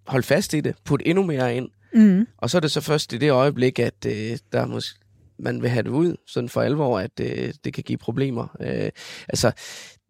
holde 0.07 0.27
fast 0.27 0.55
i 0.55 0.61
det, 0.61 0.77
putte 0.85 1.07
endnu 1.07 1.25
mere 1.25 1.57
ind, 1.57 1.71
Mm. 1.95 2.27
og 2.39 2.51
så 2.51 2.59
er 2.59 2.61
det 2.61 2.71
så 2.71 2.81
først 2.81 3.13
i 3.13 3.19
det 3.19 3.31
øjeblik, 3.31 3.79
at 3.79 4.07
øh, 4.07 4.39
der 4.53 4.67
måske, 4.67 4.99
man 5.39 5.63
vil 5.63 5.71
have 5.71 5.83
det 5.83 5.91
ud, 5.91 6.17
sådan 6.27 6.49
for 6.49 6.63
alvor, 6.63 6.99
at 6.99 7.21
øh, 7.21 7.55
det 7.65 7.75
kan 7.75 7.85
give 7.85 7.99
problemer. 7.99 8.57
Øh, 8.61 8.91
altså, 9.29 9.53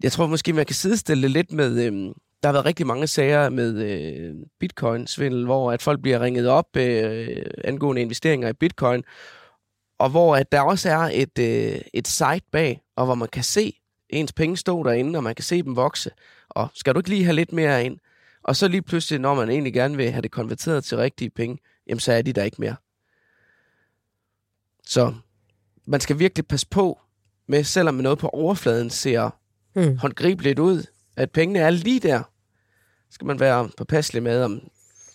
jeg 0.03 0.13
tror 0.13 0.27
måske, 0.27 0.53
man 0.53 0.67
kan 0.67 0.77
sidestille 0.77 1.23
det 1.23 1.31
lidt 1.31 1.53
med... 1.53 1.87
Øh, 1.87 2.15
der 2.43 2.49
har 2.49 2.53
været 2.53 2.67
rigtig 2.67 2.87
mange 2.87 3.07
sager 3.07 3.49
med 3.49 3.83
øh, 3.83 4.35
bitcoin-svindel, 4.61 5.45
hvor 5.45 5.73
at 5.73 5.83
folk 5.83 6.03
bliver 6.03 6.21
ringet 6.21 6.49
op 6.49 6.77
øh, 6.77 7.47
angående 7.65 8.03
investeringer 8.03 8.49
i 8.49 8.53
bitcoin, 8.53 9.05
og 9.99 10.11
hvor 10.11 10.37
at 10.37 10.53
der 10.53 10.61
også 10.61 10.91
er 10.91 11.11
et, 11.13 11.39
øh, 11.39 11.81
et 11.95 12.09
site 12.09 12.47
bag, 12.53 12.81
og 12.97 13.05
hvor 13.05 13.15
man 13.15 13.29
kan 13.29 13.43
se 13.43 13.73
ens 14.11 14.33
penge 14.33 14.57
stå 14.57 14.83
derinde, 14.83 15.19
og 15.19 15.23
man 15.25 15.35
kan 15.35 15.43
se 15.45 15.63
dem 15.63 15.77
vokse. 15.77 16.11
Og 16.49 16.69
skal 16.75 16.95
du 16.95 16.99
ikke 16.99 17.09
lige 17.09 17.25
have 17.25 17.37
lidt 17.37 17.53
mere 17.53 17.85
ind? 17.85 17.99
Og 18.45 18.57
så 18.57 18.69
lige 18.69 18.83
pludselig, 18.83 19.21
når 19.21 19.35
man 19.35 19.51
egentlig 19.51 19.73
gerne 19.73 19.97
vil 19.97 20.11
have 20.11 20.23
det 20.23 20.31
konverteret 20.31 20.85
til 20.85 20.99
rigtige 20.99 21.31
penge, 21.31 21.59
jamen 21.87 22.01
så 22.01 22.13
er 22.13 22.23
de 22.23 22.33
der 22.33 22.43
ikke 22.45 22.61
mere. 22.61 22.77
Så 24.87 25.15
man 25.87 26.01
skal 26.01 26.19
virkelig 26.19 26.47
passe 26.47 26.67
på 26.67 27.01
med, 27.47 27.65
selvom 27.65 27.95
noget 27.95 28.19
på 28.19 28.29
overfladen 28.29 28.91
ser 28.91 29.31
Mm. 29.75 29.99
håndgribeligt 29.99 30.59
ud, 30.59 30.87
at 31.17 31.31
pengene 31.31 31.59
er 31.59 31.71
lige 31.71 32.01
der, 32.01 32.23
skal 33.11 33.27
man 33.27 33.41
være 33.41 33.71
påpasselig 33.77 34.23
med, 34.23 34.43
om, 34.43 34.61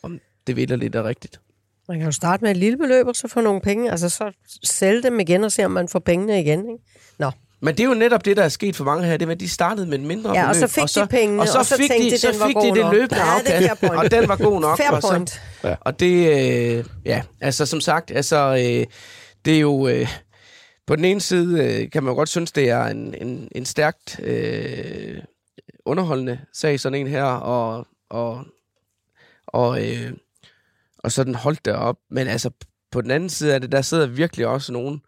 om 0.03 0.19
det 0.47 0.55
vildt 0.55 0.95
er 0.95 1.03
rigtigt. 1.03 1.41
man 1.87 1.97
kan 1.97 2.05
jo 2.05 2.11
starte 2.11 2.43
med 2.43 2.51
et 2.51 2.57
lille 2.57 2.77
beløb, 2.77 3.07
og 3.07 3.15
så 3.15 3.27
få 3.27 3.41
nogle 3.41 3.61
penge. 3.61 3.91
Altså 3.91 4.09
så 4.09 4.31
sælge 4.63 5.03
dem 5.03 5.19
igen 5.19 5.43
og 5.43 5.51
se, 5.51 5.65
om 5.65 5.71
man 5.71 5.87
får 5.87 5.99
pengene 5.99 6.41
igen. 6.41 6.59
Ikke? 6.59 6.83
Nå, 7.19 7.31
Men 7.61 7.77
det 7.77 7.83
er 7.83 7.87
jo 7.87 7.93
netop 7.93 8.25
det, 8.25 8.37
der 8.37 8.43
er 8.43 8.49
sket 8.49 8.75
for 8.75 8.83
mange 8.83 9.05
her, 9.05 9.17
det 9.17 9.27
var, 9.27 9.33
at 9.33 9.39
de 9.39 9.49
startede 9.49 9.87
med 9.87 9.99
en 9.99 10.07
mindre 10.07 10.31
Ja, 10.33 10.47
og 10.47 10.55
beløb. 10.55 10.69
så 10.69 10.81
fik 10.81 11.03
de 11.03 11.07
pengene, 11.07 11.41
og 11.41 11.47
så, 11.47 11.57
og 11.57 11.65
så 11.65 11.77
fik 11.77 11.89
tænkte 11.91 12.09
de, 12.11 12.17
så 12.17 12.31
den 12.31 12.39
var 12.39 12.47
fik 12.47 12.55
god 12.55 12.75
de 12.75 12.81
det 12.81 12.91
løbende 12.91 13.21
Ja, 13.25 13.39
det 13.45 13.51
afkast, 13.51 13.79
point. 13.81 13.95
og 13.95 14.11
den 14.11 14.27
var 14.29 14.35
god 14.35 14.61
nok. 14.61 14.77
fair 14.77 14.89
og 14.91 15.01
så, 15.01 15.07
point. 15.09 15.41
Og 15.81 15.99
det, 15.99 16.15
øh, 16.77 16.85
ja, 17.05 17.21
altså 17.41 17.65
som 17.65 17.81
sagt, 17.81 18.11
altså, 18.11 18.37
øh, 18.55 18.85
det 19.45 19.55
er 19.55 19.59
jo, 19.59 19.87
øh, 19.87 20.07
på 20.87 20.95
den 20.95 21.05
ene 21.05 21.21
side 21.21 21.63
øh, 21.63 21.91
kan 21.91 22.03
man 22.03 22.11
jo 22.11 22.15
godt 22.15 22.29
synes, 22.29 22.51
det 22.51 22.69
er 22.69 22.83
en, 22.85 23.13
en, 23.21 23.47
en 23.51 23.65
stærkt 23.65 24.19
øh, 24.23 25.17
underholdende 25.85 26.39
sag, 26.53 26.79
sådan 26.79 26.99
en 26.99 27.07
her, 27.07 27.23
og, 27.23 27.87
og, 28.09 28.45
og, 29.47 29.85
øh, 29.85 30.11
og 30.99 31.11
sådan 31.11 31.35
holdt 31.35 31.65
det 31.65 31.73
op. 31.73 31.95
Men 32.11 32.27
altså, 32.27 32.49
på 32.91 33.01
den 33.01 33.11
anden 33.11 33.29
side 33.29 33.53
af 33.53 33.61
det, 33.61 33.71
der 33.71 33.81
sidder 33.81 34.05
virkelig 34.07 34.47
også 34.47 34.73
nogen, 34.73 35.01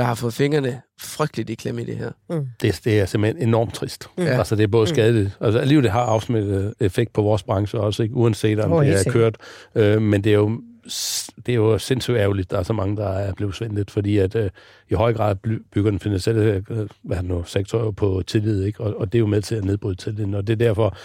der 0.00 0.06
har 0.06 0.14
fået 0.14 0.34
fingrene 0.34 0.80
frygteligt 1.00 1.50
i 1.50 1.54
klemme 1.54 1.82
i 1.82 1.84
det 1.84 1.96
her. 1.96 2.10
Det, 2.60 2.80
det 2.84 3.00
er 3.00 3.06
simpelthen 3.06 3.48
enormt 3.48 3.74
trist. 3.74 4.08
Mm. 4.16 4.24
Mm. 4.24 4.30
Altså, 4.30 4.56
det 4.56 4.62
er 4.62 4.68
både 4.68 4.86
skadeligt. 4.86 5.38
Altså, 5.40 5.58
alligevel 5.58 5.84
det 5.84 5.92
har 5.92 6.00
afsmittet 6.00 6.74
effekt 6.80 7.12
på 7.12 7.22
vores 7.22 7.42
branche 7.42 7.80
også, 7.80 8.02
ikke? 8.02 8.14
uanset 8.14 8.60
om 8.60 8.72
oh, 8.72 8.86
det 8.86 9.06
er 9.06 9.10
kørt. 9.10 9.36
Øh, 9.74 10.02
men 10.02 10.24
det 10.24 10.32
er 10.32 10.36
jo 10.36 10.60
det 11.46 11.52
er 11.52 11.56
jo 11.56 11.78
sindssygt 11.78 12.16
ærgerligt, 12.16 12.50
der 12.50 12.58
er 12.58 12.62
så 12.62 12.72
mange, 12.72 12.96
der 12.96 13.08
er 13.08 13.32
blevet 13.34 13.54
svindlet, 13.54 13.90
fordi 13.90 14.18
at 14.18 14.34
øh, 14.36 14.50
i 14.90 14.94
høj 14.94 15.12
grad 15.14 15.36
bygger 15.72 15.90
den 15.90 16.00
finansielle 16.00 16.64
øh, 16.70 16.88
hvad 17.02 17.16
er 17.16 17.20
det 17.20 17.30
nu, 17.30 17.44
sektor 17.46 17.90
på 17.90 18.22
tillid, 18.26 18.64
ikke? 18.64 18.80
Og, 18.80 19.00
og 19.00 19.12
det 19.12 19.18
er 19.18 19.20
jo 19.20 19.26
med 19.26 19.42
til 19.42 19.54
at 19.54 19.64
nedbryde 19.64 19.94
tilliden, 19.94 20.34
og 20.34 20.46
det 20.46 20.52
er 20.52 20.56
derfor, 20.56 20.96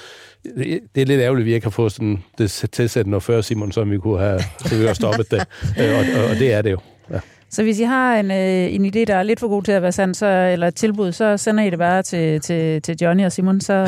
det, 0.44 0.80
det 0.96 1.02
er 1.02 1.06
lidt 1.06 1.22
ærgerligt, 1.22 1.44
at 1.44 1.46
vi 1.46 1.54
ikke 1.54 1.66
har 1.66 1.72
fået 1.72 1.92
sådan 1.92 2.24
det 2.38 2.52
tilsættende 2.52 3.12
noget 3.12 3.24
før, 3.24 3.42
Simon, 3.42 3.72
som 3.72 3.92
vi 3.92 3.98
kunne 3.98 4.20
have, 4.20 4.40
så 4.40 4.70
vi 4.70 4.76
kunne 4.76 4.86
have 4.86 4.96
stoppet 4.96 5.32
det, 5.32 5.46
øh, 5.80 5.94
og, 5.94 6.24
og, 6.24 6.30
og 6.30 6.36
det 6.36 6.54
er 6.54 6.62
det 6.62 6.72
jo. 6.72 6.80
Ja. 7.12 7.20
Så 7.56 7.64
hvis 7.64 7.80
I 7.80 7.84
har 7.84 8.16
en, 8.20 8.32
øh, 8.32 8.74
en 8.74 8.86
idé, 8.86 9.04
der 9.06 9.16
er 9.16 9.24
lidt 9.24 9.40
for 9.40 9.48
god 9.48 9.64
til 9.64 9.72
at 9.72 9.82
være 9.82 9.92
sand, 9.92 10.16
så, 10.16 10.26
eller 10.26 10.68
et 10.68 10.76
tilbud, 10.76 11.12
så 11.12 11.38
sender 11.38 11.64
I 11.64 11.70
det 11.70 11.80
bare 11.80 12.04
til, 12.04 12.42
til, 12.42 12.82
til 12.82 12.98
Johnny 13.02 13.26
og 13.26 13.32
Simon. 13.32 13.62
Så, 13.62 13.74
øh, 13.74 13.88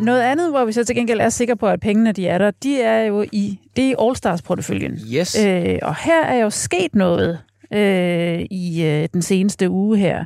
Noget 0.06 0.22
andet, 0.22 0.50
hvor 0.50 0.64
vi 0.64 0.72
så 0.72 0.84
til 0.84 0.96
gengæld 0.96 1.20
er 1.20 1.28
sikre 1.28 1.56
på, 1.56 1.66
at 1.66 1.80
pengene 1.80 2.12
de 2.12 2.28
er 2.28 2.38
der, 2.38 2.50
de 2.50 2.82
er 2.82 3.02
jo 3.02 3.24
i, 3.32 3.58
det 3.76 3.84
er 3.84 3.88
i 3.88 3.94
All-Stars-porteføljen. 3.98 4.98
Yes. 5.12 5.38
Øh, 5.44 5.78
og 5.82 5.96
her 5.96 6.24
er 6.24 6.36
jo 6.36 6.50
sket 6.50 6.94
noget 6.94 7.38
øh, 7.72 8.40
i 8.50 8.84
øh, 8.84 9.08
den 9.12 9.22
seneste 9.22 9.70
uge 9.70 9.98
her. 9.98 10.24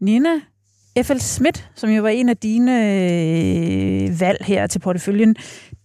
Nina 0.00 0.30
F.L. 1.02 1.18
Schmidt, 1.20 1.70
som 1.74 1.90
jo 1.90 2.02
var 2.02 2.08
en 2.08 2.28
af 2.28 2.36
dine 2.36 2.72
øh, 2.72 4.20
valg 4.20 4.44
her 4.44 4.66
til 4.66 4.78
porteføljen, 4.78 5.36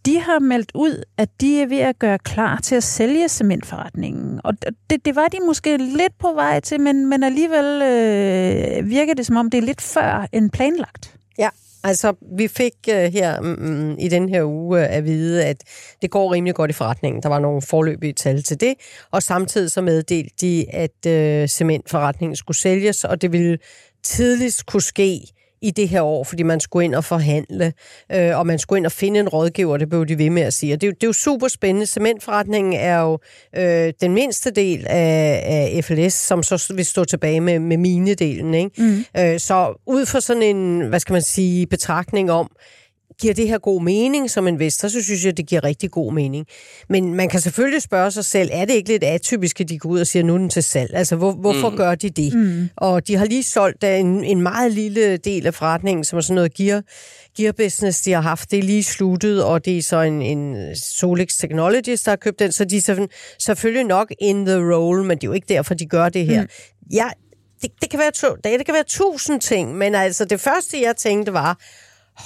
de 0.06 0.20
har 0.20 0.40
meldt 0.40 0.72
ud, 0.76 1.04
at 1.18 1.30
de 1.42 1.62
er 1.62 1.68
ved 1.68 1.80
at 1.80 2.00
gøre 2.00 2.20
klar 2.20 2.60
til 2.64 2.76
at 2.76 2.84
sælge 2.84 3.30
cementforretningen. 3.30 4.42
Og 4.44 4.54
det, 4.90 5.06
det 5.06 5.16
var 5.16 5.28
de 5.28 5.38
måske 5.46 5.78
lidt 5.78 6.18
på 6.20 6.34
vej 6.36 6.60
til, 6.60 6.82
men, 6.82 7.10
men 7.10 7.24
alligevel 7.24 7.82
øh, 7.82 8.90
virker 8.90 9.14
det 9.14 9.26
som 9.26 9.36
om, 9.36 9.50
det 9.50 9.58
er 9.58 9.62
lidt 9.62 9.82
før 9.82 10.28
end 10.32 10.50
planlagt. 10.50 11.16
Ja, 11.38 11.50
altså 11.84 12.14
vi 12.38 12.48
fik 12.48 12.74
øh, 12.90 12.96
her 12.96 13.42
mm, 13.42 13.48
mm 13.48 13.96
i 14.00 14.08
den 14.08 14.30
her 14.30 14.44
uge 14.44 14.80
øh, 14.80 14.96
at 14.96 15.06
vide, 15.06 15.46
at 15.46 15.64
det 16.02 16.12
går 16.12 16.34
rimelig 16.34 16.56
godt 16.56 16.72
i 16.72 16.74
forretningen. 16.74 17.24
Der 17.24 17.30
var 17.30 17.40
nogle 17.40 17.62
forløbige 17.62 18.14
tal 18.14 18.44
til 18.44 18.60
det, 18.60 18.74
og 19.12 19.24
samtidig 19.24 19.72
så 19.72 19.82
meddelte 19.82 20.36
de, 20.42 20.66
at 20.74 21.06
øh, 21.08 21.48
cementforretningen 21.48 22.36
skulle 22.36 22.58
sælges, 22.58 23.04
og 23.04 23.22
det 23.22 23.32
ville 23.32 23.58
tidligst 24.04 24.66
kunne 24.66 24.82
ske 24.82 25.22
i 25.64 25.72
det 25.72 25.90
her 25.90 26.02
år, 26.02 26.24
fordi 26.24 26.44
man 26.44 26.60
skulle 26.60 26.86
ind 26.86 26.96
og 26.96 27.04
forhandle, 27.04 27.74
øh, 28.12 28.38
og 28.40 28.48
man 28.48 28.60
skulle 28.60 28.78
ind 28.78 28.86
og 28.86 28.92
finde 28.92 29.20
en 29.20 29.30
rådgiver, 29.30 29.78
det 29.78 29.90
blev 29.90 30.06
de 30.06 30.18
ved 30.18 30.30
med 30.30 30.42
at 30.42 30.54
sige. 30.54 30.74
Og 30.74 30.82
det, 30.82 30.88
er 30.88 30.92
jo- 30.92 30.96
det 30.96 31.04
er 31.04 31.08
jo 31.08 31.14
super 31.14 31.48
spændende. 31.48 31.86
Cementforretningen 31.86 32.74
er 32.74 33.00
jo 33.00 33.20
øh, 33.58 33.94
den 34.02 34.14
mindste 34.14 34.52
del 34.52 34.86
af, 34.90 35.44
af 35.76 35.84
FLS, 35.84 36.14
som 36.14 36.44
så 36.44 36.74
vil 36.76 36.86
stå 36.86 37.04
tilbage 37.06 37.42
med, 37.42 37.60
med 37.60 37.78
minedelen. 37.78 38.54
Ikke? 38.54 38.72
Mm. 38.82 39.06
Øh, 39.18 39.40
så 39.40 39.82
ud 39.88 40.06
fra 40.06 40.22
sådan 40.22 40.44
en, 40.44 40.82
hvad 40.82 41.00
skal 41.00 41.14
man 41.14 41.22
sige, 41.22 41.68
betragtning 41.68 42.32
om, 42.32 42.52
giver 43.22 43.34
det 43.34 43.48
her 43.48 43.58
god 43.58 43.82
mening 43.82 44.32
som 44.32 44.48
investor, 44.48 44.88
så 44.88 45.04
synes 45.04 45.26
jeg, 45.26 45.38
det 45.38 45.48
giver 45.48 45.64
rigtig 45.64 45.92
god 45.92 46.14
mening. 46.14 46.46
Men 46.90 47.14
man 47.14 47.30
kan 47.30 47.40
selvfølgelig 47.42 47.82
spørge 47.82 48.12
sig 48.12 48.26
selv, 48.26 48.50
er 48.54 48.66
det 48.66 48.74
ikke 48.74 48.90
lidt 48.90 49.04
atypisk, 49.04 49.62
at 49.62 49.70
de 49.70 49.78
går 49.80 49.90
ud 49.90 50.00
og 50.00 50.08
siger, 50.08 50.24
nu 50.24 50.34
er 50.34 50.38
den 50.38 50.50
til 50.50 50.64
salg? 50.64 50.92
Altså, 50.94 51.16
hvor, 51.16 51.32
hvorfor 51.32 51.70
mm. 51.70 51.78
gør 51.78 51.96
de 51.96 52.10
det? 52.10 52.34
Mm. 52.34 52.70
Og 52.78 53.08
de 53.08 53.16
har 53.16 53.26
lige 53.26 53.44
solgt 53.44 53.84
af 53.84 53.98
en, 53.98 54.24
en 54.24 54.42
meget 54.42 54.72
lille 54.72 55.18
del 55.18 55.48
af 55.48 55.54
forretningen, 55.54 56.04
som 56.04 56.18
er 56.18 56.22
sådan 56.22 56.36
noget 56.36 56.54
gear, 56.54 56.84
gear 57.38 57.52
business, 57.52 58.02
de 58.02 58.12
har 58.12 58.22
haft. 58.22 58.52
Det 58.52 58.60
er 58.60 58.64
lige 58.64 58.84
sluttet, 58.84 59.44
og 59.44 59.66
det 59.66 59.78
er 59.78 59.82
så 59.82 60.02
en, 60.02 60.22
en 60.22 60.76
Solix 60.76 61.38
Technologies, 61.38 62.04
der 62.04 62.12
har 62.12 62.16
købt 62.16 62.40
den, 62.40 62.52
så 62.52 62.66
de 62.66 62.78
er 62.78 62.82
selvfølgelig- 62.82 63.18
selvfølgelig 63.40 63.86
nok 63.86 64.14
in 64.20 64.46
the 64.46 64.74
role, 64.74 65.04
men 65.04 65.18
det 65.18 65.24
er 65.24 65.28
jo 65.28 65.34
ikke 65.34 65.48
derfor, 65.50 65.74
de 65.74 65.86
gør 65.86 66.10
det 66.10 66.26
her. 66.26 66.42
Mm. 66.42 66.48
Jeg, 66.92 67.12
det, 67.62 67.72
det, 67.82 67.90
kan 67.90 68.00
være 68.00 68.12
to, 68.12 68.28
det, 68.36 68.44
det 68.44 68.66
kan 68.66 68.74
være 68.74 68.84
tusind 68.88 69.42
ting, 69.42 69.76
men 69.78 69.96
altså 69.96 70.26
det 70.26 70.40
første, 70.40 70.82
jeg 70.82 70.96
tænkte 70.96 71.34
var, 71.34 71.58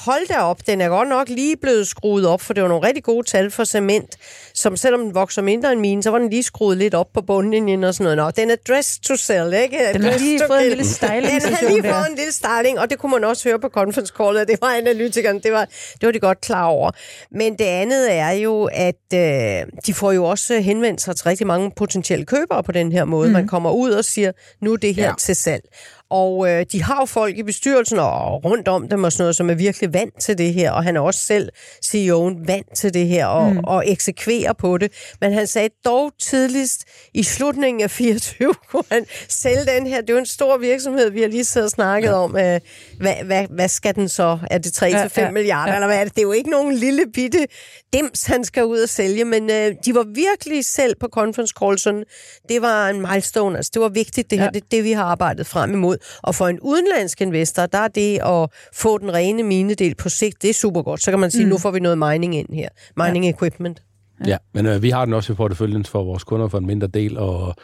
hold 0.06 0.28
da 0.28 0.40
op, 0.40 0.68
den 0.68 0.82
er 0.82 0.90
godt 0.90 1.10
nok 1.10 1.30
lige 1.30 1.58
blevet 1.58 1.88
skruet 1.88 2.28
op, 2.28 2.42
for 2.42 2.54
det 2.54 2.64
var 2.64 2.70
nogle 2.70 2.88
rigtig 2.88 3.04
gode 3.04 3.28
tal 3.28 3.52
for 3.52 3.64
cement, 3.64 4.18
som 4.54 4.78
selvom 4.78 5.02
den 5.02 5.14
vokser 5.14 5.42
mindre 5.42 5.72
end 5.72 5.80
mine, 5.80 6.04
så 6.04 6.12
var 6.12 6.20
den 6.20 6.30
lige 6.30 6.44
skruet 6.44 6.78
lidt 6.78 6.94
op 6.94 7.08
på 7.14 7.22
bundlinjen 7.22 7.84
og 7.84 7.94
sådan 7.94 8.04
noget. 8.04 8.18
Nå, 8.18 8.42
den 8.42 8.52
er 8.52 8.56
dressed 8.68 9.02
to 9.02 9.16
sell, 9.16 9.54
ikke? 9.54 9.80
Den 9.94 10.04
har 10.04 10.18
lige 10.18 10.42
fået 10.48 10.62
en 10.62 10.68
lille 10.68 10.86
styling. 10.86 11.42
Den 11.42 11.54
har 11.54 11.70
lige 11.70 11.84
fået 11.84 12.10
en 12.10 12.16
lille 12.16 12.32
styling, 12.32 12.80
og 12.80 12.90
det 12.90 13.00
kunne 13.00 13.12
man 13.12 13.24
også 13.24 13.50
høre 13.50 13.60
på 13.60 13.70
conference 13.70 14.14
callet, 14.18 14.48
det 14.48 14.62
var 14.62 14.68
analytikeren, 14.68 15.40
det 15.40 15.52
var, 15.52 15.66
det 15.66 16.06
var 16.06 16.12
de 16.12 16.20
godt 16.20 16.42
klar 16.42 16.66
over. 16.66 16.92
Men 17.32 17.54
det 17.54 17.66
andet 17.66 18.14
er 18.14 18.32
jo, 18.32 18.70
at 18.74 19.14
øh, 19.14 19.66
de 19.86 19.94
får 19.94 20.12
jo 20.12 20.26
også 20.26 20.60
henvendt 20.60 21.02
sig 21.02 21.16
til 21.16 21.24
rigtig 21.24 21.48
mange 21.48 21.72
potentielle 21.76 22.26
købere 22.26 22.64
på 22.64 22.72
den 22.72 22.92
her 22.92 23.06
måde. 23.06 23.28
Mm. 23.28 23.34
Man 23.34 23.48
kommer 23.48 23.72
ud 23.72 23.92
og 23.92 24.06
siger, 24.06 24.32
nu 24.62 24.74
er 24.74 24.78
det 24.78 24.96
her 24.96 25.08
ja. 25.08 25.14
til 25.20 25.36
salg. 25.36 25.64
Og 26.10 26.50
øh, 26.50 26.66
de 26.72 26.84
har 26.84 27.00
jo 27.00 27.06
folk 27.06 27.38
i 27.38 27.44
bestyrelsen 27.44 28.00
og 28.00 28.46
rundt 28.46 28.68
om 28.68 28.90
dem 28.90 29.04
og 29.04 29.12
sådan 29.12 29.24
noget, 29.24 29.36
som 29.36 29.50
er 29.50 29.54
virkelig 29.54 29.94
vant 29.94 30.22
til 30.22 30.38
det 30.38 30.54
her, 30.54 30.72
og 30.72 30.84
han 30.84 30.96
er 30.96 31.00
også 31.00 31.20
selv 31.20 31.50
CEO'en 31.86 32.46
vant 32.48 32.76
til 32.76 32.94
det 32.94 33.08
her 33.08 33.26
og, 33.26 33.54
mm. 33.54 33.60
og 33.64 33.84
eksekverer 33.90 34.54
på 34.54 34.78
det. 34.78 34.92
Men 35.22 35.34
han 35.34 35.48
sagde 35.48 35.70
dog 35.86 36.12
tidligst 36.22 36.84
i 37.14 37.24
slutningen 37.24 37.84
af 37.84 37.92
24 37.92 38.54
kunne 38.70 38.84
han 38.92 39.06
sælge 39.30 39.66
den 39.66 39.88
her. 39.88 40.02
Det 40.02 40.10
er 40.10 40.14
jo 40.14 40.20
en 40.20 40.26
stor 40.26 40.58
virksomhed, 40.58 41.10
vi 41.10 41.22
har 41.22 41.28
lige 41.28 41.46
siddet 41.46 41.66
og 41.66 41.72
snakket 41.72 42.10
ja. 42.10 42.14
om. 42.14 42.38
Øh, 42.38 42.60
hvad, 43.00 43.16
hvad, 43.26 43.48
hvad 43.50 43.68
skal 43.68 43.96
den 43.96 44.10
så? 44.10 44.40
Er 44.52 44.58
det 44.58 44.84
3-5 44.84 44.86
ja, 44.86 45.08
ja, 45.18 45.32
milliarder, 45.32 45.72
ja. 45.72 45.76
eller 45.76 45.88
hvad 45.88 46.00
er 46.00 46.04
det? 46.04 46.16
Det 46.16 46.22
er 46.22 46.26
jo 46.26 46.32
ikke 46.32 46.50
nogen 46.50 46.76
lille 46.76 47.06
bitte 47.14 47.48
dims, 47.94 48.26
han 48.26 48.44
skal 48.44 48.66
ud 48.66 48.80
og 48.80 48.90
sælge, 48.90 49.26
men 49.26 49.50
øh, 49.50 49.76
de 49.86 49.96
var 49.96 50.04
virkelig 50.04 50.66
selv 50.66 50.96
på 51.00 51.08
conference 51.08 51.54
call 51.60 51.80
sådan, 51.80 52.04
det 52.50 52.62
var 52.62 52.90
en 52.90 53.02
milestone, 53.02 53.58
altså 53.58 53.72
det 53.74 53.82
var 53.82 53.90
vigtigt 53.90 54.30
det 54.30 54.40
her, 54.40 54.46
ja. 54.46 54.52
det 54.52 54.72
det, 54.72 54.84
vi 54.84 54.92
har 54.92 55.04
arbejdet 55.04 55.48
frem 55.48 55.74
imod. 55.74 55.95
Og 56.24 56.36
for 56.36 56.48
en 56.48 56.60
udenlandsk 56.60 57.22
investor, 57.22 57.66
der 57.66 57.78
er 57.78 57.88
det 57.88 58.20
at 58.26 58.50
få 58.74 58.98
den 58.98 59.14
rene 59.14 59.44
minedel 59.44 59.96
på 59.96 60.10
sigt, 60.10 60.42
det 60.42 60.50
er 60.50 60.54
super 60.54 60.82
godt. 60.82 61.02
Så 61.02 61.12
kan 61.12 61.20
man 61.20 61.32
sige, 61.32 61.44
mm. 61.44 61.50
nu 61.50 61.58
får 61.58 61.72
vi 61.72 61.80
noget 61.80 61.98
mining 61.98 62.36
ind 62.36 62.54
her. 62.54 62.70
Mining 62.98 63.26
ja. 63.26 63.32
equipment. 63.32 63.84
Ja, 64.26 64.30
ja 64.30 64.38
men 64.54 64.66
øh, 64.66 64.82
vi 64.82 64.90
har 64.90 65.06
den 65.06 65.14
også 65.14 65.34
i 65.34 65.36
porteføljen 65.36 65.86
for 65.86 66.04
vores 66.04 66.24
kunder 66.24 66.48
for 66.48 66.58
en 66.58 66.66
mindre 66.66 66.88
del, 66.88 67.18
og, 67.18 67.56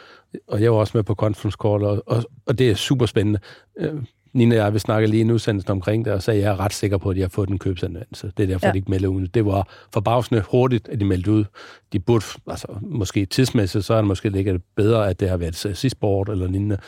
og 0.48 0.62
jeg 0.62 0.72
var 0.72 0.78
også 0.78 0.92
med 0.94 1.04
på 1.04 1.14
conference 1.14 1.56
call, 1.62 1.84
og, 1.84 2.02
og, 2.06 2.24
og 2.46 2.58
det 2.58 2.70
er 2.70 2.74
super 2.74 3.06
spændende. 3.06 3.40
Øh, 3.78 3.94
Nina 4.34 4.54
og 4.54 4.64
jeg 4.64 4.72
vil 4.72 4.80
snakke 4.80 5.08
lige 5.08 5.20
en 5.20 5.30
udsendelse 5.30 5.70
omkring 5.70 6.04
det, 6.04 6.12
og 6.12 6.22
så 6.22 6.30
er 6.30 6.36
jeg 6.36 6.58
ret 6.58 6.72
sikker 6.72 6.98
på, 6.98 7.10
at 7.10 7.16
de 7.16 7.20
har 7.20 7.28
fået 7.28 7.48
en 7.48 7.58
købsanvendelse. 7.58 8.32
Det 8.36 8.42
er 8.42 8.46
derfor, 8.46 8.66
ja. 8.66 8.72
de 8.72 8.78
ikke 8.78 8.90
melder 8.90 9.08
ud. 9.08 9.26
Det 9.26 9.46
var 9.46 9.68
forbavsende 9.92 10.42
hurtigt, 10.50 10.88
at 10.88 11.00
de 11.00 11.04
meldte 11.04 11.32
ud. 11.32 11.44
De 11.92 11.98
burde, 11.98 12.24
altså 12.46 12.66
måske 12.82 13.26
tidsmæssigt, 13.26 13.84
så 13.84 13.94
er 13.94 13.98
det 13.98 14.06
måske 14.06 14.28
ligget 14.28 14.62
bedre, 14.76 15.10
at 15.10 15.20
det 15.20 15.28
har 15.28 15.36
været 15.36 15.56
sidst 15.56 15.96
året 16.02 16.28
eller 16.28 16.48
lignende, 16.48 16.78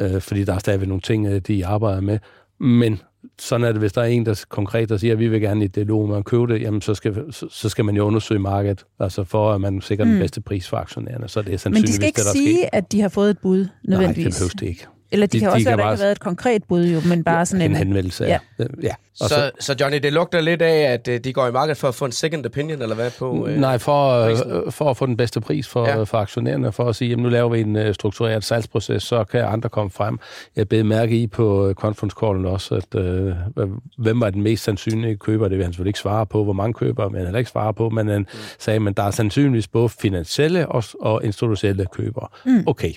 øh, 0.00 0.20
fordi 0.20 0.44
der 0.44 0.54
er 0.54 0.58
stadigvæk 0.58 0.88
nogle 0.88 1.00
ting, 1.00 1.26
øh, 1.26 1.40
de 1.40 1.66
arbejder 1.66 2.00
med. 2.00 2.18
Men 2.60 3.00
sådan 3.38 3.66
er 3.66 3.72
det, 3.72 3.80
hvis 3.80 3.92
der 3.92 4.02
er 4.02 4.06
en, 4.06 4.26
der 4.26 4.44
konkret 4.48 4.88
der 4.88 4.96
siger, 4.96 5.12
at 5.12 5.18
vi 5.18 5.28
vil 5.28 5.40
gerne 5.40 5.64
i 5.64 5.66
det 5.66 5.74
dialog 5.74 6.08
med 6.08 6.16
at 6.16 6.24
købe 6.24 6.46
det, 6.46 6.62
jamen 6.62 6.80
så 6.80 6.94
skal, 6.94 7.32
så, 7.32 7.68
skal 7.68 7.84
man 7.84 7.96
jo 7.96 8.04
undersøge 8.04 8.40
markedet, 8.40 8.84
altså 9.00 9.24
for 9.24 9.52
at 9.52 9.60
man 9.60 9.80
sikrer 9.80 10.04
mm. 10.04 10.10
den 10.10 10.20
bedste 10.20 10.40
pris 10.40 10.68
for 10.68 10.76
aktionærerne. 10.76 11.28
Så 11.28 11.42
det 11.42 11.66
er 11.66 11.70
Men 11.70 11.82
de 11.82 11.92
skal 11.92 12.06
ikke 12.06 12.16
det, 12.16 12.24
der 12.24 12.32
sige, 12.32 12.56
sker. 12.56 12.68
at 12.72 12.92
de 12.92 13.00
har 13.00 13.08
fået 13.08 13.30
et 13.30 13.38
bud, 13.38 13.66
nødvendigvis. 13.84 14.24
Nej, 14.24 14.30
det 14.30 14.34
behøves 14.34 14.54
det 14.54 14.66
ikke. 14.66 14.86
Eller 15.14 15.26
de, 15.26 15.32
de 15.32 15.40
kan 15.40 15.48
også 15.48 15.58
de 15.58 15.64
være, 15.64 15.76
kan 15.76 15.84
bare... 15.84 15.98
været 15.98 16.12
et 16.12 16.20
konkret 16.20 16.64
bud, 16.64 16.86
jo, 16.86 17.00
men 17.08 17.24
bare 17.24 17.46
sådan 17.46 17.62
en... 17.62 17.70
En 17.70 17.76
henvendelse, 17.76 18.24
ja. 18.24 18.38
ja. 18.58 18.64
ja. 18.82 18.94
Så, 19.16 19.28
så, 19.28 19.50
så 19.60 19.76
Johnny, 19.80 19.98
det 19.98 20.12
lugter 20.12 20.40
lidt 20.40 20.62
af, 20.62 20.92
at 20.92 21.08
øh, 21.08 21.20
de 21.24 21.32
går 21.32 21.46
i 21.46 21.52
markedet 21.52 21.76
for 21.76 21.88
at 21.88 21.94
få 21.94 22.04
en 22.04 22.12
second 22.12 22.46
opinion, 22.46 22.82
eller 22.82 22.94
hvad 22.94 23.10
på? 23.18 23.46
Øh, 23.48 23.60
Nej, 23.60 23.78
for, 23.78 24.10
øh, 24.10 24.72
for 24.72 24.90
at 24.90 24.96
få 24.96 25.06
den 25.06 25.16
bedste 25.16 25.40
pris 25.40 25.68
for, 25.68 25.88
ja. 25.88 26.02
for 26.02 26.18
aktionærerne, 26.18 26.72
for 26.72 26.88
at 26.88 26.96
sige, 26.96 27.08
jamen 27.08 27.22
nu 27.22 27.28
laver 27.28 27.48
vi 27.48 27.60
en 27.60 27.76
uh, 27.76 27.92
struktureret 27.92 28.44
salgsproces, 28.44 29.02
så 29.02 29.24
kan 29.24 29.44
andre 29.44 29.68
komme 29.68 29.90
frem. 29.90 30.18
Jeg 30.56 30.68
bed 30.68 30.82
mærke 30.82 31.16
i 31.16 31.26
på 31.26 31.72
conference 31.76 32.16
callen 32.20 32.46
også, 32.46 32.74
at 32.74 32.94
uh, 32.94 33.70
hvem 33.98 34.20
var 34.20 34.30
den 34.30 34.42
mest 34.42 34.64
sandsynlige 34.64 35.16
køber? 35.16 35.48
Det 35.48 35.58
vil 35.58 35.64
han 35.64 35.72
selvfølgelig 35.72 35.90
ikke 35.90 35.98
svare 35.98 36.26
på, 36.26 36.44
hvor 36.44 36.52
mange 36.52 36.74
køber, 36.74 37.08
men 37.08 37.26
han 37.26 37.36
ikke 37.36 37.50
svare 37.50 37.74
på, 37.74 37.88
men 37.88 38.08
han 38.08 38.20
mm. 38.20 38.38
sagde, 38.58 38.80
men 38.80 38.94
der 38.94 39.02
er 39.02 39.10
sandsynligvis 39.10 39.68
både 39.68 39.88
finansielle 39.88 40.68
og, 40.68 40.84
og 41.00 41.24
institutionelle 41.24 41.86
købere. 41.92 42.28
Mm. 42.46 42.64
Okay, 42.66 42.92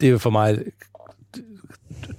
det 0.00 0.08
er 0.08 0.18
for 0.18 0.30
mig 0.30 0.58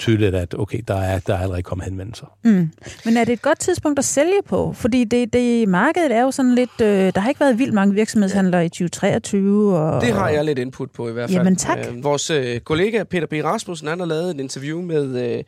tydeligt, 0.02 0.36
at 0.36 0.56
okay, 0.60 0.80
der 0.88 0.96
er, 0.96 1.20
der 1.20 1.34
er 1.34 1.40
allerede 1.40 1.64
kommet 1.64 1.86
henvendelser. 1.86 2.26
Mm. 2.44 2.72
Men 3.06 3.18
er 3.18 3.24
det 3.24 3.34
et 3.34 3.42
godt 3.42 3.60
tidspunkt 3.60 4.00
at 4.00 4.06
sælge 4.06 4.42
på? 4.46 4.74
Fordi 4.74 5.04
det, 5.04 5.34
det 5.34 5.70
markedet 5.70 6.12
er 6.12 6.22
jo 6.22 6.32
sådan 6.32 6.56
lidt... 6.56 6.82
Øh, 6.82 6.88
der 6.88 7.20
har 7.20 7.30
ikke 7.30 7.40
været 7.40 7.60
vildt 7.60 7.74
mange 7.74 7.94
virksomhedshandlere 7.94 8.66
i 8.66 8.70
2023. 8.70 9.78
Og, 9.78 10.02
det 10.02 10.14
har 10.14 10.30
jeg 10.30 10.46
lidt 10.46 10.60
input 10.60 10.92
på 10.92 11.10
i 11.10 11.12
hvert 11.12 11.30
fald. 11.30 11.38
Jamen 11.38 11.56
tak. 11.56 11.78
Øh, 11.78 12.04
vores 12.04 12.30
øh, 12.30 12.60
kollega 12.60 13.04
Peter 13.04 13.28
B. 13.28 13.34
Rasmussen, 13.34 13.88
han 13.88 14.00
har 14.00 14.06
lavet 14.06 14.36
et 14.36 14.40
interview 14.40 14.82
med, 14.82 15.36
øh, 15.38 15.44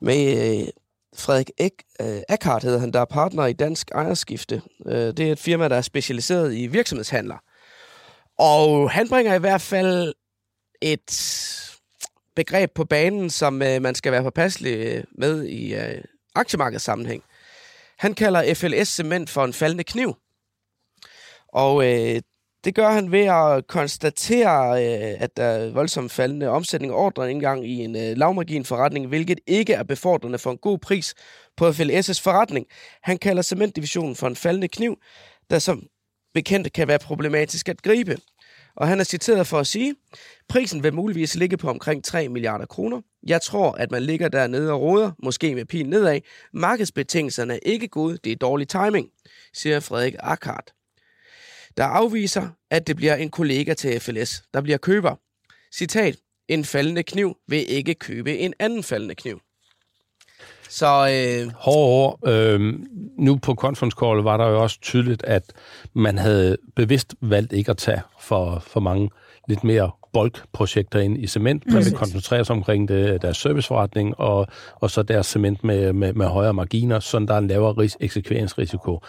med 0.00 0.60
øh, 0.60 0.66
Frederik 1.16 1.50
Ek, 1.58 1.72
øh, 2.00 2.20
Eckhart, 2.30 2.62
hedder 2.62 2.78
han, 2.78 2.92
der 2.92 3.00
er 3.00 3.04
partner 3.04 3.46
i 3.46 3.52
Dansk 3.52 3.90
Ejerskifte. 3.90 4.62
Øh, 4.86 4.92
det 4.92 5.20
er 5.20 5.32
et 5.32 5.38
firma, 5.38 5.68
der 5.68 5.76
er 5.76 5.82
specialiseret 5.82 6.54
i 6.54 6.66
virksomhedshandler. 6.66 7.36
Og 8.38 8.90
han 8.90 9.08
bringer 9.08 9.34
i 9.34 9.38
hvert 9.38 9.60
fald 9.60 10.12
et 10.82 11.10
begreb 12.38 12.70
på 12.74 12.84
banen, 12.84 13.30
som 13.30 13.62
øh, 13.62 13.82
man 13.82 13.94
skal 13.94 14.12
være 14.12 14.22
påpasselig 14.22 14.76
øh, 14.86 15.04
med 15.18 15.44
i 15.44 15.74
øh, 15.74 16.04
aktiemarkedssammenhæng. 16.34 17.22
Han 17.98 18.14
kalder 18.14 18.54
FLS 18.54 18.88
Cement 18.88 19.30
for 19.30 19.44
en 19.44 19.52
faldende 19.52 19.84
kniv. 19.84 20.16
Og 21.48 21.84
øh, 21.86 22.22
det 22.64 22.74
gør 22.74 22.90
han 22.90 23.12
ved 23.12 23.24
at 23.24 23.66
konstatere, 23.66 24.84
øh, 24.84 25.22
at 25.22 25.36
der 25.36 25.44
er 25.44 25.70
voldsomt 25.70 26.12
faldende 26.12 26.48
omsætning 26.48 26.92
og 26.92 26.98
ordre 26.98 27.30
indgang 27.30 27.66
i 27.66 27.84
en 27.84 27.96
øh, 27.96 28.16
lavmargin 28.16 28.64
forretning, 28.64 29.06
hvilket 29.06 29.40
ikke 29.46 29.72
er 29.72 29.82
befordrende 29.82 30.38
for 30.38 30.50
en 30.50 30.58
god 30.58 30.78
pris 30.78 31.14
på 31.56 31.68
FLS' 31.68 32.22
forretning. 32.22 32.66
Han 33.02 33.18
kalder 33.18 33.42
cementdivisionen 33.42 34.16
for 34.16 34.26
en 34.26 34.36
faldende 34.36 34.68
kniv, 34.68 34.96
der 35.50 35.58
som 35.58 35.86
bekendt 36.34 36.72
kan 36.72 36.88
være 36.88 36.98
problematisk 36.98 37.68
at 37.68 37.82
gribe 37.82 38.16
og 38.78 38.88
han 38.88 39.00
er 39.00 39.04
citeret 39.04 39.46
for 39.46 39.58
at 39.58 39.66
sige, 39.66 39.94
prisen 40.48 40.82
vil 40.82 40.94
muligvis 40.94 41.34
ligge 41.34 41.56
på 41.56 41.70
omkring 41.70 42.04
3 42.04 42.28
milliarder 42.28 42.66
kroner. 42.66 43.00
Jeg 43.26 43.42
tror, 43.42 43.72
at 43.72 43.90
man 43.90 44.02
ligger 44.02 44.28
dernede 44.28 44.72
og 44.72 44.80
råder, 44.80 45.12
måske 45.22 45.54
med 45.54 45.64
pil 45.64 45.88
nedad. 45.88 46.20
Markedsbetingelserne 46.52 47.54
er 47.54 47.58
ikke 47.62 47.88
gode, 47.88 48.18
det 48.24 48.32
er 48.32 48.36
dårlig 48.36 48.68
timing, 48.68 49.08
siger 49.54 49.80
Frederik 49.80 50.14
Akkart. 50.18 50.72
Der 51.76 51.84
afviser, 51.84 52.48
at 52.70 52.86
det 52.86 52.96
bliver 52.96 53.14
en 53.14 53.30
kollega 53.30 53.74
til 53.74 54.00
FLS, 54.00 54.42
der 54.54 54.60
bliver 54.60 54.78
køber. 54.78 55.16
Citat, 55.74 56.16
en 56.48 56.64
faldende 56.64 57.02
kniv 57.02 57.36
vil 57.48 57.70
ikke 57.70 57.94
købe 57.94 58.38
en 58.38 58.54
anden 58.58 58.82
faldende 58.82 59.14
kniv. 59.14 59.40
Så 60.68 60.86
øh... 60.86 61.52
hård, 61.56 62.18
hård. 62.22 62.32
Øh, 62.32 62.74
nu 63.18 63.36
på 63.36 63.54
conference 63.54 63.96
call 64.00 64.22
var 64.22 64.36
der 64.36 64.46
jo 64.46 64.62
også 64.62 64.80
tydeligt, 64.80 65.24
at 65.24 65.42
man 65.94 66.18
havde 66.18 66.56
bevidst 66.76 67.14
valgt 67.20 67.52
ikke 67.52 67.70
at 67.70 67.76
tage 67.76 68.00
for, 68.20 68.62
for 68.66 68.80
mange 68.80 69.10
lidt 69.48 69.64
mere 69.64 69.90
boldprojekter 70.12 70.98
ind 71.00 71.18
i 71.18 71.26
cement. 71.26 71.66
Man 71.66 71.84
vil 71.84 71.92
koncentrere 71.92 72.44
sig 72.44 72.56
omkring 72.56 72.88
det, 72.88 73.22
deres 73.22 73.36
serviceforretning 73.36 74.20
og, 74.20 74.46
og 74.74 74.90
så 74.90 75.02
deres 75.02 75.26
cement 75.26 75.64
med, 75.64 75.92
med, 75.92 76.12
med 76.12 76.26
højere 76.26 76.54
marginer, 76.54 77.00
så 77.00 77.18
der 77.18 77.34
er 77.34 77.38
en 77.38 77.46
lavere 77.46 77.84
ris- 77.84 77.96
eksekveringsrisiko. 78.00 79.00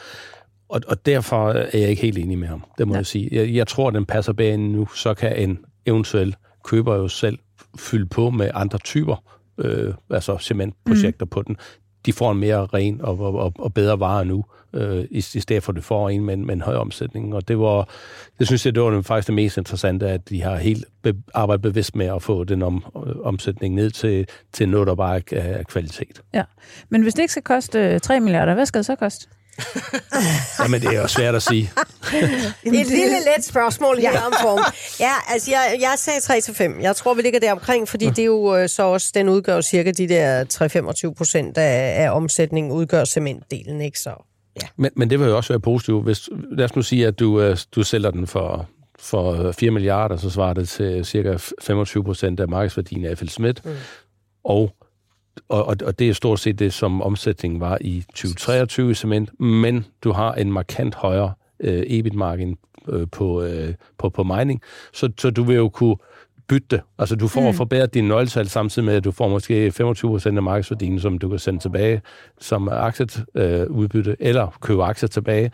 Og, 0.69 0.81
og 0.87 1.05
derfor 1.05 1.49
er 1.51 1.77
jeg 1.77 1.89
ikke 1.89 2.01
helt 2.01 2.17
enig 2.17 2.37
med 2.37 2.47
ham, 2.47 2.63
det 2.77 2.87
må 2.87 2.93
ja. 2.93 2.97
jeg 2.97 3.05
sige. 3.05 3.29
Jeg, 3.31 3.53
jeg 3.53 3.67
tror, 3.67 3.89
den 3.89 4.05
passer 4.05 4.33
banen 4.33 4.71
nu, 4.71 4.87
så 4.87 5.13
kan 5.13 5.49
en 5.49 5.59
eventuel 5.85 6.35
køber 6.63 6.95
jo 6.95 7.07
selv 7.07 7.37
fylde 7.79 8.05
på 8.05 8.29
med 8.29 8.51
andre 8.53 8.77
typer 8.77 9.23
øh, 9.59 9.93
altså 10.09 10.37
cementprojekter 10.37 11.25
mm. 11.25 11.29
på 11.29 11.41
den. 11.41 11.57
De 12.05 12.13
får 12.13 12.31
en 12.31 12.39
mere 12.39 12.65
ren 12.65 13.01
og, 13.01 13.19
og, 13.19 13.53
og 13.59 13.73
bedre 13.73 13.99
vare 13.99 14.25
nu, 14.25 14.45
øh, 14.73 15.05
i, 15.11 15.17
i 15.17 15.21
stedet 15.21 15.63
for 15.63 15.71
at 15.71 15.75
det 15.75 15.83
får 15.83 16.09
en 16.09 16.25
med, 16.25 16.37
med 16.37 16.53
en 16.53 16.61
høj 16.61 16.75
omsætning. 16.75 17.35
Og 17.35 17.47
det 17.47 17.59
var, 17.59 17.89
det 18.39 18.47
synes 18.47 18.65
jeg, 18.65 18.75
det 18.75 18.83
var 18.83 19.01
faktisk 19.01 19.27
det 19.27 19.35
mest 19.35 19.57
interessante, 19.57 20.07
at 20.09 20.29
de 20.29 20.41
har 20.41 20.55
helt 20.55 20.85
be, 21.01 21.13
arbejdet 21.33 21.61
bevidst 21.61 21.95
med 21.95 22.05
at 22.05 22.21
få 22.21 22.43
den 22.43 22.61
om, 22.61 22.83
omsætning 23.23 23.75
ned 23.75 23.91
til, 23.91 24.27
til 24.51 24.69
noget, 24.69 24.87
der 24.87 24.95
bare 24.95 25.21
er 25.31 25.63
kvalitet. 25.63 26.21
Ja, 26.33 26.43
men 26.89 27.01
hvis 27.01 27.13
det 27.13 27.21
ikke 27.21 27.31
skal 27.31 27.43
koste 27.43 27.99
3 27.99 28.19
milliarder, 28.19 28.53
hvad 28.53 28.65
skal 28.65 28.79
det 28.79 28.85
så 28.85 28.95
koste? 28.95 29.27
Jamen, 30.59 30.81
det 30.81 30.95
er 30.95 31.01
jo 31.01 31.07
svært 31.07 31.35
at 31.35 31.43
sige. 31.43 31.71
det 32.63 32.75
er 32.75 32.81
et 32.81 32.87
lille 32.87 33.19
let 33.37 33.45
spørgsmål 33.45 33.99
i 33.99 34.01
ja. 34.01 34.11
form. 34.19 34.59
Ja, 34.99 35.11
altså, 35.27 35.51
jeg, 35.51 35.77
jeg 35.81 35.93
sagde 35.97 36.19
3 36.19 36.41
til 36.41 36.55
5. 36.55 36.81
Jeg 36.81 36.95
tror, 36.95 37.13
vi 37.13 37.21
ligger 37.21 37.39
der 37.39 37.51
omkring, 37.51 37.87
fordi 37.87 38.05
det 38.05 38.19
er 38.19 38.25
jo 38.25 38.55
øh, 38.57 38.69
så 38.69 38.83
også, 38.83 39.11
den 39.13 39.29
udgør 39.29 39.61
cirka 39.61 39.91
de 39.91 40.07
der 40.07 40.43
3-25 41.09 41.13
procent 41.13 41.57
af, 41.57 42.03
af 42.03 42.09
omsætningen, 42.11 42.71
udgør 42.71 43.05
cementdelen, 43.05 43.81
ikke 43.81 43.99
så? 43.99 44.13
Ja. 44.61 44.67
Men, 44.77 44.91
men 44.95 45.09
det 45.09 45.19
vil 45.19 45.27
jo 45.27 45.37
også 45.37 45.53
være 45.53 45.59
positivt. 45.59 46.03
Hvis, 46.03 46.29
lad 46.51 46.65
os 46.65 46.75
nu 46.75 46.81
sige, 46.81 47.07
at 47.07 47.19
du, 47.19 47.41
øh, 47.41 47.57
du 47.75 47.83
sælger 47.83 48.11
den 48.11 48.27
for, 48.27 48.69
for 48.99 49.51
4 49.51 49.71
milliarder, 49.71 50.17
så 50.17 50.29
svarer 50.29 50.53
det 50.53 50.69
til 50.69 51.05
cirka 51.05 51.37
25 51.61 52.03
procent 52.03 52.39
af 52.39 52.47
markedsværdien 52.47 53.05
af 53.05 53.17
FL 53.17 53.27
Schmidt. 53.27 53.65
Mm. 53.65 53.71
Og 54.43 54.75
og, 55.49 55.65
og, 55.65 55.75
og 55.85 55.99
det 55.99 56.09
er 56.09 56.13
stort 56.13 56.39
set 56.39 56.59
det, 56.59 56.73
som 56.73 57.01
omsætningen 57.01 57.59
var 57.59 57.77
i 57.81 58.03
2023 58.09 58.91
i 58.91 58.93
cement, 58.93 59.39
men 59.39 59.85
du 60.03 60.11
har 60.11 60.33
en 60.33 60.51
markant 60.51 60.95
højere 60.95 61.33
øh, 61.59 61.83
EBIT-margin 61.87 62.57
øh, 62.89 63.07
på, 63.11 63.43
øh, 63.43 63.73
på, 63.97 64.09
på 64.09 64.23
mining, 64.23 64.61
så, 64.93 65.11
så 65.17 65.29
du 65.29 65.43
vil 65.43 65.55
jo 65.55 65.69
kunne 65.69 65.95
bytte 66.47 66.67
det. 66.71 66.81
Altså, 66.99 67.15
du 67.15 67.27
får 67.27 67.51
mm. 67.51 67.53
forbedret 67.53 67.93
dine 67.93 68.07
nøgletal 68.07 68.49
samtidig 68.49 68.85
med, 68.85 68.95
at 68.95 69.03
du 69.03 69.11
får 69.11 69.27
måske 69.27 69.67
25% 69.67 70.25
af 70.25 70.43
markedsværdien, 70.43 70.99
som 70.99 71.17
du 71.17 71.29
kan 71.29 71.39
sende 71.39 71.59
tilbage 71.59 72.01
som 72.39 72.69
aktieudbytte, 72.71 74.11
øh, 74.11 74.17
eller 74.19 74.57
købe 74.61 74.83
aktier 74.83 75.09
tilbage, 75.09 75.51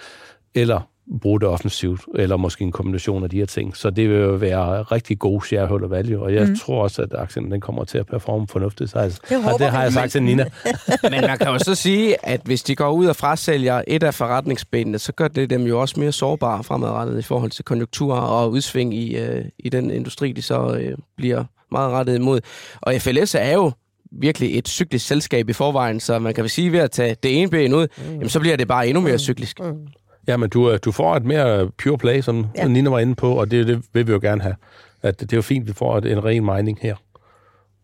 eller 0.56 0.90
bruge 1.22 1.40
det 1.40 1.48
offensivt, 1.48 2.02
eller 2.16 2.38
måske 2.38 2.64
en 2.64 2.72
kombination 2.72 3.24
af 3.24 3.30
de 3.30 3.38
her 3.38 3.46
ting. 3.46 3.78
Så 3.78 3.90
det 3.90 4.10
vil 4.10 4.18
jo 4.18 4.32
være 4.32 4.82
rigtig 4.82 5.20
god 5.20 5.42
shareholder 5.42 5.88
value, 5.88 6.24
og 6.24 6.34
jeg 6.34 6.48
mm. 6.48 6.56
tror 6.56 6.84
også, 6.84 7.02
at 7.02 7.10
aktien 7.14 7.52
den 7.52 7.62
kommer 7.62 7.84
til 7.84 7.98
at 7.98 8.08
performe 8.08 8.48
fornuftigt. 8.48 8.90
Så 8.92 8.98
altså, 8.98 9.22
det, 9.30 9.60
det 9.60 9.68
har 9.68 9.84
jeg 9.84 9.94
sagt 9.94 10.12
til 10.12 10.24
Nina. 10.24 10.46
Men 11.12 11.22
man 11.22 11.38
kan 11.38 11.48
jo 11.48 11.60
så 11.60 11.76
sige, 11.76 12.26
at 12.26 12.42
hvis 12.44 12.64
de 12.64 12.76
går 12.76 12.92
ud 12.92 13.06
og 13.06 13.16
frasælger 13.16 13.82
et 13.88 14.04
af 14.04 14.14
forretningsbenene, 14.14 15.00
så 15.00 15.12
gør 15.12 15.28
det 15.28 15.50
dem 15.50 15.62
jo 15.62 15.82
også 15.82 16.00
mere 16.00 16.12
sårbare 16.12 16.64
fremadrettet 16.64 17.20
i 17.20 17.22
forhold 17.22 17.52
til 17.52 17.66
konjunkturer 17.66 18.22
og 18.22 18.52
udsving 18.52 18.94
i, 18.94 19.18
øh, 19.18 19.46
i 19.60 19.70
den 19.70 19.92
industri, 19.92 20.32
de 20.32 20.42
så 20.42 20.76
øh, 20.76 20.98
bliver 21.18 21.44
meget 21.72 21.92
rettet 21.92 22.16
imod. 22.16 22.42
Og 22.82 22.94
FLS 23.00 23.36
er 23.36 23.54
jo 23.54 23.72
virkelig 24.12 24.58
et 24.58 24.68
cyklisk 24.68 25.08
selskab 25.08 25.50
i 25.50 25.54
forvejen, 25.54 26.00
så 26.00 26.20
man 26.20 26.34
kan 26.34 26.42
vel 26.42 26.50
sige, 26.50 26.72
ved 26.72 26.80
at 26.80 26.92
tage 26.92 27.16
det 27.24 27.42
ene 27.42 27.50
ben 27.50 27.74
ud, 27.74 27.88
mm. 27.98 28.14
jamen, 28.14 28.30
så 28.30 28.40
bliver 28.40 28.56
det 28.56 28.68
bare 28.68 28.88
endnu 28.88 29.02
mere 29.02 29.20
cyklisk. 29.20 29.60
Mm. 29.60 29.88
Ja, 30.28 30.38
men 30.38 30.50
du, 30.50 30.72
øh, 30.72 30.80
du 30.86 30.92
får 30.92 31.16
et 31.16 31.26
mere 31.26 31.70
pure 31.84 31.98
play, 31.98 32.22
som 32.22 32.48
ja. 32.56 32.68
Nina 32.68 32.90
var 32.90 33.00
inde 33.00 33.16
på, 33.16 33.34
og 33.34 33.52
det, 33.52 33.68
det 33.68 33.84
vil 33.94 34.08
vi 34.08 34.12
jo 34.12 34.20
gerne 34.22 34.42
have. 34.42 34.56
At 35.04 35.20
det 35.20 35.34
er 35.34 35.38
jo 35.38 35.42
fint, 35.42 35.64
at 35.64 35.68
vi 35.68 35.74
får 35.74 35.98
en 36.00 36.26
ren 36.26 36.46
mining 36.46 36.80
her. 36.82 36.96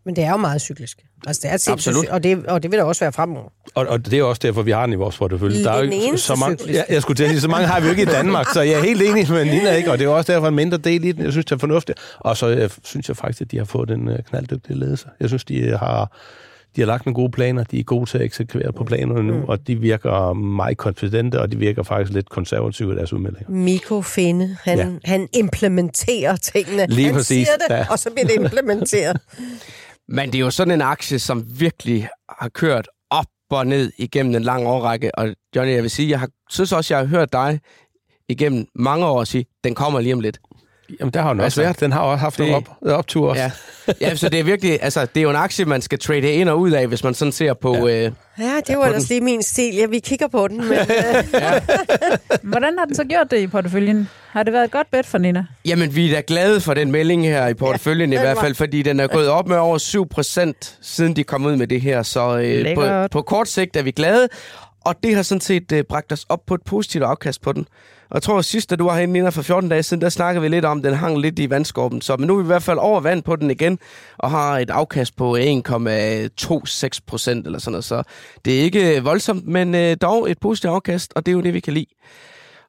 Men 0.05 0.15
det 0.15 0.23
er 0.23 0.31
jo 0.31 0.37
meget 0.37 0.61
cyklisk. 0.61 0.97
Altså, 1.27 1.41
det 1.43 1.67
er 1.69 1.71
Absolut. 1.73 2.07
Og 2.07 2.23
det, 2.23 2.45
og 2.45 2.63
det 2.63 2.71
vil 2.71 2.79
der 2.79 2.85
også 2.85 3.03
være 3.03 3.11
fremover. 3.11 3.49
Og, 3.75 3.87
og 3.87 4.05
det 4.05 4.19
er 4.19 4.23
også 4.23 4.39
derfor, 4.43 4.61
vi 4.61 4.71
har 4.71 4.85
den 4.85 4.93
i 4.93 4.95
vores 4.95 5.17
portefølje. 5.17 5.63
Der 5.63 5.71
er 5.71 5.83
jo 5.83 6.17
så 6.17 6.35
mange, 6.35 6.73
jeg, 6.73 6.85
jeg 6.89 7.01
skulle 7.01 7.17
til 7.17 7.23
at 7.23 7.29
sige, 7.29 7.41
så 7.41 7.47
mange 7.47 7.67
har 7.67 7.79
vi 7.79 7.85
jo 7.85 7.91
ikke 7.91 8.03
i 8.03 8.05
Danmark, 8.05 8.47
så 8.53 8.61
jeg 8.61 8.73
er 8.73 8.83
helt 8.83 9.01
enig 9.01 9.29
med 9.29 9.45
Nina, 9.45 9.75
ikke? 9.75 9.91
og 9.91 9.99
det 9.99 10.05
er 10.05 10.09
også 10.09 10.33
derfor 10.33 10.47
en 10.47 10.55
mindre 10.55 10.77
del 10.77 11.03
i 11.03 11.11
den. 11.11 11.23
Jeg 11.23 11.31
synes, 11.31 11.45
det 11.45 11.55
er 11.55 11.59
fornuftigt. 11.59 11.99
Og 12.19 12.37
så 12.37 12.47
jeg 12.47 12.69
synes 12.83 13.07
jeg 13.07 13.17
faktisk, 13.17 13.41
at 13.41 13.51
de 13.51 13.57
har 13.57 13.65
fået 13.65 13.91
en 13.91 14.07
uh, 14.07 14.15
knalddygtig 14.29 14.75
ledelse. 14.75 15.07
Jeg 15.19 15.29
synes, 15.29 15.45
de 15.45 15.77
har 15.77 16.11
de 16.75 16.81
har 16.81 16.85
lagt 16.85 17.05
nogle 17.05 17.15
gode 17.15 17.31
planer, 17.31 17.63
de 17.63 17.79
er 17.79 17.83
gode 17.83 18.09
til 18.09 18.17
at 18.17 18.23
eksekvere 18.23 18.73
på 18.73 18.83
planerne 18.83 19.23
nu, 19.23 19.37
mm. 19.37 19.43
og 19.43 19.67
de 19.67 19.75
virker 19.75 20.33
meget 20.33 20.77
konfidente, 20.77 21.41
og 21.41 21.51
de 21.51 21.57
virker 21.57 21.83
faktisk 21.83 22.13
lidt 22.13 22.29
konservative 22.29 22.93
i 22.93 22.95
deres 22.95 23.13
udmeldinger. 23.13 23.49
Miko 23.49 24.01
Finde, 24.01 24.57
han, 24.63 24.77
ja. 24.77 24.87
han 25.03 25.29
implementerer 25.33 26.35
tingene. 26.35 26.87
Lige 26.87 27.05
han 27.05 27.15
præcis. 27.15 27.47
siger 27.47 27.57
det, 27.67 27.75
ja. 27.75 27.85
og 27.91 27.99
så 27.99 28.09
bliver 28.11 28.27
det 28.27 28.35
implementeret. 28.35 29.21
Men 30.15 30.31
det 30.31 30.35
er 30.35 30.39
jo 30.39 30.51
sådan 30.51 30.73
en 30.73 30.81
aktie, 30.81 31.19
som 31.19 31.45
virkelig 31.59 32.09
har 32.29 32.49
kørt 32.49 32.87
op 33.09 33.25
og 33.49 33.67
ned 33.67 33.91
igennem 33.97 34.35
en 34.35 34.43
lang 34.43 34.67
årrække, 34.67 35.15
og 35.15 35.35
Johnny, 35.55 35.73
jeg 35.73 35.83
vil 35.83 35.91
sige, 35.91 36.09
jeg 36.09 36.19
har, 36.19 36.29
synes 36.49 36.71
også, 36.71 36.93
jeg 36.93 36.99
har 36.99 37.07
hørt 37.07 37.33
dig 37.33 37.59
igennem 38.29 38.65
mange 38.75 39.05
år 39.05 39.23
sige, 39.23 39.45
den 39.63 39.75
kommer 39.75 39.99
lige 39.99 40.13
om 40.13 40.19
lidt. 40.19 40.39
Jamen, 40.99 41.13
der 41.13 41.21
har 41.21 41.29
den 41.29 41.39
også 41.39 41.45
altså, 41.45 41.61
været. 41.61 41.79
Den 41.79 41.91
har 41.91 41.99
også 41.99 42.21
haft 42.21 42.37
det, 42.37 42.47
en 42.47 42.53
op, 42.53 42.69
optur 42.85 43.29
også. 43.29 43.41
Ja. 43.41 43.51
ja, 44.01 44.15
så 44.15 44.29
det 44.29 44.39
er 44.39 44.43
virkelig, 44.43 44.79
altså, 44.83 45.01
det 45.05 45.17
er 45.17 45.21
jo 45.21 45.29
en 45.29 45.35
aktie, 45.35 45.65
man 45.65 45.81
skal 45.81 45.99
trade 45.99 46.31
ind 46.31 46.49
og 46.49 46.59
ud 46.59 46.71
af, 46.71 46.87
hvis 46.87 47.03
man 47.03 47.13
sådan 47.13 47.31
ser 47.31 47.53
på... 47.53 47.87
Ja, 47.87 48.05
øh, 48.05 48.11
ja 48.39 48.59
det 48.67 48.77
var 48.77 48.85
ellers 48.85 49.09
lige 49.09 49.21
min 49.21 49.43
stil. 49.43 49.75
Ja, 49.75 49.85
vi 49.85 49.99
kigger 49.99 50.27
på 50.27 50.47
den. 50.47 50.57
Men, 50.57 50.71
øh. 50.79 50.87
ja. 51.33 51.59
Hvordan 52.43 52.77
har 52.77 52.85
den 52.85 52.95
så 52.95 53.03
gjort 53.03 53.31
det 53.31 53.37
i 53.37 53.47
porteføljen? 53.47 54.09
Har 54.31 54.43
det 54.43 54.53
været 54.53 54.65
et 54.65 54.71
godt 54.71 54.91
bet 54.91 55.05
for 55.05 55.17
Nina? 55.17 55.45
Jamen, 55.65 55.95
vi 55.95 56.11
er 56.11 56.15
da 56.15 56.21
glade 56.27 56.61
for 56.61 56.73
den 56.73 56.91
melding 56.91 57.23
her 57.25 57.47
i 57.47 57.53
porteføljen 57.53 58.13
ja, 58.13 58.19
i 58.19 58.21
hvert 58.21 58.37
fald, 58.37 58.55
fordi 58.55 58.81
den 58.81 58.99
er 58.99 59.07
gået 59.07 59.27
op 59.27 59.47
med 59.47 59.57
over 59.57 59.77
7 59.77 60.07
procent, 60.07 60.77
siden 60.81 61.15
de 61.15 61.23
kom 61.23 61.45
ud 61.45 61.55
med 61.55 61.67
det 61.67 61.81
her. 61.81 62.03
Så 62.03 62.37
øh, 62.37 62.75
på, 62.75 63.07
på 63.11 63.21
kort 63.21 63.47
sigt 63.47 63.75
er 63.75 63.81
vi 63.81 63.91
glade, 63.91 64.27
og 64.85 64.95
det 65.03 65.15
har 65.15 65.23
sådan 65.23 65.41
set 65.41 65.71
øh, 65.71 65.83
bragt 65.83 66.11
os 66.11 66.25
op 66.29 66.39
på 66.47 66.53
et 66.53 66.61
positivt 66.65 67.03
afkast 67.03 67.41
på 67.41 67.51
den. 67.51 67.65
Og 68.11 68.15
jeg 68.15 68.23
tror, 68.23 68.37
at 68.37 68.45
sidst, 68.45 68.69
da 68.69 68.75
du 68.75 68.83
var 68.83 68.95
herinde 68.95 69.17
inden 69.17 69.31
for 69.31 69.41
14 69.41 69.69
dage 69.69 69.83
siden, 69.83 70.01
der 70.01 70.09
snakkede 70.09 70.41
vi 70.41 70.47
lidt 70.47 70.65
om, 70.65 70.77
at 70.77 70.83
den 70.83 70.93
hang 70.93 71.17
lidt 71.17 71.39
i 71.39 71.49
vandskorben. 71.49 72.01
Så, 72.01 72.17
men 72.17 72.27
nu 72.27 72.33
er 72.33 72.37
vi 72.37 72.43
i 72.43 72.45
hvert 72.45 72.63
fald 72.63 72.77
over 72.77 72.99
vand 72.99 73.23
på 73.23 73.35
den 73.35 73.51
igen, 73.51 73.79
og 74.17 74.31
har 74.31 74.59
et 74.59 74.69
afkast 74.69 75.15
på 75.15 75.37
1,26 75.37 76.99
procent 77.07 77.45
eller 77.45 77.59
sådan 77.59 77.71
noget. 77.71 77.85
Så 77.85 78.03
det 78.45 78.59
er 78.59 78.63
ikke 78.63 79.03
voldsomt, 79.03 79.47
men 79.47 79.75
øh, 79.75 79.97
dog 80.01 80.31
et 80.31 80.39
positivt 80.39 80.73
afkast, 80.73 81.13
og 81.15 81.25
det 81.25 81.31
er 81.31 81.35
jo 81.35 81.41
det, 81.41 81.53
vi 81.53 81.59
kan 81.59 81.73
lide. 81.73 81.85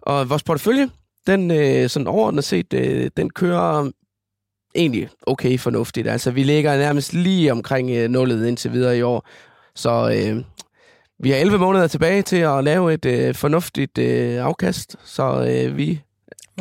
Og 0.02 0.30
vores 0.30 0.42
portefølje, 0.42 0.88
den 1.26 1.50
øh, 1.50 1.88
sådan 1.88 2.06
overordnet 2.06 2.44
set, 2.44 2.72
øh, 2.74 3.10
den 3.16 3.30
kører 3.30 3.90
egentlig 4.74 5.08
okay 5.26 5.58
fornuftigt. 5.58 6.08
Altså, 6.08 6.30
vi 6.30 6.42
ligger 6.42 6.76
nærmest 6.76 7.12
lige 7.12 7.52
omkring 7.52 7.90
øh, 7.90 8.10
nullet 8.10 8.46
indtil 8.46 8.72
videre 8.72 8.98
i 8.98 9.02
år. 9.02 9.26
Så 9.74 9.90
øh, 9.90 10.44
vi 11.22 11.30
har 11.30 11.36
11 11.36 11.58
måneder 11.58 11.86
tilbage 11.86 12.22
til 12.22 12.36
at 12.36 12.64
lave 12.64 12.94
et 12.94 13.04
øh, 13.04 13.34
fornuftigt 13.34 13.98
øh, 13.98 14.44
afkast, 14.44 14.96
så 15.04 15.46
øh, 15.50 15.76
vi... 15.76 16.00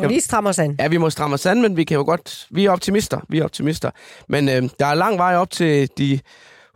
Må 0.02 0.08
lige 0.08 0.20
stramme 0.20 0.48
os 0.48 0.58
an. 0.58 0.76
Ja, 0.78 0.88
vi 0.88 0.96
må 0.96 1.10
stramme 1.10 1.34
os 1.34 1.46
an, 1.46 1.62
men 1.62 1.76
vi 1.76 1.84
kan 1.84 1.96
jo 1.96 2.02
godt... 2.02 2.46
Vi 2.50 2.64
er 2.64 2.70
optimister, 2.70 3.20
vi 3.28 3.38
er 3.38 3.44
optimister. 3.44 3.90
Men 4.28 4.48
øh, 4.48 4.62
der 4.78 4.86
er 4.86 4.94
lang 4.94 5.18
vej 5.18 5.36
op 5.36 5.50
til 5.50 5.88
de 5.98 6.20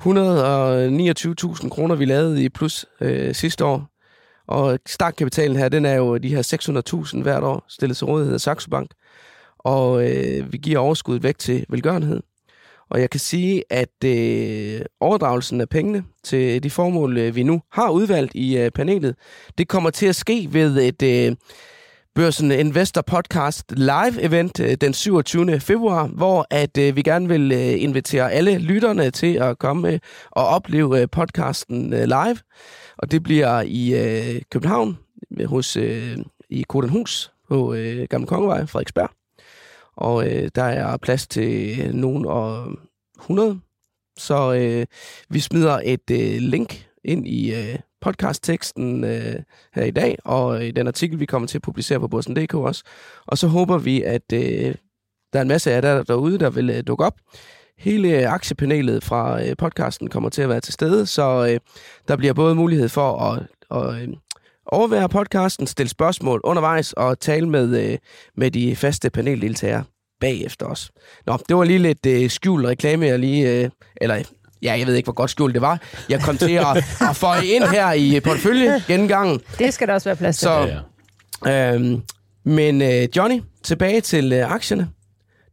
129.000 0.02 1.68
kroner, 1.68 1.94
vi 1.94 2.04
lavede 2.04 2.44
i 2.44 2.48
plus 2.48 2.86
øh, 3.00 3.34
sidste 3.34 3.64
år. 3.64 3.86
Og 4.46 4.78
startkapitalen 4.86 5.56
her, 5.56 5.68
den 5.68 5.84
er 5.84 5.94
jo 5.94 6.16
de 6.16 6.34
her 6.34 7.02
600.000 7.16 7.22
hvert 7.22 7.42
år 7.42 7.64
stillet 7.68 7.96
til 7.96 8.06
rådighed 8.06 8.34
af 8.34 8.40
Saxo 8.40 8.70
Bank. 8.70 8.90
Og 9.58 10.10
øh, 10.10 10.52
vi 10.52 10.58
giver 10.58 10.78
overskuddet 10.78 11.22
væk 11.22 11.38
til 11.38 11.66
velgørenhed. 11.68 12.22
Og 12.90 13.00
jeg 13.00 13.10
kan 13.10 13.20
sige, 13.20 13.64
at 13.70 14.04
øh, 14.04 14.80
overdragelsen 15.00 15.60
af 15.60 15.68
pengene 15.68 16.04
til 16.24 16.62
de 16.62 16.70
formål, 16.70 17.18
øh, 17.18 17.36
vi 17.36 17.42
nu 17.42 17.62
har 17.72 17.90
udvalgt 17.90 18.34
i 18.34 18.58
øh, 18.58 18.70
panelet, 18.70 19.14
det 19.58 19.68
kommer 19.68 19.90
til 19.90 20.06
at 20.06 20.16
ske 20.16 20.48
ved 20.52 20.76
et 20.76 21.02
øh, 21.02 21.36
Børsen 22.14 22.52
Investor 22.52 23.02
Podcast 23.02 23.72
live 23.76 24.22
event 24.22 24.60
øh, 24.60 24.74
den 24.74 24.94
27. 24.94 25.60
februar, 25.60 26.06
hvor 26.06 26.46
at 26.50 26.78
øh, 26.78 26.96
vi 26.96 27.02
gerne 27.02 27.28
vil 27.28 27.52
øh, 27.52 27.82
invitere 27.82 28.32
alle 28.32 28.58
lytterne 28.58 29.10
til 29.10 29.34
at 29.34 29.58
komme 29.58 29.92
øh, 29.92 29.98
og 30.30 30.46
opleve 30.46 31.00
øh, 31.00 31.08
podcasten 31.12 31.92
øh, 31.92 32.04
live. 32.04 32.36
Og 32.98 33.10
det 33.10 33.22
bliver 33.22 33.62
i 33.66 33.94
øh, 33.94 34.42
København 34.50 34.98
hos 35.44 35.76
øh, 35.76 36.16
i 36.50 36.64
Kodenhus 36.68 37.32
på 37.48 37.74
øh, 37.74 38.06
Gamle 38.10 38.26
Kongevej, 38.26 38.66
Frederiksberg 38.66 39.25
og 39.96 40.28
øh, 40.28 40.50
der 40.54 40.62
er 40.62 40.96
plads 40.96 41.26
til 41.26 41.90
nogen 41.94 42.26
og 42.26 42.72
100. 43.18 43.60
Så 44.18 44.54
øh, 44.54 44.86
vi 45.30 45.40
smider 45.40 45.80
et 45.84 46.10
øh, 46.10 46.38
link 46.40 46.86
ind 47.04 47.28
i 47.28 47.54
øh, 47.54 47.78
podcastteksten 48.00 49.04
øh, 49.04 49.34
her 49.74 49.84
i 49.84 49.90
dag, 49.90 50.18
og 50.24 50.66
i 50.66 50.70
den 50.70 50.86
artikel, 50.86 51.20
vi 51.20 51.26
kommer 51.26 51.48
til 51.48 51.58
at 51.58 51.62
publicere 51.62 52.00
på 52.00 52.08
Borsen.dk 52.08 52.54
også. 52.54 52.84
Og 53.26 53.38
så 53.38 53.48
håber 53.48 53.78
vi, 53.78 54.02
at 54.02 54.32
øh, 54.32 54.74
der 55.32 55.38
er 55.38 55.42
en 55.42 55.48
masse 55.48 55.70
af 55.70 55.74
jer 55.74 55.80
der, 55.80 56.02
derude, 56.02 56.38
der 56.38 56.50
vil 56.50 56.70
øh, 56.70 56.82
dukke 56.86 57.04
op. 57.04 57.20
Hele 57.78 58.08
øh, 58.08 58.32
aktiepanelet 58.32 59.04
fra 59.04 59.42
øh, 59.44 59.56
podcasten 59.56 60.08
kommer 60.08 60.28
til 60.28 60.42
at 60.42 60.48
være 60.48 60.60
til 60.60 60.74
stede, 60.74 61.06
så 61.06 61.48
øh, 61.52 61.60
der 62.08 62.16
bliver 62.16 62.32
både 62.32 62.54
mulighed 62.54 62.88
for 62.88 63.18
at, 63.18 63.46
at 63.70 64.02
øh, 64.02 64.08
overvære 64.66 65.08
podcasten, 65.08 65.66
stille 65.66 65.90
spørgsmål 65.90 66.40
undervejs 66.44 66.92
og 66.92 67.20
tale 67.20 67.48
med, 67.48 67.90
øh, 67.90 67.98
med 68.36 68.50
de 68.50 68.76
faste 68.76 69.10
paneldeltagere 69.10 69.84
bagefter 70.20 70.66
os. 70.66 70.90
Nå, 71.26 71.38
det 71.48 71.56
var 71.56 71.64
lige 71.64 71.78
lidt 71.78 72.06
øh, 72.06 72.30
skjult 72.30 72.66
reklame, 72.66 73.06
jeg 73.06 73.18
lige... 73.18 73.50
Øh, 73.50 73.70
eller, 74.00 74.22
ja, 74.62 74.78
jeg 74.78 74.86
ved 74.86 74.94
ikke, 74.94 75.06
hvor 75.06 75.12
godt 75.12 75.30
skjult 75.30 75.54
det 75.54 75.62
var. 75.62 75.80
Jeg 76.08 76.20
kom 76.20 76.38
til 76.38 76.52
at, 76.52 76.76
at 77.10 77.16
få 77.16 77.26
ind 77.44 77.64
her 77.64 77.92
i 77.92 78.20
portefølje 78.20 78.82
gennemgangen. 78.86 79.40
Det 79.58 79.74
skal 79.74 79.88
der 79.88 79.94
også 79.94 80.08
være 80.08 80.16
plads 80.16 80.38
til. 80.38 80.44
Så, 80.44 80.80
øh, 81.50 81.98
men 82.44 82.82
øh, 82.82 83.08
Johnny, 83.16 83.40
tilbage 83.62 84.00
til 84.00 84.32
øh, 84.32 84.52
aktierne. 84.52 84.88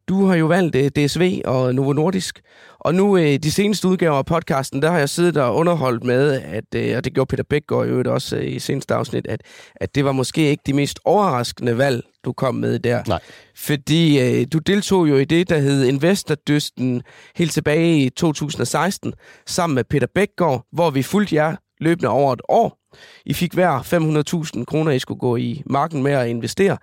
Du 0.08 0.26
har 0.26 0.36
jo 0.36 0.45
valgt 0.45 0.76
øh, 0.76 0.89
DSV 0.89 1.41
og 1.45 1.76
Novo 1.76 1.93
Nordisk, 1.93 2.41
og 2.80 2.95
nu 2.95 3.18
øh, 3.18 3.39
de 3.39 3.51
seneste 3.51 3.88
udgaver 3.88 4.18
af 4.18 4.26
podcasten, 4.26 4.82
der 4.82 4.91
har 4.91 4.99
jeg 4.99 5.10
siddet 5.10 5.38
og 5.38 5.56
underholdt 5.56 6.04
med, 6.04 6.41
at, 6.41 6.76
øh, 6.76 6.97
og 6.97 7.06
det 7.06 7.14
gjorde 7.14 7.30
Peter 7.30 7.43
Bækgaard 7.43 7.88
jo 7.88 8.14
også 8.14 8.38
øh, 8.38 8.51
i 8.51 8.60
seneste 8.60 8.93
afsnit, 8.93 9.28
at, 9.28 9.41
at 9.76 9.95
det 9.95 10.06
var 10.06 10.12
måske 10.12 10.49
ikke 10.49 10.64
de 10.66 10.74
mest 10.74 10.99
overraskende 11.06 11.78
valg, 11.78 12.04
du 12.26 12.34
kom 12.34 12.56
med 12.56 12.80
der. 12.80 13.04
Nej. 13.08 13.20
Fordi 13.56 14.20
øh, 14.20 14.47
du 14.54 14.58
deltog 14.58 15.10
jo 15.10 15.18
i 15.18 15.26
det, 15.26 15.49
der 15.49 15.58
hed 15.58 15.84
Investordysten 15.84 17.01
helt 17.36 17.51
tilbage 17.51 17.97
i 17.97 18.10
2016, 18.10 19.14
sammen 19.47 19.76
med 19.76 19.84
Peter 19.84 20.08
Bækgaard, 20.16 20.66
hvor 20.72 20.89
vi 20.89 21.04
fulgte 21.04 21.36
jer 21.36 21.56
løbende 21.80 22.10
over 22.10 22.34
et 22.34 22.41
år. 22.49 22.80
I 23.26 23.34
fik 23.34 23.54
hver 23.54 23.80
500.000 24.58 24.66
kroner, 24.66 24.91
I 24.91 24.99
skulle 24.99 25.20
gå 25.20 25.36
i 25.36 25.64
marken 25.66 26.04
med 26.04 26.12
at 26.12 26.28
investere. 26.28 26.78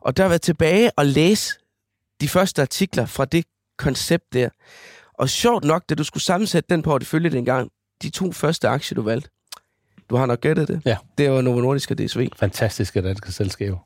Og 0.00 0.16
der 0.16 0.28
været 0.28 0.42
tilbage 0.42 0.90
og 0.96 1.06
læse 1.06 1.58
de 2.20 2.28
første 2.28 2.62
artikler 2.62 3.06
fra 3.06 3.24
det 3.24 3.44
koncept 3.78 4.32
der. 4.32 4.48
Og 5.14 5.28
sjovt 5.28 5.64
nok, 5.64 5.82
da 5.88 5.94
du 5.94 6.04
skulle 6.04 6.22
sammensætte 6.22 6.74
den 6.74 6.82
portefølje 6.82 7.30
dengang, 7.30 7.70
de 8.02 8.10
to 8.10 8.32
første 8.32 8.68
aktier, 8.68 8.96
du 8.96 9.02
valgte, 9.02 9.30
du 10.10 10.16
har 10.16 10.26
nok 10.26 10.40
gættet 10.40 10.68
det. 10.68 10.82
Ja. 10.84 10.96
Det 11.18 11.30
var 11.30 11.40
Novo 11.40 11.60
Nordisk 11.60 11.90
og 11.90 11.98
DSV. 11.98 12.28
Fantastiske 12.36 13.02
danske 13.02 13.32
selskaber. 13.32 13.78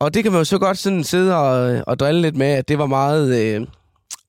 Og 0.00 0.14
det 0.14 0.22
kan 0.22 0.32
man 0.32 0.40
jo 0.40 0.44
så 0.44 0.58
godt 0.58 0.78
sådan 0.78 1.04
sidde 1.04 1.36
og, 1.36 1.84
og 1.86 1.98
drille 1.98 2.22
lidt 2.22 2.36
med, 2.36 2.46
at 2.46 2.68
det 2.68 2.78
var 2.78 2.86
meget, 2.86 3.54
øh, 3.56 3.66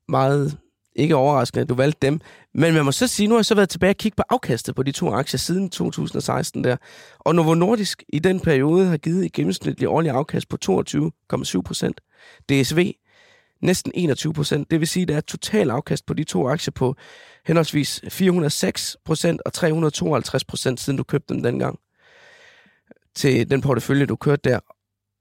meget 0.09 0.57
ikke 0.95 1.15
overraskende, 1.15 1.61
at 1.61 1.69
du 1.69 1.75
valgte 1.75 2.07
dem. 2.07 2.19
Men 2.53 2.73
man 2.73 2.85
må 2.85 2.91
så 2.91 3.07
sige, 3.07 3.27
nu 3.27 3.33
har 3.35 3.39
jeg 3.39 3.45
så 3.45 3.55
været 3.55 3.69
tilbage 3.69 3.91
og 3.91 3.97
kigge 3.97 4.15
på 4.15 4.23
afkastet 4.29 4.75
på 4.75 4.83
de 4.83 4.91
to 4.91 5.13
aktier 5.13 5.37
siden 5.37 5.69
2016 5.69 6.63
der. 6.63 6.77
Og 7.19 7.35
Novo 7.35 7.53
Nordisk 7.53 8.03
i 8.09 8.19
den 8.19 8.39
periode 8.39 8.85
har 8.85 8.97
givet 8.97 9.25
et 9.25 9.33
gennemsnitligt 9.33 9.89
årligt 9.89 10.15
afkast 10.15 10.49
på 10.49 10.57
22,7 10.65 11.61
procent. 11.61 12.01
DSV 12.49 12.93
næsten 13.61 13.91
21 13.95 14.33
procent. 14.33 14.71
Det 14.71 14.79
vil 14.79 14.87
sige, 14.87 15.01
at 15.01 15.07
der 15.07 15.15
er 15.15 15.21
total 15.21 15.69
afkast 15.69 16.05
på 16.05 16.13
de 16.13 16.23
to 16.23 16.49
aktier 16.49 16.71
på 16.71 16.95
henholdsvis 17.45 18.01
406 18.09 18.97
procent 19.05 19.41
og 19.45 19.53
352 19.53 20.43
procent, 20.43 20.79
siden 20.79 20.97
du 20.97 21.03
købte 21.03 21.33
dem 21.33 21.43
dengang 21.43 21.79
til 23.15 23.49
den 23.49 23.61
portefølje, 23.61 24.05
du 24.05 24.15
kørte 24.15 24.49
der. 24.49 24.59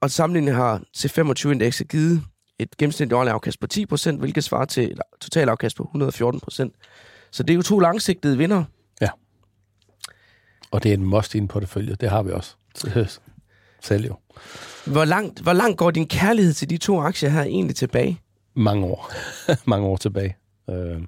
Og 0.01 0.11
sammenlignet 0.11 0.55
har 0.55 0.83
C25-indekset 0.97 1.89
givet 1.89 2.23
et 2.59 2.77
gennemsnitligt 2.77 3.13
årligt 3.13 3.33
afkast 3.33 3.61
på 3.61 3.67
10 3.67 3.87
procent, 3.87 4.21
hvilket 4.21 4.45
svarer 4.45 4.65
til 4.65 4.93
et 4.93 5.01
total 5.21 5.49
afkast 5.49 5.77
på 5.77 5.83
114 5.83 6.41
procent. 6.41 6.75
Så 7.31 7.43
det 7.43 7.51
er 7.51 7.57
jo 7.57 7.63
to 7.63 7.79
langsigtede 7.79 8.39
vinder. 8.39 8.65
Ja. 9.01 9.09
Og 10.71 10.83
det 10.83 10.91
er 10.91 10.95
en 10.95 11.05
must 11.05 11.35
i 11.35 11.39
en 11.39 11.49
portefølje. 11.49 11.95
Det 11.95 12.11
har 12.11 12.23
vi 12.23 12.31
også. 12.31 12.57
Selv 13.83 14.07
jo. 14.07 14.17
Hvor 14.87 15.05
langt, 15.05 15.41
hvor 15.41 15.53
langt 15.53 15.79
går 15.79 15.91
din 15.91 16.07
kærlighed 16.07 16.53
til 16.53 16.71
de 16.71 16.77
to 16.77 17.01
aktier 17.01 17.31
her 17.31 17.43
egentlig 17.43 17.77
tilbage? 17.77 18.21
Mange 18.55 18.87
år. 18.87 19.13
Mange 19.71 19.87
år 19.87 19.97
tilbage. 19.97 20.37
Øh, 20.71 21.03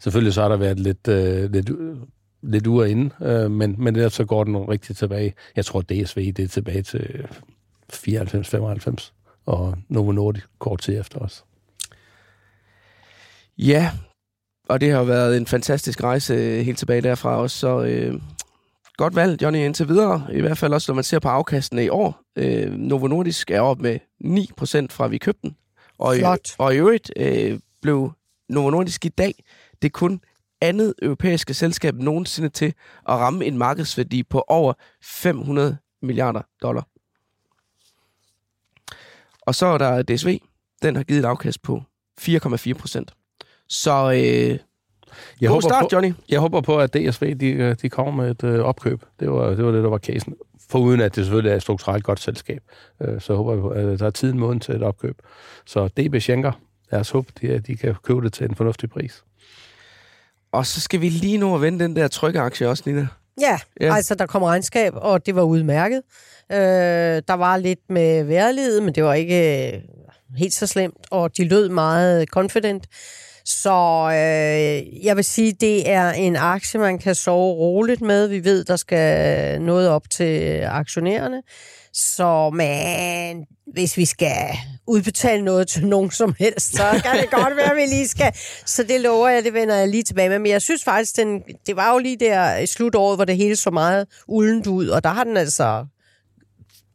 selvfølgelig 0.00 0.34
så 0.34 0.42
har 0.42 0.48
der 0.48 0.56
været 0.56 0.80
lidt, 0.80 1.08
øh, 1.08 1.52
lidt, 1.52 1.70
lidt 2.42 2.66
uger 2.66 2.84
inde, 2.84 3.10
øh, 3.22 3.50
men, 3.50 3.74
men 3.78 3.96
ellers 3.96 4.12
så 4.12 4.24
går 4.24 4.44
den 4.44 4.56
rigtig 4.56 4.96
tilbage. 4.96 5.34
Jeg 5.56 5.64
tror, 5.64 5.80
DSV 5.80 6.32
det 6.32 6.38
er 6.38 6.48
tilbage 6.48 6.82
til 6.82 7.26
94-95, 7.92 9.12
og 9.46 9.74
Novo 9.88 10.12
Nordisk 10.12 10.46
kort 10.58 10.80
tid 10.80 11.00
efter 11.00 11.18
os. 11.18 11.44
Ja, 13.58 13.90
og 14.68 14.80
det 14.80 14.92
har 14.92 15.02
været 15.02 15.36
en 15.36 15.46
fantastisk 15.46 16.02
rejse 16.02 16.62
helt 16.62 16.78
tilbage 16.78 17.00
derfra 17.00 17.36
også, 17.36 17.58
så 17.58 17.82
øh, 17.82 18.20
godt 19.00 19.14
valg, 19.14 19.42
Johnny, 19.42 19.58
indtil 19.58 19.88
videre. 19.88 20.26
I 20.32 20.40
hvert 20.40 20.58
fald 20.58 20.72
også, 20.74 20.92
når 20.92 20.94
man 20.94 21.04
ser 21.04 21.18
på 21.18 21.28
afkastene 21.28 21.84
i 21.84 21.88
år. 21.88 22.20
Øh, 22.36 22.72
Novo 22.72 23.06
Nordisk 23.06 23.50
er 23.50 23.60
op 23.60 23.80
med 23.80 23.98
9% 24.24 24.86
fra 24.90 25.06
vi 25.06 25.18
købte 25.18 25.40
den. 25.42 25.56
Og, 25.98 26.16
i, 26.16 26.18
Flot. 26.18 26.54
og 26.58 26.74
i 26.74 26.76
øvrigt 26.76 27.12
øh, 27.16 27.60
blev 27.82 28.12
Novo 28.48 28.70
Nordisk 28.70 29.04
i 29.04 29.08
dag 29.08 29.34
det 29.82 29.92
kun 29.92 30.20
andet 30.60 30.94
europæiske 31.02 31.54
selskab 31.54 31.94
nogensinde 31.94 32.48
til 32.48 32.74
at 33.08 33.14
ramme 33.14 33.44
en 33.44 33.58
markedsværdi 33.58 34.22
på 34.22 34.44
over 34.48 34.72
500 35.02 35.76
milliarder 36.02 36.42
dollar. 36.62 36.86
Og 39.40 39.54
så 39.54 39.66
er 39.66 39.78
der 39.78 40.02
DSV. 40.02 40.38
Den 40.82 40.96
har 40.96 41.02
givet 41.02 41.20
et 41.20 41.24
afkast 41.24 41.62
på 41.62 41.82
4,4 42.20 42.72
procent. 42.72 43.14
Så 43.68 44.12
øh, 44.12 44.58
Jeg 45.40 45.48
god 45.48 45.54
håber, 45.54 45.68
start, 45.68 45.82
på, 45.82 45.88
Johnny. 45.92 46.12
jeg 46.28 46.40
håber 46.40 46.60
på, 46.60 46.78
at 46.78 46.94
DSV 46.94 47.34
de, 47.40 47.46
øh, 47.46 47.76
de 47.82 47.88
kommer 47.88 48.22
med 48.22 48.30
et 48.30 48.44
øh, 48.44 48.60
opkøb. 48.60 49.02
Det 49.20 49.30
var, 49.30 49.50
det 49.50 49.64
var 49.64 49.70
det, 49.70 49.82
der 49.82 49.90
var 49.90 49.98
casen. 49.98 50.34
Foruden 50.70 51.00
at 51.00 51.16
det 51.16 51.24
selvfølgelig 51.24 51.52
er 51.52 51.56
et 51.56 51.62
strukturelt 51.62 52.04
godt 52.04 52.20
selskab, 52.20 52.62
øh, 53.02 53.20
så 53.20 53.34
håber 53.36 53.52
jeg 53.52 53.60
på, 53.60 53.68
at 53.68 53.98
der 54.00 54.06
er 54.06 54.10
tiden 54.10 54.38
moden 54.38 54.60
til 54.60 54.74
et 54.74 54.82
opkøb. 54.82 55.16
Så 55.66 55.88
DB 55.88 56.16
Schenker, 56.20 56.52
lad 56.92 57.00
os 57.00 57.10
håbe, 57.10 57.32
de, 57.40 57.58
de 57.58 57.76
kan 57.76 57.94
købe 58.04 58.20
det 58.20 58.32
til 58.32 58.46
en 58.48 58.54
fornuftig 58.54 58.90
pris. 58.90 59.22
Og 60.52 60.66
så 60.66 60.80
skal 60.80 61.00
vi 61.00 61.08
lige 61.08 61.38
nå 61.38 61.54
at 61.54 61.60
vende 61.62 61.84
den 61.84 61.96
der 61.96 62.08
trykkeaktie 62.08 62.68
også, 62.68 62.82
Nina. 62.86 63.06
Ja, 63.40 63.58
Ja. 63.80 63.94
altså 63.94 64.14
der 64.14 64.26
kom 64.26 64.42
regnskab, 64.42 64.92
og 64.96 65.26
det 65.26 65.34
var 65.34 65.42
udmærket. 65.42 66.02
Øh, 66.52 66.58
der 67.28 67.34
var 67.34 67.56
lidt 67.56 67.78
med 67.88 68.24
vejrliget, 68.24 68.82
men 68.82 68.94
det 68.94 69.04
var 69.04 69.14
ikke 69.14 69.72
øh, 69.72 69.80
helt 70.36 70.52
så 70.54 70.66
slemt, 70.66 71.06
og 71.10 71.36
de 71.36 71.44
lød 71.48 71.68
meget 71.68 72.28
confident. 72.28 72.86
Så 73.50 74.08
øh, 74.10 75.04
jeg 75.04 75.16
vil 75.16 75.24
sige, 75.24 75.52
det 75.52 75.90
er 75.90 76.10
en 76.10 76.36
aktie, 76.36 76.80
man 76.80 76.98
kan 76.98 77.14
sove 77.14 77.54
roligt 77.54 78.00
med. 78.00 78.28
Vi 78.28 78.44
ved, 78.44 78.64
der 78.64 78.76
skal 78.76 79.62
noget 79.62 79.88
op 79.88 80.10
til 80.10 80.62
aktionærerne. 80.64 81.42
Så 81.92 82.50
men 82.50 83.46
hvis 83.72 83.96
vi 83.96 84.04
skal 84.04 84.46
udbetale 84.86 85.44
noget 85.44 85.68
til 85.68 85.86
nogen 85.86 86.10
som 86.10 86.34
helst, 86.38 86.76
så 86.76 87.00
kan 87.04 87.20
det 87.20 87.30
godt 87.30 87.56
være, 87.56 87.70
at 87.70 87.76
vi 87.76 87.86
lige 87.86 88.08
skal. 88.08 88.32
Så 88.66 88.82
det 88.82 89.00
lover 89.00 89.28
jeg, 89.28 89.44
det 89.44 89.54
vender 89.54 89.76
jeg 89.76 89.88
lige 89.88 90.02
tilbage 90.02 90.28
med. 90.28 90.38
Men 90.38 90.52
jeg 90.52 90.62
synes 90.62 90.84
faktisk, 90.84 91.16
den, 91.16 91.42
det 91.66 91.76
var 91.76 91.92
jo 91.92 91.98
lige 91.98 92.16
der 92.16 92.56
i 92.56 92.66
slutåret, 92.66 93.16
hvor 93.16 93.24
det 93.24 93.36
hele 93.36 93.56
så 93.56 93.70
meget 93.70 94.06
uldent 94.28 94.66
ud, 94.66 94.88
og 94.88 95.04
der 95.04 95.10
har 95.10 95.24
den 95.24 95.36
altså 95.36 95.86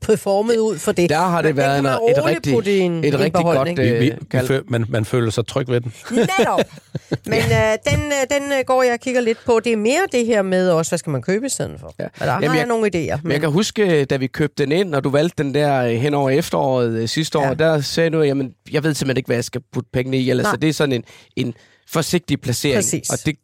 performet 0.05 0.57
ud 0.57 0.77
for 0.77 0.91
det. 0.91 1.09
Der 1.09 1.17
har 1.17 1.41
det 1.41 1.49
Men 1.55 1.57
været 1.57 1.79
en, 1.79 1.85
et 1.85 2.25
rigtig, 2.25 2.53
putte 2.53 2.75
i 2.77 2.79
en- 2.79 3.03
et 3.03 3.13
en 3.13 3.19
rigtig 3.19 3.43
godt 3.43 3.67
Vi, 3.69 3.73
vi, 3.83 3.89
øh, 3.89 3.99
vi 4.01 4.11
kald. 4.31 4.47
føl, 4.47 4.61
man, 4.67 4.85
man 4.89 5.05
føler 5.05 5.31
sig 5.31 5.47
tryg 5.47 5.67
ved 5.69 5.81
den. 5.81 5.93
Netop. 6.11 6.59
Men 7.25 7.39
øh, 7.39 7.77
den, 7.91 7.99
øh, 8.05 8.37
den 8.39 8.51
øh, 8.51 8.65
går 8.65 8.83
jeg 8.83 8.93
og 8.93 8.99
kigger 8.99 9.21
lidt 9.21 9.37
på. 9.45 9.59
Det 9.63 9.73
er 9.73 9.77
mere 9.77 10.01
det 10.11 10.25
her 10.25 10.41
med 10.41 10.69
også, 10.69 10.91
hvad 10.91 10.97
skal 10.99 11.09
man 11.09 11.21
købe 11.21 11.45
i 11.45 11.49
stedet 11.49 11.79
for. 11.79 11.93
Ja. 11.99 12.05
Og 12.05 12.11
der 12.19 12.25
Jamen, 12.33 12.47
har 12.49 12.55
jeg- 12.55 12.59
jeg 12.59 12.67
nogle 12.67 12.87
idéer. 12.95 13.19
Men 13.23 13.31
jeg 13.31 13.39
kan 13.41 13.49
huske, 13.51 14.05
da 14.05 14.15
vi 14.17 14.27
købte 14.27 14.63
den 14.63 14.71
ind, 14.71 14.95
og 14.95 15.03
du 15.03 15.09
valgte 15.09 15.43
den 15.43 15.53
der 15.53 15.81
øh, 15.83 15.91
hen 15.91 16.13
over 16.13 16.29
efteråret 16.29 16.91
øh, 16.91 17.07
sidste 17.07 17.37
år, 17.39 17.47
Ja. 17.47 17.53
der 17.53 17.81
sagde 17.81 18.09
du, 18.09 18.21
jamen, 18.21 18.51
jeg 18.71 18.83
ved 18.83 18.93
simpelthen 18.93 19.17
ikke, 19.17 19.27
hvad 19.27 19.37
jeg 19.37 19.43
skal 19.43 19.61
putte 19.73 19.89
pengene 19.93 20.17
i, 20.17 20.29
ellers 20.29 20.43
Nej. 20.43 20.51
så 20.53 20.57
det 20.57 20.69
er 20.69 20.73
sådan 20.73 20.93
en, 20.93 21.03
en 21.35 21.53
forsigtig 21.89 22.41
placering. 22.41 22.77
Præcis. 22.77 23.09
Og 23.09 23.17
det 23.25 23.35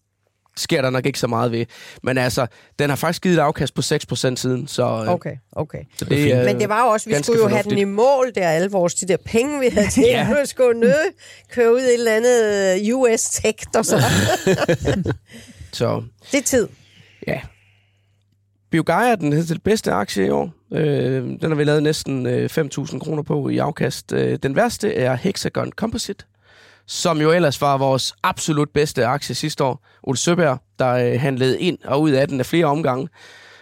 sker 0.57 0.81
der 0.81 0.89
nok 0.89 1.05
ikke 1.05 1.19
så 1.19 1.27
meget 1.27 1.51
ved. 1.51 1.65
Men 2.03 2.17
altså, 2.17 2.47
den 2.79 2.89
har 2.89 2.97
faktisk 2.97 3.21
givet 3.23 3.35
et 3.35 3.39
afkast 3.39 3.73
på 3.73 3.81
6% 3.81 4.35
siden, 4.35 4.67
så, 4.67 4.83
øh, 4.83 5.09
Okay, 5.09 5.35
okay. 5.51 5.83
så 5.97 6.05
det, 6.05 6.33
er 6.33 6.45
Men 6.45 6.59
det 6.59 6.69
var 6.69 6.83
jo 6.85 6.87
også, 6.91 7.09
vi 7.09 7.15
skulle 7.23 7.39
jo 7.41 7.47
have 7.47 7.57
den 7.57 7.63
fornuftigt. 7.63 7.81
i 7.87 7.91
mål 7.91 8.31
der, 8.35 8.49
alle 8.49 8.71
vores 8.71 8.93
de 8.93 9.07
der 9.07 9.17
penge, 9.25 9.59
vi 9.59 9.67
havde 9.67 9.89
til. 9.95 10.03
Ja. 10.03 10.27
Vi 10.41 10.45
skulle 10.45 10.79
nø 10.79 10.93
køre 11.51 11.73
ud 11.73 11.79
i 11.79 11.83
et 11.83 11.93
eller 11.93 12.11
andet 12.15 12.43
øh, 12.89 12.95
US 12.97 13.21
tech 13.23 13.67
og 13.75 13.85
så. 13.85 13.97
Så 15.73 16.03
Det 16.31 16.37
er 16.37 16.41
tid. 16.43 16.67
ja. 17.27 17.41
Biogaia 18.71 19.11
er 19.11 19.15
den 19.15 19.33
hedder 19.33 19.53
det 19.53 19.63
bedste 19.63 19.91
aktie 19.91 20.25
i 20.25 20.29
år. 20.29 20.51
Øh, 20.73 21.23
den 21.23 21.39
har 21.43 21.55
vi 21.55 21.63
lavet 21.63 21.83
næsten 21.83 22.25
øh, 22.25 22.49
5.000 22.57 22.99
kroner 22.99 23.23
på 23.23 23.49
i 23.49 23.57
afkast. 23.57 24.13
Øh, 24.13 24.39
den 24.43 24.55
værste 24.55 24.95
er 24.95 25.15
Hexagon 25.15 25.71
Composite, 25.71 26.25
som 26.87 27.21
jo 27.21 27.31
ellers 27.31 27.61
var 27.61 27.77
vores 27.77 28.13
absolut 28.23 28.69
bedste 28.69 29.05
aktie 29.05 29.35
sidste 29.35 29.63
år. 29.63 29.87
Ole 30.03 30.17
Søberg, 30.17 30.59
der 30.79 30.89
øh, 30.93 31.19
handlede 31.21 31.59
ind 31.59 31.77
og 31.83 32.01
ud 32.01 32.09
af 32.11 32.27
den 32.27 32.39
af 32.39 32.45
flere 32.45 32.65
omgange. 32.65 33.09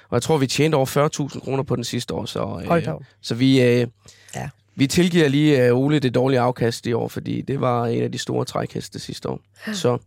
Og 0.10 0.16
jeg 0.16 0.22
tror, 0.22 0.38
vi 0.38 0.48
tjente 0.48 0.76
over 0.76 1.30
40.000 1.34 1.40
kroner 1.40 1.64
på 1.64 1.76
den 1.76 1.84
sidste 1.84 2.14
år. 2.14 2.26
Så, 2.26 2.62
øh, 2.66 2.88
så 3.22 3.36
vi, 3.36 3.62
øh, 3.62 3.88
Ja. 4.36 4.50
vi 4.76 4.88
tilgiver 4.88 5.28
lige 5.28 5.66
øh, 5.66 5.74
Ole 5.78 6.00
det 6.00 6.16
dårlige 6.16 6.40
afkast 6.40 6.86
i 6.88 6.94
år, 6.94 7.08
fordi 7.08 7.42
det 7.42 7.62
var 7.62 7.86
en 7.86 8.04
af 8.04 8.12
de 8.12 8.18
store 8.18 8.46
trækheste 8.46 9.00
sidste 9.00 9.30
år. 9.30 9.40
Så 9.74 9.98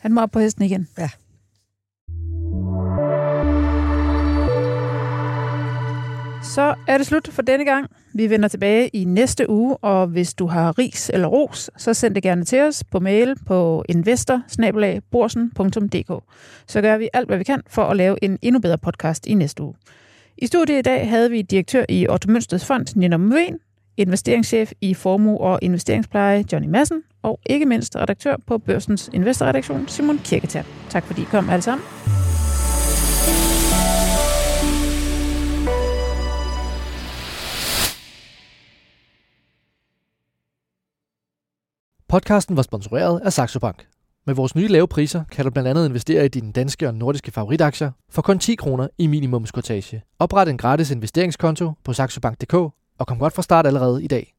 Han 0.00 0.12
må 0.12 0.20
op 0.22 0.30
på 0.30 0.38
hesten 0.40 0.64
igen. 0.64 0.88
Ja. 0.98 1.10
Så 6.42 6.74
er 6.86 6.98
det 6.98 7.06
slut 7.06 7.28
for 7.32 7.42
denne 7.42 7.64
gang. 7.64 7.86
Vi 8.14 8.30
vender 8.30 8.48
tilbage 8.48 8.88
i 8.88 9.04
næste 9.04 9.50
uge, 9.50 9.76
og 9.76 10.06
hvis 10.06 10.34
du 10.34 10.46
har 10.46 10.78
ris 10.78 11.10
eller 11.14 11.28
ros, 11.28 11.70
så 11.76 11.94
send 11.94 12.14
det 12.14 12.22
gerne 12.22 12.44
til 12.44 12.60
os 12.60 12.84
på 12.84 13.00
mail 13.00 13.34
på 13.46 13.84
investor 13.88 14.42
Så 16.66 16.80
gør 16.80 16.96
vi 16.96 17.08
alt, 17.12 17.28
hvad 17.28 17.38
vi 17.38 17.44
kan 17.44 17.62
for 17.66 17.82
at 17.82 17.96
lave 17.96 18.24
en 18.24 18.38
endnu 18.42 18.60
bedre 18.60 18.78
podcast 18.78 19.26
i 19.26 19.34
næste 19.34 19.62
uge. 19.62 19.74
I 20.38 20.46
studiet 20.46 20.78
i 20.78 20.82
dag 20.82 21.08
havde 21.08 21.30
vi 21.30 21.42
direktør 21.42 21.84
i 21.88 22.06
Otto 22.08 22.30
Mønsteds 22.32 22.64
Fond, 22.64 22.86
Nina 22.96 23.16
Møen, 23.16 23.58
investeringschef 23.96 24.72
i 24.80 24.94
Formue 24.94 25.40
og 25.40 25.58
Investeringspleje, 25.62 26.44
Johnny 26.52 26.68
Madsen, 26.68 27.02
og 27.22 27.40
ikke 27.46 27.66
mindst 27.66 27.96
redaktør 27.96 28.36
på 28.46 28.58
Børsens 28.58 29.10
Investorredaktion, 29.12 29.88
Simon 29.88 30.18
Kirketær. 30.18 30.62
Tak 30.90 31.04
fordi 31.04 31.22
I 31.22 31.24
kom 31.24 31.50
alle 31.50 31.62
sammen. 31.62 31.84
Podcasten 42.10 42.56
var 42.56 42.62
sponsoreret 42.62 43.20
af 43.24 43.32
Saxo 43.32 43.58
Bank. 43.58 43.86
Med 44.26 44.34
vores 44.34 44.54
nye 44.54 44.68
lave 44.68 44.88
priser 44.88 45.24
kan 45.32 45.44
du 45.44 45.50
blandt 45.50 45.68
andet 45.68 45.88
investere 45.88 46.24
i 46.24 46.28
dine 46.28 46.52
danske 46.52 46.88
og 46.88 46.94
nordiske 46.94 47.30
favoritaktier 47.30 47.90
for 48.10 48.22
kun 48.22 48.38
10 48.38 48.54
kroner 48.54 48.88
i 48.98 49.06
minimumskortage. 49.06 50.02
Opret 50.18 50.48
en 50.48 50.58
gratis 50.58 50.90
investeringskonto 50.90 51.72
på 51.84 51.92
saxobank.dk 51.92 52.54
og 52.98 53.06
kom 53.06 53.18
godt 53.18 53.34
fra 53.34 53.42
start 53.42 53.66
allerede 53.66 54.04
i 54.04 54.06
dag. 54.06 54.34